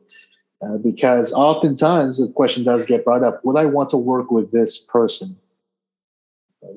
Uh, 0.62 0.76
because 0.76 1.32
oftentimes 1.32 2.18
the 2.18 2.30
question 2.32 2.62
does 2.62 2.84
get 2.84 3.04
brought 3.04 3.22
up 3.22 3.42
would 3.44 3.56
I 3.56 3.64
want 3.64 3.88
to 3.90 3.96
work 3.96 4.30
with 4.30 4.52
this 4.52 4.78
person? 4.78 5.36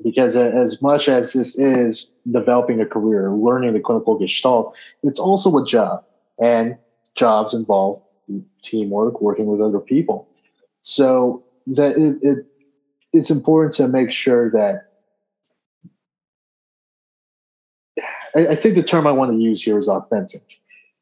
Because 0.02 0.36
as 0.36 0.80
much 0.80 1.10
as 1.10 1.34
this 1.34 1.58
is 1.58 2.14
developing 2.30 2.80
a 2.80 2.86
career, 2.86 3.30
learning 3.30 3.74
the 3.74 3.80
clinical 3.80 4.18
gestalt, 4.18 4.74
it's 5.02 5.18
also 5.18 5.54
a 5.58 5.66
job. 5.66 6.02
And 6.42 6.78
jobs 7.14 7.52
involve 7.52 8.00
teamwork, 8.62 9.20
working 9.20 9.44
with 9.44 9.60
other 9.60 9.80
people. 9.80 10.26
So 10.80 11.44
that 11.66 11.98
it, 11.98 12.18
it 12.22 12.46
it's 13.14 13.30
important 13.30 13.74
to 13.74 13.88
make 13.88 14.10
sure 14.10 14.50
that 14.50 14.90
I, 18.36 18.48
I, 18.48 18.56
think 18.56 18.74
the 18.74 18.82
term 18.82 19.06
I 19.06 19.12
want 19.12 19.32
to 19.32 19.38
use 19.38 19.62
here 19.62 19.78
is 19.78 19.88
authentic. 19.88 20.58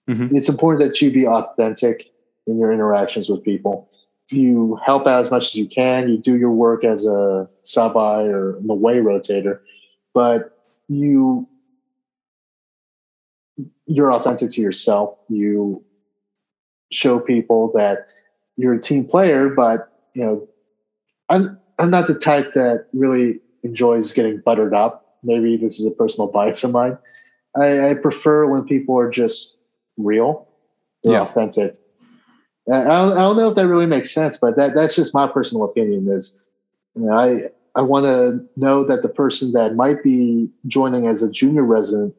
Mm-hmm. 0.09 0.37
It's 0.37 0.49
important 0.49 0.87
that 0.87 1.01
you 1.01 1.11
be 1.11 1.27
authentic 1.27 2.13
in 2.47 2.59
your 2.59 2.73
interactions 2.73 3.29
with 3.29 3.43
people. 3.43 3.89
You 4.31 4.79
help 4.85 5.07
out 5.07 5.21
as 5.21 5.31
much 5.31 5.47
as 5.47 5.55
you 5.55 5.67
can. 5.67 6.09
You 6.09 6.19
do 6.19 6.37
your 6.37 6.51
work 6.51 6.85
as 6.85 7.07
a 7.07 7.49
sub-I 7.63 8.25
or 8.25 8.59
an 8.59 8.71
away 8.71 8.97
rotator, 8.97 9.61
but 10.15 10.59
you 10.89 11.49
you're 13.87 14.13
authentic 14.13 14.51
to 14.53 14.61
yourself. 14.61 15.19
You 15.29 15.85
show 16.91 17.19
people 17.19 17.73
that 17.75 18.07
you're 18.57 18.75
a 18.75 18.81
team 18.81 19.05
player, 19.05 19.49
but 19.49 19.93
you 20.15 20.25
know, 20.25 20.49
I'm 21.29 21.59
I'm 21.83 21.91
not 21.91 22.07
the 22.07 22.15
type 22.15 22.55
that 22.55 22.87
really 22.93 23.41
enjoys 23.65 24.13
getting 24.13 24.39
buttered 24.39 24.73
up. 24.73 25.19
Maybe 25.25 25.57
this 25.57 25.81
is 25.81 25.93
a 25.93 25.97
personal 25.97 26.31
bias 26.31 26.63
of 26.63 26.71
mine. 26.71 26.97
I, 27.57 27.91
I 27.91 27.95
prefer 27.95 28.47
when 28.47 28.65
people 28.65 28.97
are 28.97 29.11
just 29.11 29.57
real, 29.97 30.47
yeah. 31.03 31.23
authentic. 31.23 31.77
I 32.73 32.85
don't, 32.85 33.13
I 33.13 33.21
don't 33.21 33.37
know 33.37 33.49
if 33.49 33.57
that 33.57 33.67
really 33.67 33.87
makes 33.87 34.15
sense, 34.15 34.37
but 34.37 34.57
that 34.57 34.75
that's 34.75 34.95
just 34.95 35.13
my 35.13 35.27
personal 35.27 35.65
opinion. 35.65 36.09
Is 36.09 36.45
you 36.95 37.03
know, 37.03 37.13
I 37.13 37.49
I 37.75 37.83
want 37.83 38.05
to 38.05 38.47
know 38.57 38.85
that 38.85 39.03
the 39.03 39.09
person 39.09 39.51
that 39.53 39.75
might 39.75 40.05
be 40.05 40.49
joining 40.69 41.09
as 41.09 41.25
a 41.25 41.31
junior 41.31 41.65
resident 41.65 42.15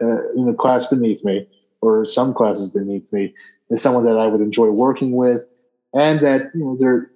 uh, 0.00 0.30
in 0.36 0.46
the 0.46 0.54
class 0.54 0.86
beneath 0.86 1.24
me 1.24 1.48
or 1.80 2.04
some 2.04 2.32
classes 2.32 2.70
beneath 2.70 3.12
me 3.12 3.34
is 3.70 3.82
someone 3.82 4.04
that 4.04 4.18
I 4.18 4.28
would 4.28 4.40
enjoy 4.40 4.68
working 4.68 5.12
with, 5.16 5.44
and 5.92 6.20
that 6.20 6.52
you 6.54 6.60
know 6.60 6.76
they're 6.78 7.10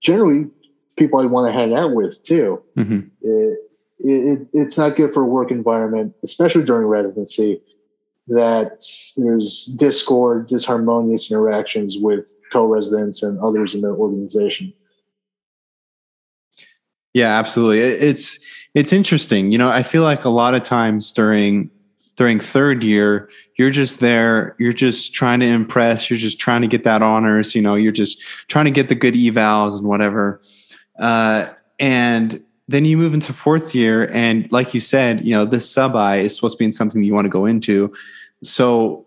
generally 0.00 0.48
people 0.96 1.20
I 1.20 1.26
want 1.26 1.46
to 1.46 1.52
hang 1.52 1.74
out 1.74 1.92
with 1.92 2.22
too. 2.24 2.62
Mm-hmm. 2.76 3.00
It, 3.22 3.58
it, 4.00 4.48
it's 4.52 4.76
not 4.76 4.96
good 4.96 5.14
for 5.14 5.22
a 5.22 5.26
work 5.26 5.50
environment, 5.50 6.14
especially 6.22 6.64
during 6.64 6.86
residency, 6.86 7.60
that 8.28 8.82
there's 9.16 9.66
discord, 9.76 10.48
disharmonious 10.48 11.30
interactions 11.30 11.96
with 11.98 12.34
co-residents 12.50 13.22
and 13.22 13.38
others 13.40 13.74
in 13.74 13.80
the 13.80 13.88
organization. 13.88 14.72
Yeah, 17.12 17.38
absolutely. 17.38 17.80
It's 17.80 18.44
it's 18.74 18.92
interesting. 18.92 19.52
You 19.52 19.58
know, 19.58 19.70
I 19.70 19.84
feel 19.84 20.02
like 20.02 20.24
a 20.24 20.30
lot 20.30 20.54
of 20.54 20.64
times 20.64 21.12
during 21.12 21.70
during 22.16 22.40
third 22.40 22.82
year, 22.82 23.28
you're 23.56 23.70
just 23.70 24.00
there, 24.00 24.54
you're 24.58 24.72
just 24.72 25.14
trying 25.14 25.40
to 25.40 25.46
impress, 25.46 26.10
you're 26.10 26.18
just 26.18 26.38
trying 26.38 26.62
to 26.62 26.68
get 26.68 26.84
that 26.84 27.02
honors, 27.02 27.54
you 27.54 27.62
know, 27.62 27.74
you're 27.74 27.92
just 27.92 28.20
trying 28.48 28.64
to 28.66 28.70
get 28.70 28.88
the 28.88 28.94
good 28.94 29.14
evals 29.14 29.78
and 29.78 29.88
whatever. 29.88 30.40
Uh, 30.98 31.48
and 31.78 32.42
then 32.68 32.84
you 32.84 32.96
move 32.96 33.12
into 33.12 33.32
fourth 33.32 33.74
year, 33.74 34.10
and 34.12 34.50
like 34.50 34.72
you 34.72 34.80
said, 34.80 35.20
you 35.20 35.34
know, 35.34 35.44
this 35.44 35.70
sub-I 35.70 36.18
is 36.18 36.34
supposed 36.34 36.56
to 36.56 36.58
be 36.58 36.64
in 36.64 36.72
something 36.72 37.02
you 37.02 37.14
want 37.14 37.26
to 37.26 37.30
go 37.30 37.44
into. 37.44 37.92
So 38.42 39.04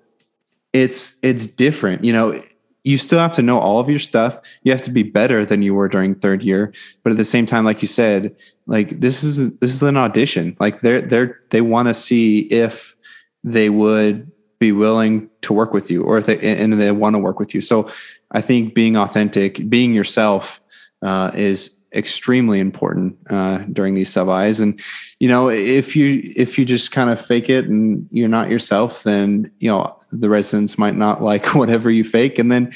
it's 0.74 1.18
it's 1.24 1.46
different. 1.46 2.04
You 2.04 2.14
know, 2.14 2.42
you 2.84 2.98
still 2.98 3.20
have 3.20 3.34
to 3.34 3.42
know 3.42 3.60
all 3.60 3.80
of 3.80 3.90
your 3.90 4.00
stuff. 4.00 4.40
You 4.64 4.72
have 4.72 4.82
to 4.84 4.92
be 4.92 5.04
better 5.04 5.44
than 5.44 5.62
you 5.62 5.74
were 5.74 5.88
during 5.88 6.16
third 6.16 6.44
year. 6.44 6.74
But 7.04 7.12
at 7.12 7.18
the 7.18 7.26
same 7.26 7.46
time, 7.46 7.66
like 7.66 7.82
you 7.82 7.88
said, 7.88 8.36
like 8.68 9.00
this 9.00 9.24
is 9.24 9.38
this 9.58 9.74
is 9.74 9.84
an 9.84 9.98
audition. 9.98 10.56
Like 10.60 10.82
they're 10.82 11.02
they're 11.02 11.40
they 11.50 11.62
want 11.62 11.88
to 11.88 11.94
see 11.94 12.40
if 12.42 12.96
they 13.44 13.70
would 13.70 14.32
be 14.60 14.72
willing 14.72 15.30
to 15.42 15.54
work 15.54 15.74
with 15.74 15.92
you 15.92 16.04
or 16.04 16.18
if 16.18 16.26
they 16.26 16.38
and 16.40 16.74
they 16.74 16.92
want 16.92 17.16
to 17.16 17.20
work 17.20 17.40
with 17.40 17.54
you. 17.54 17.62
So 17.62 17.90
I 18.32 18.42
think 18.42 18.74
being 18.74 18.98
authentic, 18.98 19.70
being 19.70 19.94
yourself 19.94 20.62
uh, 21.02 21.32
is 21.34 21.77
extremely 21.98 22.60
important 22.60 23.18
uh, 23.30 23.58
during 23.74 23.96
these 23.96 24.10
sub-Is. 24.10 24.60
And 24.60 24.80
you 25.20 25.28
know, 25.28 25.50
if 25.50 25.96
you 25.96 26.22
if 26.36 26.58
you 26.58 26.66
just 26.66 26.92
kind 26.92 27.10
of 27.10 27.24
fake 27.24 27.50
it 27.50 27.66
and 27.66 28.08
you're 28.12 28.30
not 28.30 28.50
yourself, 28.50 29.04
then 29.04 29.52
you 29.60 29.70
know 29.70 29.98
the 30.12 30.30
residents 30.30 30.78
might 30.78 30.96
not 30.96 31.22
like 31.22 31.56
whatever 31.56 31.90
you 31.90 32.04
fake. 32.04 32.40
And 32.40 32.52
then 32.52 32.74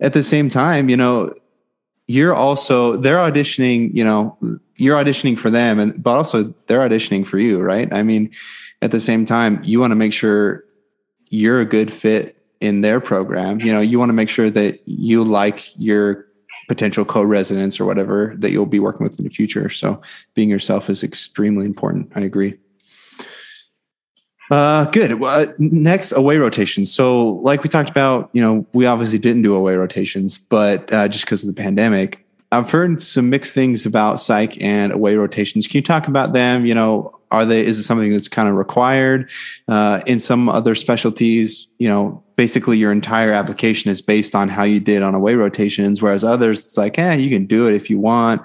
at 0.00 0.12
the 0.12 0.22
same 0.22 0.48
time, 0.48 0.88
you 0.88 0.96
know, 0.96 1.34
you're 2.06 2.34
also 2.34 2.96
they're 2.96 3.18
auditioning. 3.18 3.94
You 3.94 4.04
know, 4.04 4.38
you're 4.76 4.96
auditioning 4.96 5.38
for 5.38 5.50
them, 5.50 5.78
and 5.78 6.02
but 6.02 6.16
also 6.16 6.54
they're 6.66 6.88
auditioning 6.88 7.26
for 7.26 7.38
you, 7.38 7.60
right? 7.60 7.92
I 7.92 8.02
mean, 8.02 8.30
at 8.80 8.92
the 8.92 9.00
same 9.00 9.24
time, 9.24 9.60
you 9.64 9.80
want 9.80 9.90
to 9.90 9.96
make 9.96 10.12
sure 10.12 10.64
you're 11.28 11.60
a 11.60 11.66
good 11.66 11.92
fit 11.92 12.36
in 12.60 12.80
their 12.80 13.00
program. 13.00 13.60
You 13.60 13.72
know, 13.72 13.80
you 13.80 13.98
want 13.98 14.10
to 14.10 14.14
make 14.14 14.28
sure 14.28 14.50
that 14.50 14.86
you 14.86 15.24
like 15.24 15.72
your 15.78 16.26
potential 16.70 17.04
co-residents 17.04 17.80
or 17.80 17.84
whatever 17.84 18.32
that 18.38 18.52
you'll 18.52 18.64
be 18.64 18.78
working 18.78 19.02
with 19.02 19.18
in 19.18 19.24
the 19.24 19.30
future. 19.30 19.68
So 19.68 20.00
being 20.34 20.48
yourself 20.48 20.88
is 20.88 21.02
extremely 21.02 21.66
important. 21.66 22.12
I 22.14 22.20
agree. 22.20 22.56
Uh, 24.52 24.84
good. 24.84 25.20
Uh, 25.20 25.46
next, 25.58 26.12
away 26.12 26.38
rotations. 26.38 26.92
So, 26.92 27.40
like 27.42 27.64
we 27.64 27.68
talked 27.68 27.90
about, 27.90 28.30
you 28.32 28.40
know, 28.40 28.64
we 28.72 28.86
obviously 28.86 29.18
didn't 29.18 29.42
do 29.42 29.52
away 29.56 29.74
rotations, 29.74 30.38
but 30.38 30.92
uh, 30.92 31.08
just 31.08 31.24
because 31.24 31.42
of 31.42 31.52
the 31.52 31.60
pandemic, 31.60 32.24
I've 32.52 32.70
heard 32.70 33.02
some 33.02 33.30
mixed 33.30 33.52
things 33.52 33.84
about 33.84 34.20
psych 34.20 34.60
and 34.60 34.92
away 34.92 35.16
rotations. 35.16 35.66
Can 35.66 35.78
you 35.78 35.82
talk 35.82 36.06
about 36.06 36.34
them? 36.34 36.66
You 36.66 36.76
know, 36.76 37.19
are 37.30 37.44
they? 37.44 37.64
Is 37.64 37.78
it 37.78 37.84
something 37.84 38.10
that's 38.12 38.28
kind 38.28 38.48
of 38.48 38.54
required 38.54 39.30
uh, 39.68 40.00
in 40.06 40.18
some 40.18 40.48
other 40.48 40.74
specialties? 40.74 41.68
You 41.78 41.88
know, 41.88 42.24
basically 42.36 42.78
your 42.78 42.92
entire 42.92 43.32
application 43.32 43.90
is 43.90 44.00
based 44.02 44.34
on 44.34 44.48
how 44.48 44.64
you 44.64 44.80
did 44.80 45.02
on 45.02 45.14
away 45.14 45.34
rotations, 45.34 46.00
whereas 46.00 46.24
others, 46.24 46.64
it's 46.64 46.76
like, 46.76 46.98
eh, 46.98 47.14
you 47.14 47.28
can 47.28 47.46
do 47.46 47.68
it 47.68 47.74
if 47.74 47.90
you 47.90 47.98
want. 47.98 48.42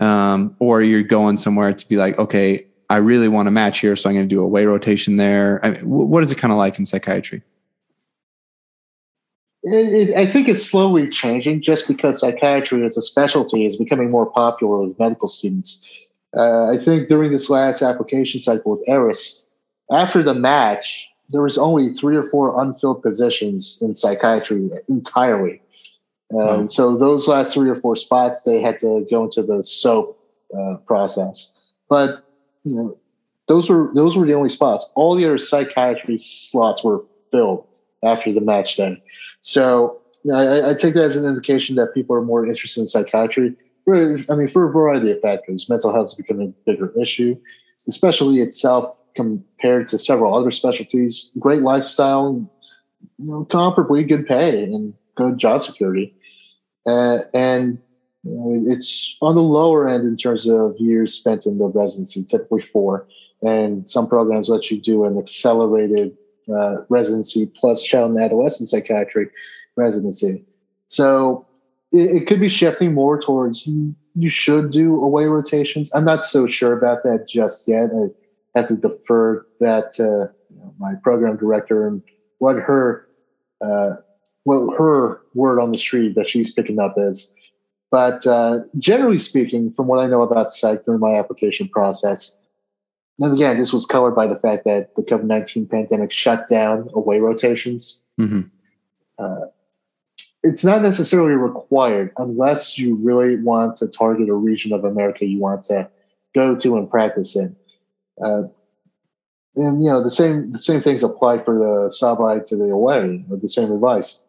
Um, 0.00 0.56
or 0.58 0.82
you're 0.82 1.02
going 1.02 1.36
somewhere 1.36 1.72
to 1.72 1.88
be 1.88 1.96
like, 1.96 2.18
okay, 2.18 2.66
I 2.88 2.98
really 2.98 3.28
want 3.28 3.46
to 3.46 3.50
match 3.50 3.80
here, 3.80 3.96
so 3.96 4.08
I'm 4.08 4.16
going 4.16 4.28
to 4.28 4.34
do 4.34 4.42
a 4.42 4.44
away 4.44 4.66
rotation 4.66 5.16
there. 5.16 5.64
I 5.64 5.70
mean, 5.70 5.88
what 5.88 6.22
is 6.22 6.30
it 6.30 6.38
kind 6.38 6.52
of 6.52 6.58
like 6.58 6.78
in 6.78 6.86
psychiatry? 6.86 7.42
I 9.64 10.26
think 10.26 10.48
it's 10.48 10.68
slowly 10.68 11.08
changing 11.08 11.62
just 11.62 11.86
because 11.86 12.18
psychiatry 12.18 12.84
as 12.84 12.96
a 12.96 13.02
specialty 13.02 13.64
is 13.64 13.76
becoming 13.76 14.10
more 14.10 14.26
popular 14.26 14.88
with 14.88 14.98
medical 14.98 15.28
students. 15.28 15.86
Uh, 16.36 16.70
I 16.70 16.78
think 16.78 17.08
during 17.08 17.32
this 17.32 17.50
last 17.50 17.82
application 17.82 18.40
cycle 18.40 18.72
with 18.72 18.88
ERAS, 18.88 19.46
after 19.90 20.22
the 20.22 20.34
match, 20.34 21.08
there 21.28 21.42
was 21.42 21.58
only 21.58 21.92
three 21.92 22.16
or 22.16 22.22
four 22.22 22.60
unfilled 22.62 23.02
positions 23.02 23.78
in 23.82 23.94
psychiatry 23.94 24.70
entirely. 24.88 25.60
And 26.30 26.70
so 26.70 26.96
those 26.96 27.28
last 27.28 27.52
three 27.52 27.68
or 27.68 27.74
four 27.74 27.94
spots, 27.94 28.44
they 28.44 28.60
had 28.60 28.78
to 28.78 29.06
go 29.10 29.24
into 29.24 29.42
the 29.42 29.62
SOAP 29.62 30.18
uh, 30.58 30.76
process. 30.86 31.58
But 31.88 32.24
you 32.64 32.76
know, 32.76 32.98
those 33.48 33.68
were 33.68 33.90
those 33.94 34.16
were 34.16 34.24
the 34.24 34.32
only 34.32 34.48
spots. 34.48 34.90
All 34.94 35.14
the 35.14 35.26
other 35.26 35.38
psychiatry 35.38 36.16
slots 36.16 36.82
were 36.82 37.04
filled 37.30 37.66
after 38.02 38.32
the 38.32 38.40
match 38.40 38.76
day. 38.76 39.02
So 39.40 40.00
you 40.24 40.32
know, 40.32 40.38
I, 40.38 40.70
I, 40.70 40.74
take 40.74 40.94
that 40.94 41.04
as 41.04 41.16
an 41.16 41.26
indication 41.26 41.76
that 41.76 41.92
people 41.92 42.16
are 42.16 42.22
more 42.22 42.46
interested 42.46 42.80
in 42.80 42.86
psychiatry. 42.86 43.54
I 43.88 44.34
mean, 44.34 44.48
for 44.48 44.68
a 44.68 44.72
variety 44.72 45.10
of 45.10 45.20
factors, 45.20 45.68
mental 45.68 45.92
health 45.92 46.10
is 46.10 46.14
becoming 46.14 46.48
a 46.48 46.70
bigger 46.70 46.92
issue, 47.00 47.36
especially 47.88 48.40
itself 48.40 48.96
compared 49.14 49.88
to 49.88 49.98
several 49.98 50.34
other 50.34 50.50
specialties. 50.50 51.30
Great 51.38 51.62
lifestyle, 51.62 52.48
you 53.18 53.30
know, 53.30 53.44
comparably 53.44 54.06
good 54.06 54.26
pay 54.26 54.62
and 54.62 54.94
good 55.16 55.38
job 55.38 55.64
security. 55.64 56.14
Uh, 56.86 57.18
and 57.34 57.78
you 58.22 58.30
know, 58.32 58.72
it's 58.72 59.16
on 59.20 59.34
the 59.34 59.42
lower 59.42 59.88
end 59.88 60.04
in 60.04 60.16
terms 60.16 60.48
of 60.48 60.76
years 60.78 61.12
spent 61.12 61.44
in 61.46 61.58
the 61.58 61.66
residency, 61.66 62.24
typically 62.24 62.62
four. 62.62 63.06
And 63.42 63.90
some 63.90 64.08
programs 64.08 64.48
let 64.48 64.70
you 64.70 64.80
do 64.80 65.04
an 65.04 65.18
accelerated 65.18 66.16
uh, 66.48 66.76
residency 66.88 67.52
plus 67.56 67.82
child 67.82 68.12
and 68.12 68.20
adolescent 68.20 68.68
psychiatry 68.68 69.28
residency. 69.76 70.44
So 70.86 71.46
it, 71.92 72.16
it 72.16 72.26
could 72.26 72.40
be 72.40 72.48
shifting 72.48 72.94
more 72.94 73.20
towards 73.20 73.66
you 74.14 74.28
should 74.28 74.70
do 74.70 75.02
away 75.02 75.24
rotations. 75.24 75.90
I'm 75.94 76.04
not 76.04 76.24
so 76.24 76.46
sure 76.46 76.76
about 76.76 77.02
that 77.04 77.26
just 77.28 77.68
yet. 77.68 77.90
I, 77.94 78.08
have 78.54 78.68
to 78.68 78.76
defer 78.76 79.46
that 79.60 79.92
to 79.92 80.30
you 80.50 80.56
know, 80.58 80.74
my 80.78 80.92
program 81.02 81.38
director 81.38 81.86
and 81.86 82.02
what 82.36 82.56
her 82.56 83.08
uh, 83.64 83.92
what 84.44 84.76
her 84.76 85.22
word 85.34 85.58
on 85.58 85.72
the 85.72 85.78
street 85.78 86.14
that 86.16 86.28
she's 86.28 86.52
picking 86.52 86.78
up 86.78 86.94
is. 86.98 87.34
But 87.90 88.26
uh, 88.26 88.60
generally 88.76 89.16
speaking, 89.16 89.70
from 89.70 89.86
what 89.86 90.00
I 90.00 90.06
know 90.06 90.20
about 90.20 90.50
psych 90.50 90.84
during 90.84 91.00
my 91.00 91.14
application 91.14 91.66
process, 91.68 92.42
and 93.18 93.32
again, 93.32 93.58
this 93.58 93.72
was 93.72 93.86
colored 93.86 94.14
by 94.14 94.26
the 94.26 94.36
fact 94.36 94.64
that 94.64 94.94
the 94.96 95.02
COVID 95.02 95.24
19 95.24 95.66
pandemic 95.68 96.10
shut 96.12 96.48
down 96.48 96.90
away 96.92 97.20
rotations. 97.20 98.02
Mm-hmm. 98.20 98.42
Uh, 99.18 99.46
it's 100.42 100.64
not 100.64 100.82
necessarily 100.82 101.34
required 101.34 102.12
unless 102.16 102.78
you 102.78 102.96
really 102.96 103.36
want 103.36 103.76
to 103.76 103.86
target 103.86 104.28
a 104.28 104.34
region 104.34 104.72
of 104.72 104.84
America 104.84 105.24
you 105.24 105.38
want 105.38 105.62
to 105.64 105.88
go 106.34 106.56
to 106.56 106.76
and 106.76 106.90
practice 106.90 107.36
in. 107.36 107.54
Uh, 108.22 108.44
and 109.54 109.84
you 109.84 109.90
know 109.90 110.02
the 110.02 110.10
same 110.10 110.50
the 110.52 110.58
same 110.58 110.80
things 110.80 111.02
apply 111.02 111.38
for 111.38 111.58
the 111.58 111.90
sub-I 111.90 112.40
to 112.46 112.56
the 112.56 112.64
away, 112.64 113.24
the 113.28 113.48
same 113.48 113.70
advice. 113.70 114.24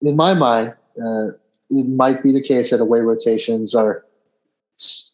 In 0.00 0.16
my 0.16 0.34
mind, 0.34 0.74
uh, 0.98 1.28
it 1.70 1.86
might 1.88 2.22
be 2.22 2.32
the 2.32 2.42
case 2.42 2.70
that 2.70 2.80
away 2.80 3.00
rotations 3.00 3.74
are 3.74 4.04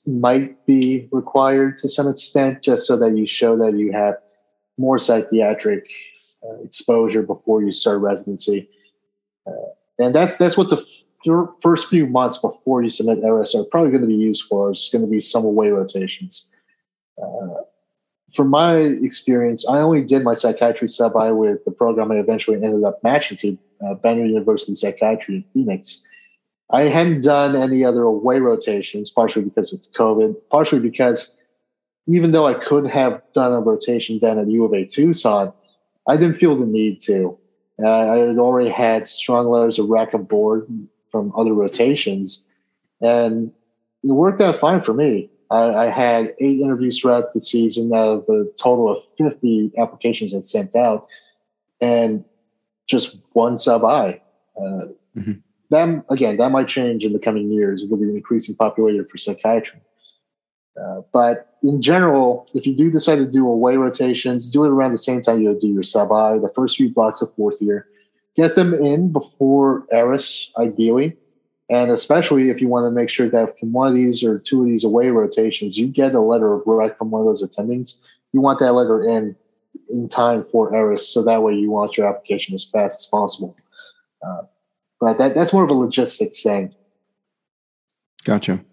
might 0.07 0.65
be 0.67 1.09
required 1.11 1.79
to 1.79 1.89
some 1.89 2.09
extent, 2.09 2.63
just 2.63 2.87
so 2.87 2.97
that 2.97 3.17
you 3.17 3.27
show 3.27 3.57
that 3.59 3.77
you 3.77 3.93
have 3.93 4.15
more 4.79 4.99
psychiatric 4.99 5.91
uh, 6.45 6.63
exposure 6.63 7.23
before 7.23 7.63
you 7.63 7.73
start 7.73 8.01
residency. 8.01 8.69
And 9.99 10.15
that's 10.15 10.37
that's 10.37 10.57
what 10.57 10.71
the 10.71 10.77
f- 10.77 11.49
first 11.61 11.89
few 11.89 12.07
months 12.07 12.39
before 12.39 12.83
you 12.83 12.89
submit 12.89 13.23
ERAS 13.23 13.55
are 13.55 13.65
probably 13.71 13.91
going 13.91 14.03
to 14.03 14.09
be 14.09 14.15
used 14.15 14.45
for. 14.45 14.71
Is 14.71 14.89
going 14.93 15.03
to 15.03 15.11
be 15.11 15.21
some 15.21 15.45
away 15.45 15.69
rotations. 15.69 16.51
Uh, 17.23 17.63
from 18.33 18.49
my 18.49 18.77
experience, 18.77 19.69
I 19.69 19.81
only 19.81 20.03
did 20.03 20.23
my 20.23 20.35
psychiatry 20.35 20.89
sub-I 20.89 21.33
with 21.33 21.65
the 21.65 21.73
program 21.73 22.13
I 22.13 22.17
eventually 22.17 22.57
ended 22.57 22.85
up 22.85 23.03
matching 23.03 23.37
to, 23.39 23.59
uh, 23.85 23.95
Banner 23.95 24.25
University 24.25 24.75
Psychiatry 24.75 25.37
in 25.37 25.45
Phoenix. 25.53 26.07
I 26.73 26.83
hadn't 26.83 27.23
done 27.23 27.57
any 27.57 27.85
other 27.85 28.03
away 28.03 28.39
rotations, 28.39 29.11
partially 29.11 29.43
because 29.43 29.73
of 29.73 29.81
COVID, 29.93 30.37
partially 30.51 30.79
because 30.79 31.37
even 32.07 32.31
though 32.31 32.47
I 32.47 32.55
could 32.55 32.87
have 32.87 33.21
done 33.35 33.53
a 33.53 33.61
rotation 33.61 34.19
then 34.21 34.39
at 34.39 34.49
U 34.49 34.65
of 34.65 34.73
A 34.73 34.85
Tucson, 34.85 35.53
I 36.09 36.17
didn't 36.17 36.37
feel 36.37 36.57
the 36.57 36.67
need 36.67 37.01
to. 37.03 37.37
Uh, 37.83 38.11
I 38.11 38.17
had 38.19 38.39
already 38.39 38.71
had 38.71 39.07
strong 39.07 39.49
letters 39.49 39.79
of 39.79 39.89
rec 39.89 40.13
board 40.13 40.67
from 41.09 41.33
other 41.37 41.53
rotations, 41.53 42.47
and 43.01 43.53
it 44.03 44.13
worked 44.13 44.41
out 44.41 44.57
fine 44.57 44.81
for 44.81 44.95
me. 44.95 45.31
I, 45.51 45.87
I, 45.87 45.87
had 45.87 46.35
eight 46.39 46.61
interviews 46.61 47.01
throughout 47.01 47.35
the 47.35 47.41
season 47.41 47.93
out 47.93 48.09
of 48.09 48.27
the 48.27 48.53
total 48.57 48.89
of 48.89 49.03
50 49.19 49.73
applications 49.79 50.35
I 50.35 50.41
sent 50.41 50.77
out, 50.77 51.09
and 51.81 52.25
just 52.87 53.25
one 53.33 53.57
sub-I. 53.57 54.21
Uh, 54.57 54.87
mm-hmm 55.17 55.33
that 55.71 56.05
again, 56.11 56.37
that 56.37 56.51
might 56.51 56.69
change 56.69 57.05
in 57.05 57.13
the 57.13 57.19
coming 57.19 57.51
years 57.51 57.85
with 57.89 58.01
the 58.01 58.15
increasing 58.15 58.55
popularity 58.55 59.03
for 59.05 59.19
psychiatry. 59.19 59.81
Uh, 60.77 61.03
but 61.13 61.57
in 61.63 61.83
general, 61.83 62.49
if 62.55 62.67
you 62.67 62.75
do 62.75 62.91
decide 62.91 63.17
to 63.17 63.27
do 63.27 63.47
away 63.47 63.77
rotations, 63.77 64.51
do 64.51 64.65
it 64.65 64.71
around 64.71 64.93
the 64.93 64.99
same 64.99 65.21
time 65.21 65.43
you 65.43 65.57
do 65.59 65.69
your 65.69 65.83
sub-I, 65.83 66.39
the 66.39 66.49
first 66.55 66.77
few 66.77 66.89
blocks 66.89 67.21
of 67.23 67.33
fourth 67.35 67.61
year. 67.61 67.87
Get 68.37 68.55
them 68.55 68.75
in 68.75 69.13
before 69.13 69.87
ERAS, 69.93 70.53
ideally. 70.57 71.17
And 71.69 71.91
especially 71.91 72.51
if 72.51 72.61
you 72.61 72.69
want 72.69 72.87
to 72.87 72.91
make 72.91 73.09
sure 73.09 73.29
that 73.29 73.59
from 73.59 73.73
one 73.73 73.89
of 73.89 73.95
these 73.95 74.25
or 74.25 74.39
two 74.39 74.63
of 74.63 74.69
these 74.69 74.85
away 74.85 75.09
rotations, 75.09 75.79
you 75.79 75.87
get 75.87 76.15
a 76.15 76.21
letter 76.21 76.53
of 76.53 76.63
rec 76.67 76.99
from 76.99 77.11
one 77.11 77.21
of 77.21 77.27
those 77.27 77.43
attendings. 77.43 78.01
You 78.33 78.41
want 78.41 78.59
that 78.61 78.73
letter 78.73 79.09
in 79.09 79.37
in 79.89 80.09
time 80.09 80.45
for 80.51 80.75
ERAS, 80.75 81.07
so 81.07 81.23
that 81.25 81.43
way 81.43 81.55
you 81.55 81.71
want 81.71 81.97
your 81.97 82.09
application 82.09 82.55
as 82.55 82.65
fast 82.65 83.03
as 83.03 83.07
possible. 83.07 83.57
Uh, 84.25 84.43
but 85.01 85.19
that, 85.19 85.35
that's 85.35 85.53
more 85.53 85.65
of 85.65 85.71
a 85.71 85.75
logistics 85.75 86.43
thing. 86.43 86.75
Gotcha. 88.25 88.65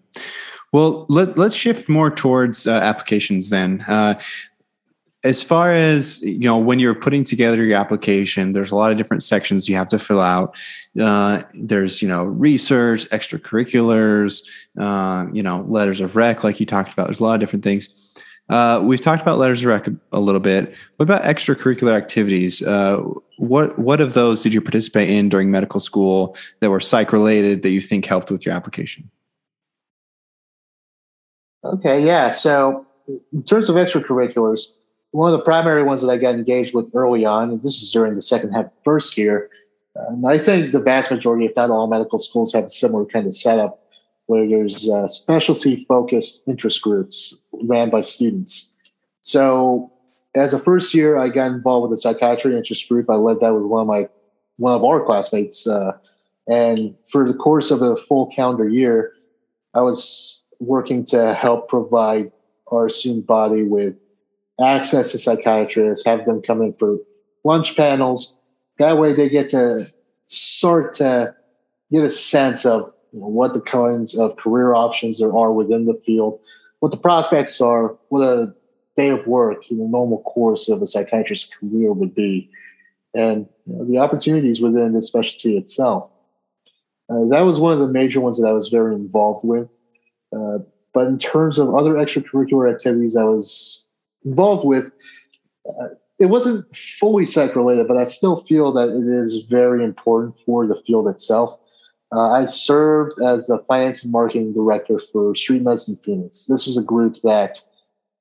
Well, 0.72 1.06
let, 1.08 1.38
us 1.38 1.54
shift 1.54 1.88
more 1.88 2.10
towards 2.10 2.66
uh, 2.66 2.72
applications 2.72 3.48
then. 3.48 3.82
Uh, 3.88 4.20
as 5.24 5.42
far 5.42 5.72
as 5.72 6.22
you 6.22 6.40
know, 6.40 6.58
when 6.58 6.78
you're 6.78 6.94
putting 6.94 7.24
together 7.24 7.64
your 7.64 7.78
application, 7.78 8.52
there's 8.52 8.70
a 8.70 8.76
lot 8.76 8.92
of 8.92 8.98
different 8.98 9.22
sections 9.22 9.68
you 9.68 9.74
have 9.76 9.88
to 9.88 9.98
fill 9.98 10.20
out. 10.20 10.56
Uh, 11.00 11.42
there's 11.54 12.00
you 12.00 12.08
know 12.08 12.24
research, 12.24 13.08
extracurriculars, 13.10 14.42
uh, 14.78 15.26
you 15.32 15.42
know 15.42 15.62
letters 15.68 16.00
of 16.00 16.14
rec, 16.16 16.44
like 16.44 16.60
you 16.60 16.66
talked 16.66 16.92
about. 16.92 17.06
There's 17.06 17.20
a 17.20 17.24
lot 17.24 17.34
of 17.34 17.40
different 17.40 17.64
things. 17.64 17.88
Uh, 18.48 18.80
we've 18.82 19.00
talked 19.00 19.20
about 19.20 19.38
letters 19.38 19.60
of 19.60 19.66
rec 19.66 19.88
a 20.12 20.20
little 20.20 20.40
bit. 20.40 20.74
What 20.96 21.04
about 21.04 21.22
extracurricular 21.22 21.92
activities? 21.92 22.62
Uh, 22.62 23.02
what 23.38 23.78
what 23.78 24.00
of 24.00 24.12
those 24.12 24.42
did 24.42 24.54
you 24.54 24.60
participate 24.60 25.10
in 25.10 25.28
during 25.28 25.50
medical 25.50 25.80
school 25.80 26.36
that 26.60 26.70
were 26.70 26.80
psych 26.80 27.12
related 27.12 27.62
that 27.62 27.70
you 27.70 27.80
think 27.80 28.06
helped 28.06 28.30
with 28.30 28.46
your 28.46 28.54
application? 28.54 29.10
Okay, 31.64 32.04
yeah. 32.04 32.30
So 32.30 32.86
in 33.32 33.42
terms 33.42 33.68
of 33.68 33.76
extracurriculars, 33.76 34.76
one 35.10 35.32
of 35.32 35.38
the 35.38 35.44
primary 35.44 35.82
ones 35.82 36.02
that 36.02 36.10
I 36.10 36.16
got 36.16 36.34
engaged 36.34 36.74
with 36.74 36.90
early 36.94 37.24
on, 37.24 37.50
and 37.50 37.62
this 37.62 37.82
is 37.82 37.90
during 37.92 38.14
the 38.14 38.22
second 38.22 38.52
half 38.52 38.66
first 38.84 39.16
year, 39.16 39.50
and 39.94 40.26
I 40.26 40.38
think 40.38 40.72
the 40.72 40.80
vast 40.80 41.10
majority, 41.10 41.46
if 41.46 41.56
not 41.56 41.70
all, 41.70 41.86
medical 41.88 42.18
schools 42.18 42.52
have 42.52 42.64
a 42.64 42.70
similar 42.70 43.04
kind 43.04 43.26
of 43.26 43.34
setup 43.34 43.82
where 44.26 44.46
there's 44.46 44.88
uh, 44.88 45.08
specialty 45.08 45.84
focused 45.86 46.46
interest 46.46 46.82
groups 46.82 47.34
ran 47.64 47.90
by 47.90 48.02
students. 48.02 48.76
So 49.22 49.90
as 50.34 50.52
a 50.52 50.58
first 50.58 50.94
year, 50.94 51.18
I 51.18 51.30
got 51.30 51.46
involved 51.46 51.88
with 51.88 51.96
the 51.96 52.00
psychiatry 52.00 52.56
interest 52.56 52.88
group. 52.88 53.10
I 53.10 53.14
led 53.14 53.40
that 53.40 53.54
with 53.54 53.64
one 53.64 53.80
of 53.82 53.86
my 53.86 54.08
one 54.58 54.74
of 54.74 54.84
our 54.84 55.04
classmates, 55.04 55.66
uh, 55.66 55.92
and 56.48 56.94
for 57.10 57.26
the 57.26 57.34
course 57.34 57.70
of 57.70 57.80
a 57.80 57.96
full 57.96 58.26
calendar 58.26 58.68
year, 58.68 59.12
I 59.72 59.82
was 59.82 60.42
working 60.60 61.04
to 61.06 61.34
help 61.34 61.68
provide 61.68 62.32
our 62.70 62.88
student 62.88 63.26
body 63.26 63.62
with 63.62 63.94
access 64.60 65.12
to 65.12 65.18
psychiatrists, 65.18 66.04
have 66.04 66.24
them 66.24 66.42
come 66.42 66.62
in 66.62 66.72
for 66.72 66.98
lunch 67.44 67.76
panels. 67.76 68.40
That 68.78 68.98
way, 68.98 69.12
they 69.12 69.28
get 69.28 69.48
to 69.50 69.90
sort 70.26 70.94
to 70.94 71.34
get 71.90 72.04
a 72.04 72.10
sense 72.10 72.66
of 72.66 72.92
what 73.12 73.54
the 73.54 73.60
kinds 73.60 74.16
of 74.16 74.36
career 74.36 74.74
options 74.74 75.18
there 75.18 75.34
are 75.34 75.52
within 75.52 75.86
the 75.86 75.94
field, 75.94 76.38
what 76.80 76.90
the 76.90 76.98
prospects 76.98 77.60
are, 77.60 77.96
what 78.08 78.20
a 78.20 78.54
day 78.96 79.08
of 79.10 79.26
work 79.26 79.70
in 79.70 79.78
the 79.78 79.84
normal 79.84 80.22
course 80.22 80.68
of 80.68 80.82
a 80.82 80.86
psychiatrist's 80.86 81.54
career 81.54 81.92
would 81.92 82.14
be, 82.14 82.50
and 83.14 83.48
you 83.66 83.74
know, 83.74 83.84
the 83.84 83.98
opportunities 83.98 84.60
within 84.60 84.92
the 84.92 85.02
specialty 85.02 85.56
itself. 85.56 86.12
Uh, 87.08 87.24
that 87.30 87.40
was 87.40 87.58
one 87.58 87.72
of 87.72 87.78
the 87.78 87.88
major 87.88 88.20
ones 88.20 88.38
that 88.38 88.46
I 88.46 88.52
was 88.52 88.68
very 88.68 88.94
involved 88.94 89.46
with. 89.46 89.68
Uh, 90.34 90.58
but 90.92 91.06
in 91.06 91.18
terms 91.18 91.58
of 91.58 91.74
other 91.74 91.94
extracurricular 91.94 92.72
activities 92.72 93.16
I 93.16 93.24
was 93.24 93.86
involved 94.24 94.66
with, 94.66 94.90
uh, 95.68 95.88
it 96.18 96.26
wasn't 96.26 96.64
fully 96.76 97.24
psych 97.24 97.54
related, 97.54 97.86
but 97.86 97.96
I 97.96 98.04
still 98.04 98.36
feel 98.36 98.72
that 98.72 98.88
it 98.88 99.06
is 99.06 99.44
very 99.48 99.84
important 99.84 100.36
for 100.44 100.66
the 100.66 100.74
field 100.74 101.06
itself. 101.08 101.58
Uh, 102.10 102.32
I 102.32 102.46
served 102.46 103.20
as 103.22 103.46
the 103.46 103.58
finance 103.58 104.02
and 104.02 104.12
marketing 104.12 104.52
director 104.52 104.98
for 104.98 105.34
Street 105.34 105.62
Medicine 105.62 105.98
Phoenix. 106.04 106.46
This 106.46 106.66
was 106.66 106.76
a 106.76 106.82
group 106.82 107.16
that 107.22 107.58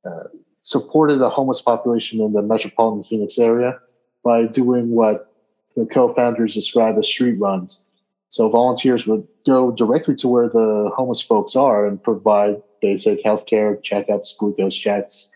uh, 0.06 0.26
supported 0.62 1.20
the 1.20 1.30
homeless 1.30 1.62
population 1.62 2.22
in 2.22 2.34
the 2.34 2.42
metropolitan 2.42 3.04
Phoenix 3.04 3.40
area 3.40 3.80
by 4.24 4.44
doing 4.44 4.90
what 4.90 5.34
the 5.76 5.86
co-founders 5.86 6.54
describe 6.54 6.98
as 6.98 7.08
street 7.08 7.40
runs. 7.40 7.87
So 8.30 8.50
volunteers 8.50 9.08
would 9.08 9.26
go 9.46 9.72
directly 9.72 10.16
to 10.16 10.28
where 10.28 10.50
the 10.50 10.92
homeless 10.96 11.22
folks 11.22 11.56
are 11.56 11.88
and 11.88 12.02
provide 12.02 12.62
basic 12.82 13.24
healthcare 13.24 13.82
checkups, 13.82 14.38
glucose 14.38 14.76
checks. 14.76 15.32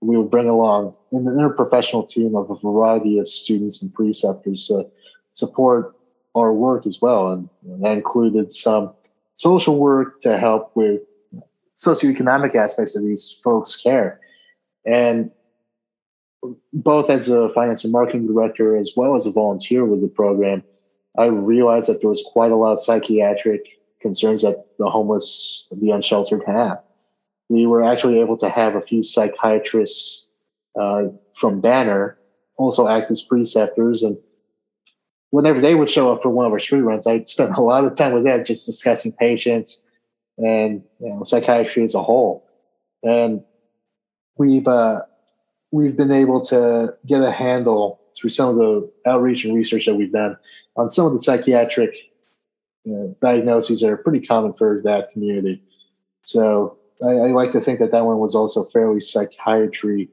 We 0.00 0.18
would 0.18 0.30
bring 0.30 0.48
along 0.48 0.94
an 1.12 1.24
interprofessional 1.24 2.08
team 2.08 2.36
of 2.36 2.50
a 2.50 2.56
variety 2.56 3.18
of 3.18 3.28
students 3.28 3.82
and 3.82 3.92
preceptors 3.94 4.66
to 4.66 4.86
support 5.32 5.96
our 6.34 6.52
work 6.52 6.86
as 6.86 7.00
well. 7.00 7.32
And, 7.32 7.48
that 7.82 7.92
included 7.92 8.52
some 8.52 8.92
social 9.34 9.78
work 9.78 10.20
to 10.20 10.38
help 10.38 10.70
with 10.76 11.00
socioeconomic 11.74 12.54
aspects 12.54 12.94
of 12.94 13.02
these 13.02 13.40
folks' 13.42 13.80
care. 13.80 14.20
And 14.84 15.30
both 16.72 17.08
as 17.08 17.28
a 17.28 17.48
finance 17.50 17.84
and 17.84 17.92
marketing 17.92 18.26
director, 18.26 18.76
as 18.76 18.92
well 18.96 19.14
as 19.14 19.26
a 19.26 19.32
volunteer 19.32 19.84
with 19.84 20.02
the 20.02 20.08
program, 20.08 20.62
I 21.16 21.26
realized 21.26 21.88
that 21.88 22.00
there 22.00 22.10
was 22.10 22.24
quite 22.26 22.50
a 22.50 22.56
lot 22.56 22.72
of 22.72 22.80
psychiatric 22.80 23.62
concerns 24.00 24.42
that 24.42 24.66
the 24.78 24.90
homeless, 24.90 25.68
the 25.70 25.90
unsheltered 25.90 26.42
have. 26.46 26.80
We 27.48 27.66
were 27.66 27.84
actually 27.84 28.20
able 28.20 28.36
to 28.38 28.48
have 28.48 28.74
a 28.74 28.80
few 28.80 29.02
psychiatrists 29.02 30.32
uh, 30.78 31.04
from 31.34 31.60
Banner 31.60 32.18
also 32.56 32.88
act 32.88 33.10
as 33.10 33.22
preceptors 33.22 34.02
and 34.02 34.16
whenever 35.34 35.60
they 35.60 35.74
would 35.74 35.90
show 35.90 36.12
up 36.12 36.22
for 36.22 36.28
one 36.28 36.46
of 36.46 36.52
our 36.52 36.60
street 36.60 36.82
runs, 36.82 37.08
I'd 37.08 37.26
spend 37.26 37.56
a 37.56 37.60
lot 37.60 37.84
of 37.84 37.96
time 37.96 38.12
with 38.12 38.22
them 38.22 38.44
just 38.44 38.66
discussing 38.66 39.10
patients 39.10 39.84
and 40.38 40.80
you 41.00 41.08
know, 41.08 41.24
psychiatry 41.24 41.82
as 41.82 41.96
a 41.96 42.02
whole. 42.02 42.48
And 43.02 43.42
we've 44.38 44.68
uh, 44.68 45.00
we've 45.72 45.96
been 45.96 46.12
able 46.12 46.40
to 46.42 46.94
get 47.04 47.20
a 47.20 47.32
handle 47.32 48.00
through 48.16 48.30
some 48.30 48.50
of 48.50 48.56
the 48.56 48.90
outreach 49.06 49.44
and 49.44 49.54
research 49.54 49.86
that 49.86 49.94
we've 49.94 50.12
done 50.12 50.36
on 50.76 50.90
some 50.90 51.06
of 51.06 51.12
the 51.12 51.20
psychiatric 51.20 51.94
diagnoses 53.20 53.80
that 53.80 53.90
are 53.90 53.96
pretty 53.96 54.24
common 54.24 54.52
for 54.52 54.80
that 54.84 55.10
community. 55.10 55.62
So 56.22 56.78
I, 57.02 57.08
I, 57.08 57.30
like 57.32 57.50
to 57.50 57.60
think 57.60 57.78
that 57.80 57.90
that 57.92 58.04
one 58.04 58.18
was 58.18 58.34
also 58.34 58.64
fairly 58.64 59.00
psychiatry 59.00 60.08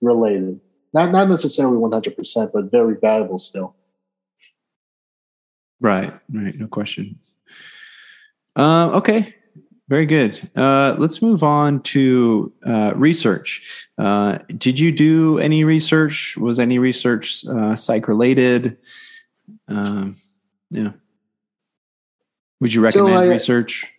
related. 0.00 0.60
Not 0.92 1.12
not 1.12 1.28
necessarily 1.28 1.76
one 1.76 1.92
hundred 1.92 2.16
percent, 2.16 2.52
but 2.52 2.70
very 2.70 2.96
valuable 3.00 3.38
still. 3.38 3.74
Right, 5.80 6.12
right, 6.32 6.54
no 6.56 6.68
question. 6.68 7.18
Uh, 8.56 8.90
okay, 8.94 9.34
very 9.88 10.06
good. 10.06 10.50
Uh, 10.56 10.96
let's 10.98 11.20
move 11.20 11.42
on 11.42 11.82
to 11.82 12.52
uh, 12.64 12.92
research. 12.96 13.86
Uh, 13.98 14.38
did 14.56 14.78
you 14.78 14.90
do 14.90 15.38
any 15.38 15.64
research? 15.64 16.36
Was 16.38 16.58
any 16.58 16.78
research 16.78 17.44
uh, 17.46 17.76
psych 17.76 18.08
related? 18.08 18.78
Um, 19.68 20.16
yeah. 20.70 20.92
Would 22.60 22.72
you 22.72 22.80
recommend 22.80 23.14
so 23.14 23.20
I, 23.20 23.26
research? 23.26 23.92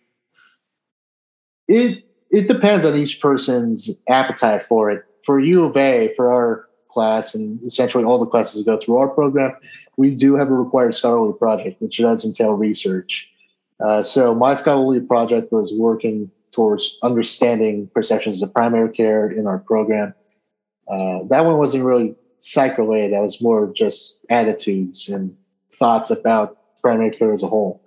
It 1.68 2.04
it 2.30 2.48
depends 2.48 2.84
on 2.84 2.96
each 2.96 3.20
person's 3.20 4.02
appetite 4.08 4.66
for 4.66 4.90
it. 4.90 5.04
For 5.24 5.38
U 5.40 5.64
of 5.64 5.76
A, 5.76 6.12
for 6.14 6.32
our 6.32 6.68
class, 6.88 7.34
and 7.34 7.62
essentially 7.64 8.04
all 8.04 8.18
the 8.18 8.26
classes 8.26 8.64
that 8.64 8.70
go 8.70 8.80
through 8.80 8.96
our 8.96 9.08
program, 9.08 9.54
we 9.96 10.14
do 10.14 10.34
have 10.34 10.48
a 10.48 10.54
required 10.54 10.94
scholarly 10.94 11.34
project, 11.34 11.80
which 11.80 11.98
does 11.98 12.24
entail 12.24 12.52
research. 12.52 13.30
Uh, 13.84 14.02
so 14.02 14.34
my 14.34 14.54
scholarly 14.54 15.00
project 15.00 15.52
was 15.52 15.72
working 15.74 16.30
towards 16.52 16.98
understanding 17.02 17.90
perceptions 17.94 18.42
of 18.42 18.52
primary 18.54 18.90
care 18.90 19.30
in 19.30 19.46
our 19.46 19.58
program. 19.58 20.14
Uh, 20.88 21.18
that 21.28 21.44
one 21.44 21.58
wasn't 21.58 21.84
really 21.84 22.14
psych 22.38 22.78
related. 22.78 23.12
That 23.12 23.20
was 23.20 23.42
more 23.42 23.64
of 23.64 23.74
just 23.74 24.24
attitudes 24.30 25.08
and 25.08 25.36
thoughts 25.72 26.10
about 26.10 26.56
primary 26.80 27.10
care 27.10 27.32
as 27.32 27.42
a 27.42 27.48
whole. 27.48 27.82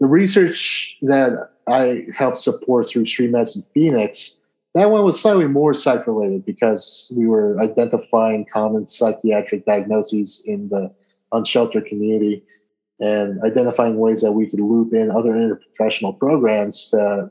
The 0.00 0.06
research 0.06 0.98
that 1.02 1.50
I 1.66 2.06
helped 2.14 2.38
support 2.38 2.88
through 2.88 3.06
Street 3.06 3.30
Medicine 3.30 3.62
Phoenix, 3.72 4.40
that 4.74 4.90
one 4.90 5.04
was 5.04 5.20
slightly 5.20 5.46
more 5.46 5.72
psych 5.72 6.06
related 6.06 6.44
because 6.44 7.12
we 7.16 7.26
were 7.26 7.58
identifying 7.60 8.44
common 8.44 8.86
psychiatric 8.86 9.64
diagnoses 9.64 10.42
in 10.44 10.68
the 10.68 10.92
unsheltered 11.32 11.86
community 11.86 12.42
and 13.04 13.42
identifying 13.42 13.98
ways 13.98 14.22
that 14.22 14.32
we 14.32 14.48
could 14.48 14.60
loop 14.60 14.94
in 14.94 15.10
other 15.10 15.32
interprofessional 15.32 16.18
programs 16.18 16.88
to 16.90 17.30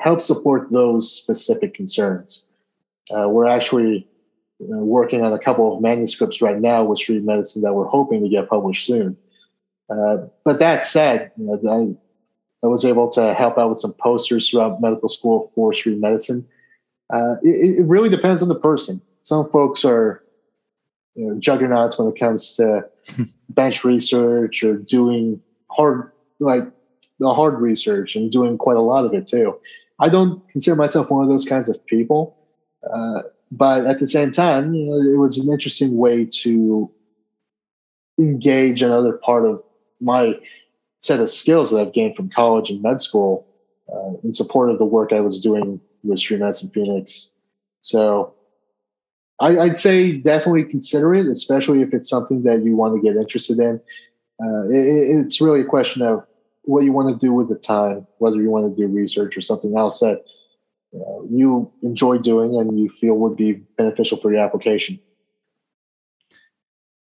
help 0.00 0.20
support 0.20 0.70
those 0.70 1.12
specific 1.12 1.74
concerns. 1.74 2.50
Uh, 3.14 3.28
we're 3.28 3.46
actually 3.46 4.08
uh, 4.62 4.78
working 4.78 5.22
on 5.22 5.32
a 5.32 5.38
couple 5.38 5.72
of 5.72 5.80
manuscripts 5.80 6.42
right 6.42 6.60
now 6.60 6.82
with 6.82 6.98
street 6.98 7.22
medicine 7.22 7.62
that 7.62 7.72
we're 7.72 7.86
hoping 7.86 8.22
to 8.22 8.28
get 8.28 8.48
published 8.48 8.84
soon. 8.84 9.16
Uh, 9.88 10.16
but 10.44 10.58
that 10.58 10.84
said, 10.84 11.30
you 11.36 11.46
know, 11.46 11.70
I, 12.62 12.66
I, 12.66 12.68
was 12.68 12.84
able 12.84 13.08
to 13.10 13.34
help 13.34 13.58
out 13.58 13.70
with 13.70 13.78
some 13.78 13.94
posters 13.94 14.48
throughout 14.48 14.80
medical 14.80 15.08
school 15.08 15.50
for 15.54 15.72
street 15.72 15.98
medicine. 15.98 16.46
Uh, 17.12 17.34
it, 17.42 17.78
it, 17.78 17.84
really 17.86 18.08
depends 18.08 18.42
on 18.42 18.48
the 18.48 18.54
person. 18.54 19.00
Some 19.22 19.50
folks 19.50 19.84
are 19.84 20.22
you 21.14 21.26
know, 21.26 21.40
juggernauts 21.40 21.98
when 21.98 22.08
it 22.08 22.18
comes 22.18 22.56
to 22.56 22.84
bench 23.54 23.84
research 23.84 24.62
or 24.62 24.76
doing 24.76 25.40
hard 25.70 26.10
like 26.38 26.64
the 27.18 27.34
hard 27.34 27.60
research 27.60 28.16
and 28.16 28.30
doing 28.32 28.56
quite 28.56 28.76
a 28.76 28.82
lot 28.82 29.04
of 29.04 29.12
it 29.12 29.26
too. 29.26 29.58
I 29.98 30.08
don't 30.08 30.46
consider 30.48 30.76
myself 30.76 31.10
one 31.10 31.22
of 31.22 31.28
those 31.28 31.44
kinds 31.44 31.68
of 31.68 31.84
people, 31.86 32.36
uh, 32.90 33.22
but 33.52 33.86
at 33.86 34.00
the 34.00 34.06
same 34.06 34.30
time, 34.30 34.72
you 34.72 34.86
know, 34.86 34.96
it 34.96 35.18
was 35.18 35.36
an 35.36 35.52
interesting 35.52 35.98
way 35.98 36.26
to 36.42 36.90
engage 38.18 38.82
another 38.82 39.12
part 39.12 39.44
of 39.44 39.60
my 40.00 40.34
set 40.98 41.20
of 41.20 41.28
skills 41.28 41.70
that 41.70 41.80
I've 41.80 41.92
gained 41.92 42.16
from 42.16 42.30
college 42.30 42.70
and 42.70 42.82
med 42.82 43.00
school 43.00 43.46
uh, 43.92 44.12
in 44.22 44.32
support 44.32 44.70
of 44.70 44.78
the 44.78 44.84
work 44.84 45.12
I 45.12 45.20
was 45.20 45.40
doing 45.40 45.80
with 46.02 46.18
Street 46.18 46.40
Medicine 46.40 46.70
Phoenix. 46.70 47.32
So 47.82 48.34
I, 49.40 49.52
would 49.52 49.78
say 49.78 50.18
definitely 50.18 50.64
consider 50.64 51.14
it, 51.14 51.26
especially 51.26 51.80
if 51.80 51.94
it's 51.94 52.08
something 52.08 52.42
that 52.42 52.62
you 52.62 52.76
want 52.76 52.94
to 52.94 53.00
get 53.00 53.16
interested 53.16 53.58
in. 53.58 53.80
Uh, 54.42 54.68
it, 54.68 55.26
it's 55.26 55.40
really 55.40 55.62
a 55.62 55.64
question 55.64 56.02
of 56.02 56.26
what 56.64 56.84
you 56.84 56.92
want 56.92 57.08
to 57.08 57.26
do 57.26 57.32
with 57.32 57.48
the 57.48 57.56
time, 57.56 58.06
whether 58.18 58.36
you 58.36 58.50
want 58.50 58.68
to 58.68 58.80
do 58.80 58.86
research 58.86 59.36
or 59.36 59.40
something 59.40 59.76
else 59.76 60.00
that 60.00 60.22
uh, 60.94 61.22
you 61.30 61.72
enjoy 61.82 62.18
doing 62.18 62.56
and 62.56 62.78
you 62.78 62.88
feel 62.88 63.14
would 63.14 63.36
be 63.36 63.52
beneficial 63.78 64.18
for 64.18 64.32
your 64.32 64.42
application. 64.42 65.00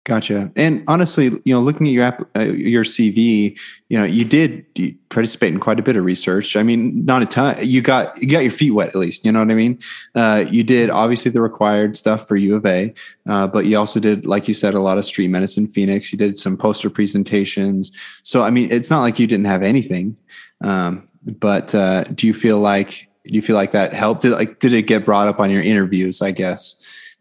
Gotcha. 0.06 0.52
And 0.56 0.84
honestly, 0.88 1.32
you 1.46 1.54
know, 1.56 1.60
looking 1.62 1.88
at 1.88 1.94
your 1.94 2.04
app, 2.04 2.22
uh, 2.36 2.42
your 2.42 2.84
CV, 2.84 3.60
you 3.90 3.98
know, 3.98 4.04
you 4.04 4.24
did 4.24 4.64
you 4.76 4.96
participate 5.10 5.52
in 5.52 5.60
quite 5.60 5.80
a 5.80 5.82
bit 5.82 5.96
of 5.96 6.06
research. 6.06 6.56
I 6.56 6.62
mean, 6.62 7.04
not 7.06 7.24
a 7.24 7.26
ton. 7.26 7.58
You 7.64 7.82
got 7.82 8.22
you 8.22 8.30
got 8.30 8.44
your 8.44 8.52
feet 8.52 8.70
wet 8.70 8.90
at 8.90 8.96
least. 8.96 9.26
You 9.26 9.32
know 9.32 9.40
what 9.40 9.50
I 9.50 9.56
mean? 9.56 9.80
Uh, 10.14 10.46
you 10.48 10.64
did 10.64 10.92
obviously 10.92 11.32
the 11.32 11.42
required 11.42 11.98
stuff 11.98 12.28
for 12.28 12.36
U 12.36 12.56
of 12.56 12.68
A, 12.68 12.94
uh, 13.26 13.48
but 13.48 13.66
you 13.66 13.80
also 13.80 14.00
did, 14.00 14.28
like 14.28 14.48
you 14.48 14.54
said, 14.54 14.76
a 14.76 14.80
lot 14.80 15.00
of 15.00 15.06
street 15.06 15.30
medicine. 15.30 15.68
Phoenix. 15.68 16.12
You 16.12 16.20
did 16.20 16.38
some 16.38 16.56
poster 16.56 16.92
presentations. 16.92 17.92
So 18.22 18.44
I 18.44 18.52
mean, 18.52 18.72
it's 18.72 18.92
not 18.92 19.02
like 19.02 19.18
you 19.18 19.26
didn't 19.26 19.48
have 19.48 19.64
anything. 19.64 20.18
Um, 20.62 21.10
but 21.26 21.74
uh, 21.74 22.04
do 22.04 22.28
you 22.28 22.36
feel 22.36 22.60
like 22.60 23.10
do 23.26 23.34
you 23.34 23.42
feel 23.42 23.56
like 23.56 23.72
that 23.72 23.92
helped? 23.92 24.22
Did 24.22 24.34
like 24.34 24.60
did 24.60 24.72
it 24.72 24.84
get 24.84 25.04
brought 25.04 25.28
up 25.28 25.40
on 25.40 25.50
your 25.50 25.64
interviews? 25.64 26.22
I 26.22 26.30
guess. 26.30 26.76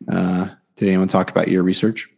Uh, 0.06 0.50
did 0.76 0.88
anyone 0.88 1.08
talk 1.08 1.30
about 1.30 1.48
your 1.48 1.62
research? 1.62 2.10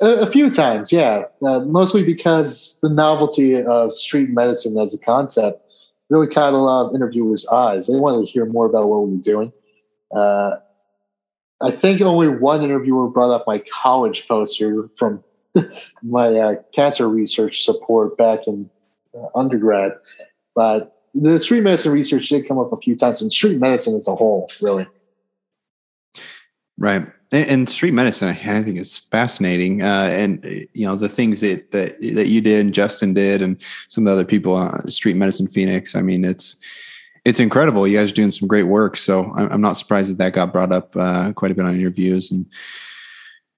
A, 0.00 0.20
a 0.20 0.26
few 0.26 0.50
times, 0.50 0.92
yeah. 0.92 1.24
Uh, 1.42 1.60
mostly 1.60 2.02
because 2.02 2.78
the 2.80 2.88
novelty 2.88 3.62
of 3.62 3.92
street 3.92 4.30
medicine 4.30 4.78
as 4.78 4.94
a 4.94 4.98
concept 4.98 5.62
really 6.08 6.26
caught 6.26 6.54
a 6.54 6.58
lot 6.58 6.86
of 6.86 6.94
interviewers' 6.94 7.46
eyes. 7.48 7.86
They 7.86 7.96
wanted 7.96 8.26
to 8.26 8.32
hear 8.32 8.46
more 8.46 8.66
about 8.66 8.88
what 8.88 9.06
we 9.06 9.16
were 9.16 9.22
doing. 9.22 9.52
Uh, 10.14 10.56
I 11.60 11.70
think 11.70 12.00
only 12.00 12.28
one 12.28 12.62
interviewer 12.62 13.08
brought 13.08 13.32
up 13.32 13.44
my 13.46 13.58
college 13.58 14.26
poster 14.26 14.88
from 14.96 15.22
my 16.02 16.34
uh, 16.34 16.54
cancer 16.72 17.08
research 17.08 17.62
support 17.62 18.16
back 18.16 18.46
in 18.46 18.70
uh, 19.14 19.26
undergrad. 19.34 19.92
But 20.54 20.96
the 21.14 21.38
street 21.40 21.62
medicine 21.62 21.92
research 21.92 22.28
did 22.28 22.48
come 22.48 22.58
up 22.58 22.72
a 22.72 22.76
few 22.78 22.96
times, 22.96 23.20
and 23.20 23.30
street 23.30 23.58
medicine 23.58 23.94
as 23.96 24.08
a 24.08 24.14
whole, 24.14 24.50
really. 24.60 24.86
Right 26.78 27.06
and, 27.32 27.68
street 27.68 27.94
medicine 27.94 28.28
i 28.28 28.62
think 28.62 28.76
is 28.76 28.98
fascinating. 28.98 29.82
Uh, 29.82 30.08
and 30.10 30.44
you 30.72 30.86
know 30.86 30.96
the 30.96 31.08
things 31.08 31.40
that, 31.40 31.70
that 31.72 31.98
that 32.14 32.28
you 32.28 32.40
did 32.40 32.60
and 32.60 32.74
justin 32.74 33.14
did 33.14 33.42
and 33.42 33.60
some 33.88 34.02
of 34.02 34.06
the 34.06 34.12
other 34.12 34.24
people 34.24 34.54
on 34.54 34.90
street 34.90 35.16
medicine 35.16 35.46
phoenix 35.46 35.94
i 35.94 36.02
mean 36.02 36.24
it's 36.24 36.56
it's 37.24 37.40
incredible. 37.40 37.86
You 37.86 37.98
guys 37.98 38.10
are 38.10 38.14
doing 38.14 38.30
some 38.30 38.48
great 38.48 38.64
work. 38.64 38.96
So 38.96 39.32
i'm 39.34 39.60
not 39.60 39.74
surprised 39.74 40.10
that 40.10 40.18
that 40.18 40.32
got 40.32 40.52
brought 40.52 40.72
up 40.72 40.96
uh, 40.96 41.32
quite 41.32 41.52
a 41.52 41.54
bit 41.54 41.66
on 41.66 41.74
interviews 41.74 42.30
and 42.30 42.46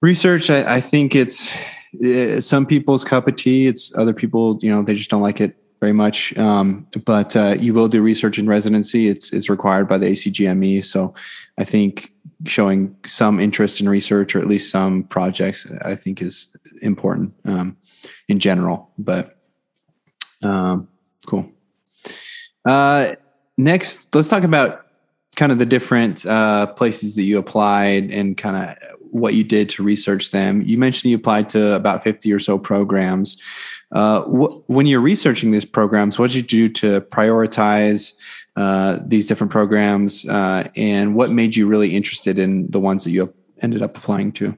research. 0.01 0.51
I, 0.51 0.77
I 0.77 0.81
think 0.81 1.15
it's, 1.15 1.53
it's 1.93 2.47
some 2.47 2.67
people's 2.67 3.05
cup 3.05 3.29
of 3.29 3.37
tea. 3.37 3.69
It's 3.69 3.97
other 3.97 4.13
people 4.13 4.59
you 4.63 4.71
know 4.71 4.83
they 4.83 4.95
just 4.95 5.11
don't 5.11 5.23
like 5.23 5.41
it 5.41 5.57
very 5.83 5.93
much. 5.93 6.39
Um, 6.39 6.87
but 7.05 7.35
uh, 7.35 7.57
you 7.59 7.75
will 7.75 7.89
do 7.89 8.01
research 8.03 8.39
in 8.39 8.47
residency. 8.47 9.09
It's 9.09 9.33
it's 9.33 9.51
required 9.51 9.89
by 9.89 9.99
the 9.99 10.07
ACGME. 10.07 10.85
So 10.85 11.13
I 11.59 11.65
think 11.65 12.13
showing 12.47 12.95
some 13.05 13.41
interest 13.41 13.81
in 13.81 13.89
research 13.89 14.37
or 14.37 14.39
at 14.39 14.47
least 14.47 14.71
some 14.71 15.03
projects, 15.03 15.67
I 15.85 15.97
think 15.97 16.23
is 16.23 16.57
important 16.83 17.35
um, 17.45 17.77
in 18.29 18.39
general. 18.39 18.93
But 18.97 19.37
um, 20.45 20.87
cool. 21.27 21.51
Uh, 22.65 23.17
next, 23.59 24.15
let's 24.15 24.29
talk 24.29 24.45
about 24.45 24.87
kind 25.35 25.51
of 25.51 25.59
the 25.59 25.67
different 25.67 26.25
uh, 26.27 26.67
places 26.67 27.17
that 27.17 27.25
you 27.25 27.39
applied 27.39 28.13
and 28.13 28.37
kind 28.37 28.57
of 28.57 28.93
what 29.11 29.35
you 29.35 29.43
did 29.43 29.69
to 29.71 29.83
research 29.83 30.31
them. 30.31 30.63
You 30.63 30.79
mentioned 30.79 31.11
you 31.11 31.17
applied 31.17 31.49
to 31.51 31.75
about 31.75 32.05
50 32.05 32.33
or 32.33 32.39
so 32.39 32.57
programs. 32.57 33.37
Uh, 33.93 34.23
wh- 34.23 34.71
when 34.71 34.87
you're 34.87 35.01
researching 35.01 35.51
these 35.51 35.65
programs, 35.65 36.19
what 36.19 36.31
did 36.31 36.53
you 36.53 36.69
do 36.69 36.69
to 36.69 37.01
prioritize 37.03 38.15
uh, 38.57 38.99
these 39.05 39.27
different 39.27 39.51
programs, 39.51 40.27
uh, 40.29 40.69
and 40.77 41.15
what 41.15 41.31
made 41.31 41.57
you 41.57 41.67
really 41.67 41.95
interested 41.95 42.39
in 42.39 42.71
the 42.71 42.81
ones 42.81 43.05
that 43.05 43.11
you 43.11 43.33
ended 43.63 43.83
up 43.83 43.97
applying 43.97 44.33
to? 44.33 44.57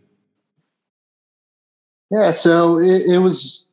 Yeah, 2.10 2.30
so 2.30 2.78
it, 2.78 3.02
it 3.02 3.18
was 3.18 3.66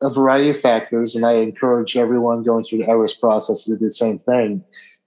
a 0.00 0.10
variety 0.10 0.50
of 0.50 0.60
factors, 0.60 1.14
and 1.14 1.24
I 1.24 1.34
encourage 1.34 1.96
everyone 1.96 2.42
going 2.42 2.64
through 2.64 2.78
the 2.78 2.90
ERAS 2.90 3.14
process 3.14 3.64
to 3.64 3.76
do 3.76 3.86
the 3.86 3.90
same 3.90 4.18
thing. 4.18 4.64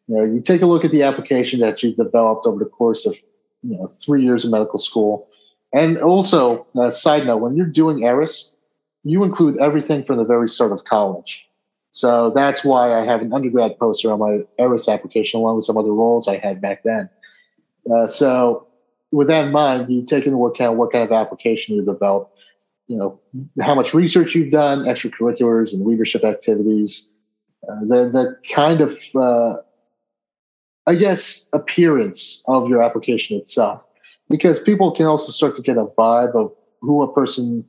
You 0.08 0.16
know, 0.16 0.24
you 0.24 0.42
take 0.42 0.62
a 0.62 0.66
look 0.66 0.86
at 0.86 0.92
the 0.92 1.04
application 1.04 1.60
that 1.60 1.84
you've 1.84 1.98
developed 1.98 2.46
over 2.46 2.60
the 2.60 2.70
course 2.70 3.06
of 3.06 3.16
you 3.64 3.78
know 3.78 3.88
three 3.88 4.24
years 4.24 4.46
of 4.46 4.52
medical 4.52 4.80
school, 4.80 5.28
and 5.74 5.98
also, 5.98 6.66
uh, 6.80 6.92
side 6.92 7.26
note, 7.26 7.38
when 7.38 7.56
you're 7.56 7.66
doing 7.66 8.04
ERAS, 8.04 8.57
you 9.04 9.24
include 9.24 9.58
everything 9.60 10.04
from 10.04 10.18
the 10.18 10.26
very 10.26 10.50
start 10.50 10.72
of 10.72 10.84
college. 10.84 11.48
So 11.92 12.32
that's 12.32 12.64
why 12.64 12.94
I 12.94 13.06
have 13.06 13.22
an 13.22 13.34
undergrad 13.34 13.80
poster 13.80 14.12
on 14.12 14.20
my 14.20 14.40
ERAS 14.60 14.88
application, 14.88 15.40
along 15.40 15.56
with 15.58 15.66
some 15.66 15.78
other 15.78 15.94
roles 15.94 16.28
I 16.28 16.38
had 16.38 16.62
back 16.62 16.84
then. 16.84 17.10
Uh, 17.92 18.08
so 18.08 18.68
with 19.12 19.28
that 19.28 19.46
in 19.46 19.52
mind, 19.52 19.90
you 19.90 20.06
take 20.06 20.26
into 20.26 20.46
account 20.46 20.78
what 20.78 20.92
kind 20.92 21.04
of 21.04 21.12
application 21.12 21.76
you 21.76 21.86
develop, 21.86 22.32
you 22.88 22.98
know, 22.98 23.20
how 23.62 23.74
much 23.74 23.94
research 23.94 24.36
you've 24.36 24.52
done, 24.52 24.84
extracurriculars 24.84 25.74
and 25.74 25.86
leadership 25.86 26.24
activities, 26.24 27.16
uh, 27.68 27.80
the, 27.82 28.10
the 28.10 28.38
kind 28.54 28.82
of 28.82 29.00
uh, 29.16 29.58
I 30.88 30.96
guess, 30.96 31.50
appearance 31.52 32.42
of 32.48 32.70
your 32.70 32.82
application 32.82 33.38
itself. 33.38 33.86
Because 34.30 34.64
people 34.64 34.92
can 34.92 35.06
also 35.06 35.32
start 35.32 35.56
to 35.58 35.62
get 35.62 35.78
a 35.78 35.86
vibe 35.86 36.34
of 36.34 36.54
who 36.82 37.04
a 37.04 37.14
person 37.14 37.66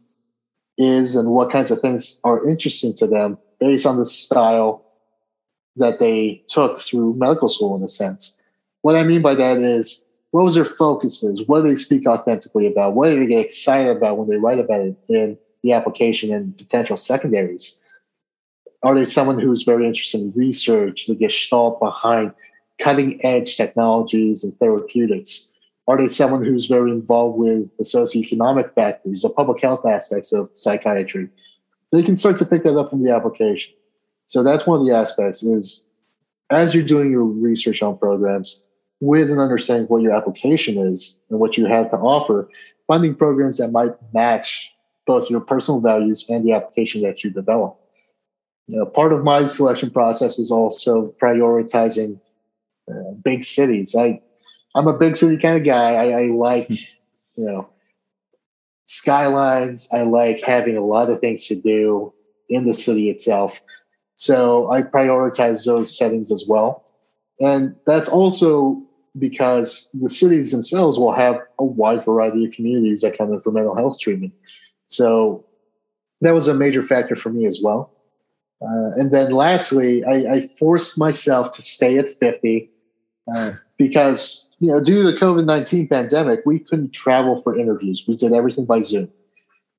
is 0.78 1.16
and 1.16 1.30
what 1.30 1.50
kinds 1.50 1.70
of 1.70 1.80
things 1.80 2.20
are 2.24 2.48
interesting 2.48 2.94
to 2.94 3.06
them 3.06 3.36
based 3.60 3.86
on 3.86 3.98
the 3.98 4.04
style 4.04 4.84
that 5.76 5.98
they 5.98 6.42
took 6.48 6.80
through 6.80 7.14
medical 7.14 7.48
school, 7.48 7.76
in 7.76 7.82
a 7.82 7.88
sense. 7.88 8.40
What 8.82 8.96
I 8.96 9.02
mean 9.02 9.22
by 9.22 9.34
that 9.34 9.58
is, 9.58 10.08
what 10.30 10.44
was 10.44 10.54
their 10.54 10.64
focuses? 10.64 11.46
What 11.46 11.62
do 11.62 11.70
they 11.70 11.76
speak 11.76 12.06
authentically 12.06 12.66
about? 12.66 12.94
What 12.94 13.10
do 13.10 13.18
they 13.18 13.26
get 13.26 13.44
excited 13.44 13.96
about 13.96 14.18
when 14.18 14.28
they 14.28 14.36
write 14.36 14.58
about 14.58 14.80
it 14.80 14.96
in 15.08 15.38
the 15.62 15.72
application 15.72 16.32
and 16.32 16.56
potential 16.56 16.96
secondaries? 16.96 17.82
Are 18.82 18.94
they 18.94 19.06
someone 19.06 19.38
who's 19.38 19.64
very 19.64 19.86
interested 19.86 20.20
in 20.20 20.32
research, 20.36 21.06
the 21.06 21.14
gestalt 21.14 21.80
behind 21.80 22.32
cutting 22.78 23.24
edge 23.24 23.56
technologies 23.56 24.44
and 24.44 24.56
therapeutics? 24.58 25.52
Are 25.88 25.96
they 25.96 26.06
someone 26.06 26.44
who's 26.44 26.66
very 26.66 26.90
involved 26.90 27.38
with 27.38 27.74
the 27.78 27.84
socioeconomic 27.84 28.74
factors, 28.74 29.22
the 29.22 29.30
public 29.30 29.62
health 29.62 29.86
aspects 29.86 30.34
of 30.34 30.50
psychiatry? 30.54 31.30
They 31.92 32.02
can 32.02 32.18
start 32.18 32.36
to 32.36 32.44
pick 32.44 32.62
that 32.64 32.76
up 32.76 32.90
from 32.90 33.02
the 33.02 33.10
application. 33.10 33.74
So 34.26 34.42
that's 34.42 34.66
one 34.66 34.80
of 34.80 34.86
the 34.86 34.94
aspects 34.94 35.42
is 35.42 35.84
as 36.50 36.74
you're 36.74 36.84
doing 36.84 37.10
your 37.10 37.24
research 37.24 37.82
on 37.82 37.96
programs 37.96 38.62
with 39.00 39.30
an 39.30 39.38
understanding 39.38 39.84
of 39.84 39.90
what 39.90 40.02
your 40.02 40.14
application 40.14 40.76
is 40.76 41.22
and 41.30 41.40
what 41.40 41.56
you 41.56 41.64
have 41.64 41.90
to 41.90 41.96
offer, 41.96 42.50
finding 42.86 43.14
programs 43.14 43.56
that 43.56 43.68
might 43.68 43.92
match 44.12 44.74
both 45.06 45.30
your 45.30 45.40
personal 45.40 45.80
values 45.80 46.28
and 46.28 46.46
the 46.46 46.52
application 46.52 47.00
that 47.00 47.24
you 47.24 47.30
develop. 47.30 47.78
You 48.66 48.76
know, 48.76 48.84
part 48.84 49.14
of 49.14 49.24
my 49.24 49.46
selection 49.46 49.90
process 49.90 50.38
is 50.38 50.50
also 50.50 51.14
prioritizing 51.22 52.20
uh, 52.90 53.12
big 53.22 53.44
cities. 53.44 53.96
I 53.96 54.20
I'm 54.74 54.86
a 54.86 54.96
big 54.96 55.16
city 55.16 55.38
kind 55.38 55.56
of 55.56 55.64
guy. 55.64 55.94
I, 55.94 56.22
I 56.22 56.26
like, 56.26 56.70
you 56.70 57.44
know, 57.44 57.68
skylines. 58.86 59.88
I 59.92 60.02
like 60.02 60.42
having 60.42 60.76
a 60.76 60.84
lot 60.84 61.10
of 61.10 61.20
things 61.20 61.46
to 61.48 61.60
do 61.60 62.12
in 62.48 62.66
the 62.66 62.74
city 62.74 63.10
itself. 63.10 63.60
So 64.14 64.70
I 64.70 64.82
prioritize 64.82 65.64
those 65.64 65.96
settings 65.96 66.32
as 66.32 66.46
well. 66.48 66.84
And 67.40 67.76
that's 67.86 68.08
also 68.08 68.82
because 69.18 69.90
the 69.94 70.10
cities 70.10 70.50
themselves 70.50 70.98
will 70.98 71.12
have 71.12 71.40
a 71.58 71.64
wide 71.64 72.04
variety 72.04 72.46
of 72.46 72.52
communities 72.52 73.02
that 73.02 73.16
come 73.16 73.32
in 73.32 73.40
for 73.40 73.52
mental 73.52 73.76
health 73.76 73.98
treatment. 74.00 74.32
So 74.86 75.44
that 76.20 76.32
was 76.32 76.48
a 76.48 76.54
major 76.54 76.82
factor 76.82 77.16
for 77.16 77.30
me 77.30 77.46
as 77.46 77.60
well. 77.62 77.92
Uh, 78.60 78.90
and 78.96 79.10
then 79.12 79.30
lastly, 79.30 80.04
I, 80.04 80.34
I, 80.34 80.48
forced 80.58 80.98
myself 80.98 81.52
to 81.52 81.62
stay 81.62 81.96
at 81.96 82.18
50 82.18 82.68
uh, 83.32 83.52
because 83.78 84.48
you 84.60 84.72
know, 84.72 84.82
due 84.82 85.02
to 85.02 85.12
the 85.12 85.16
COVID 85.16 85.44
19 85.44 85.88
pandemic, 85.88 86.40
we 86.44 86.58
couldn't 86.58 86.90
travel 86.92 87.40
for 87.40 87.58
interviews. 87.58 88.04
We 88.06 88.16
did 88.16 88.32
everything 88.32 88.64
by 88.66 88.80
Zoom. 88.80 89.10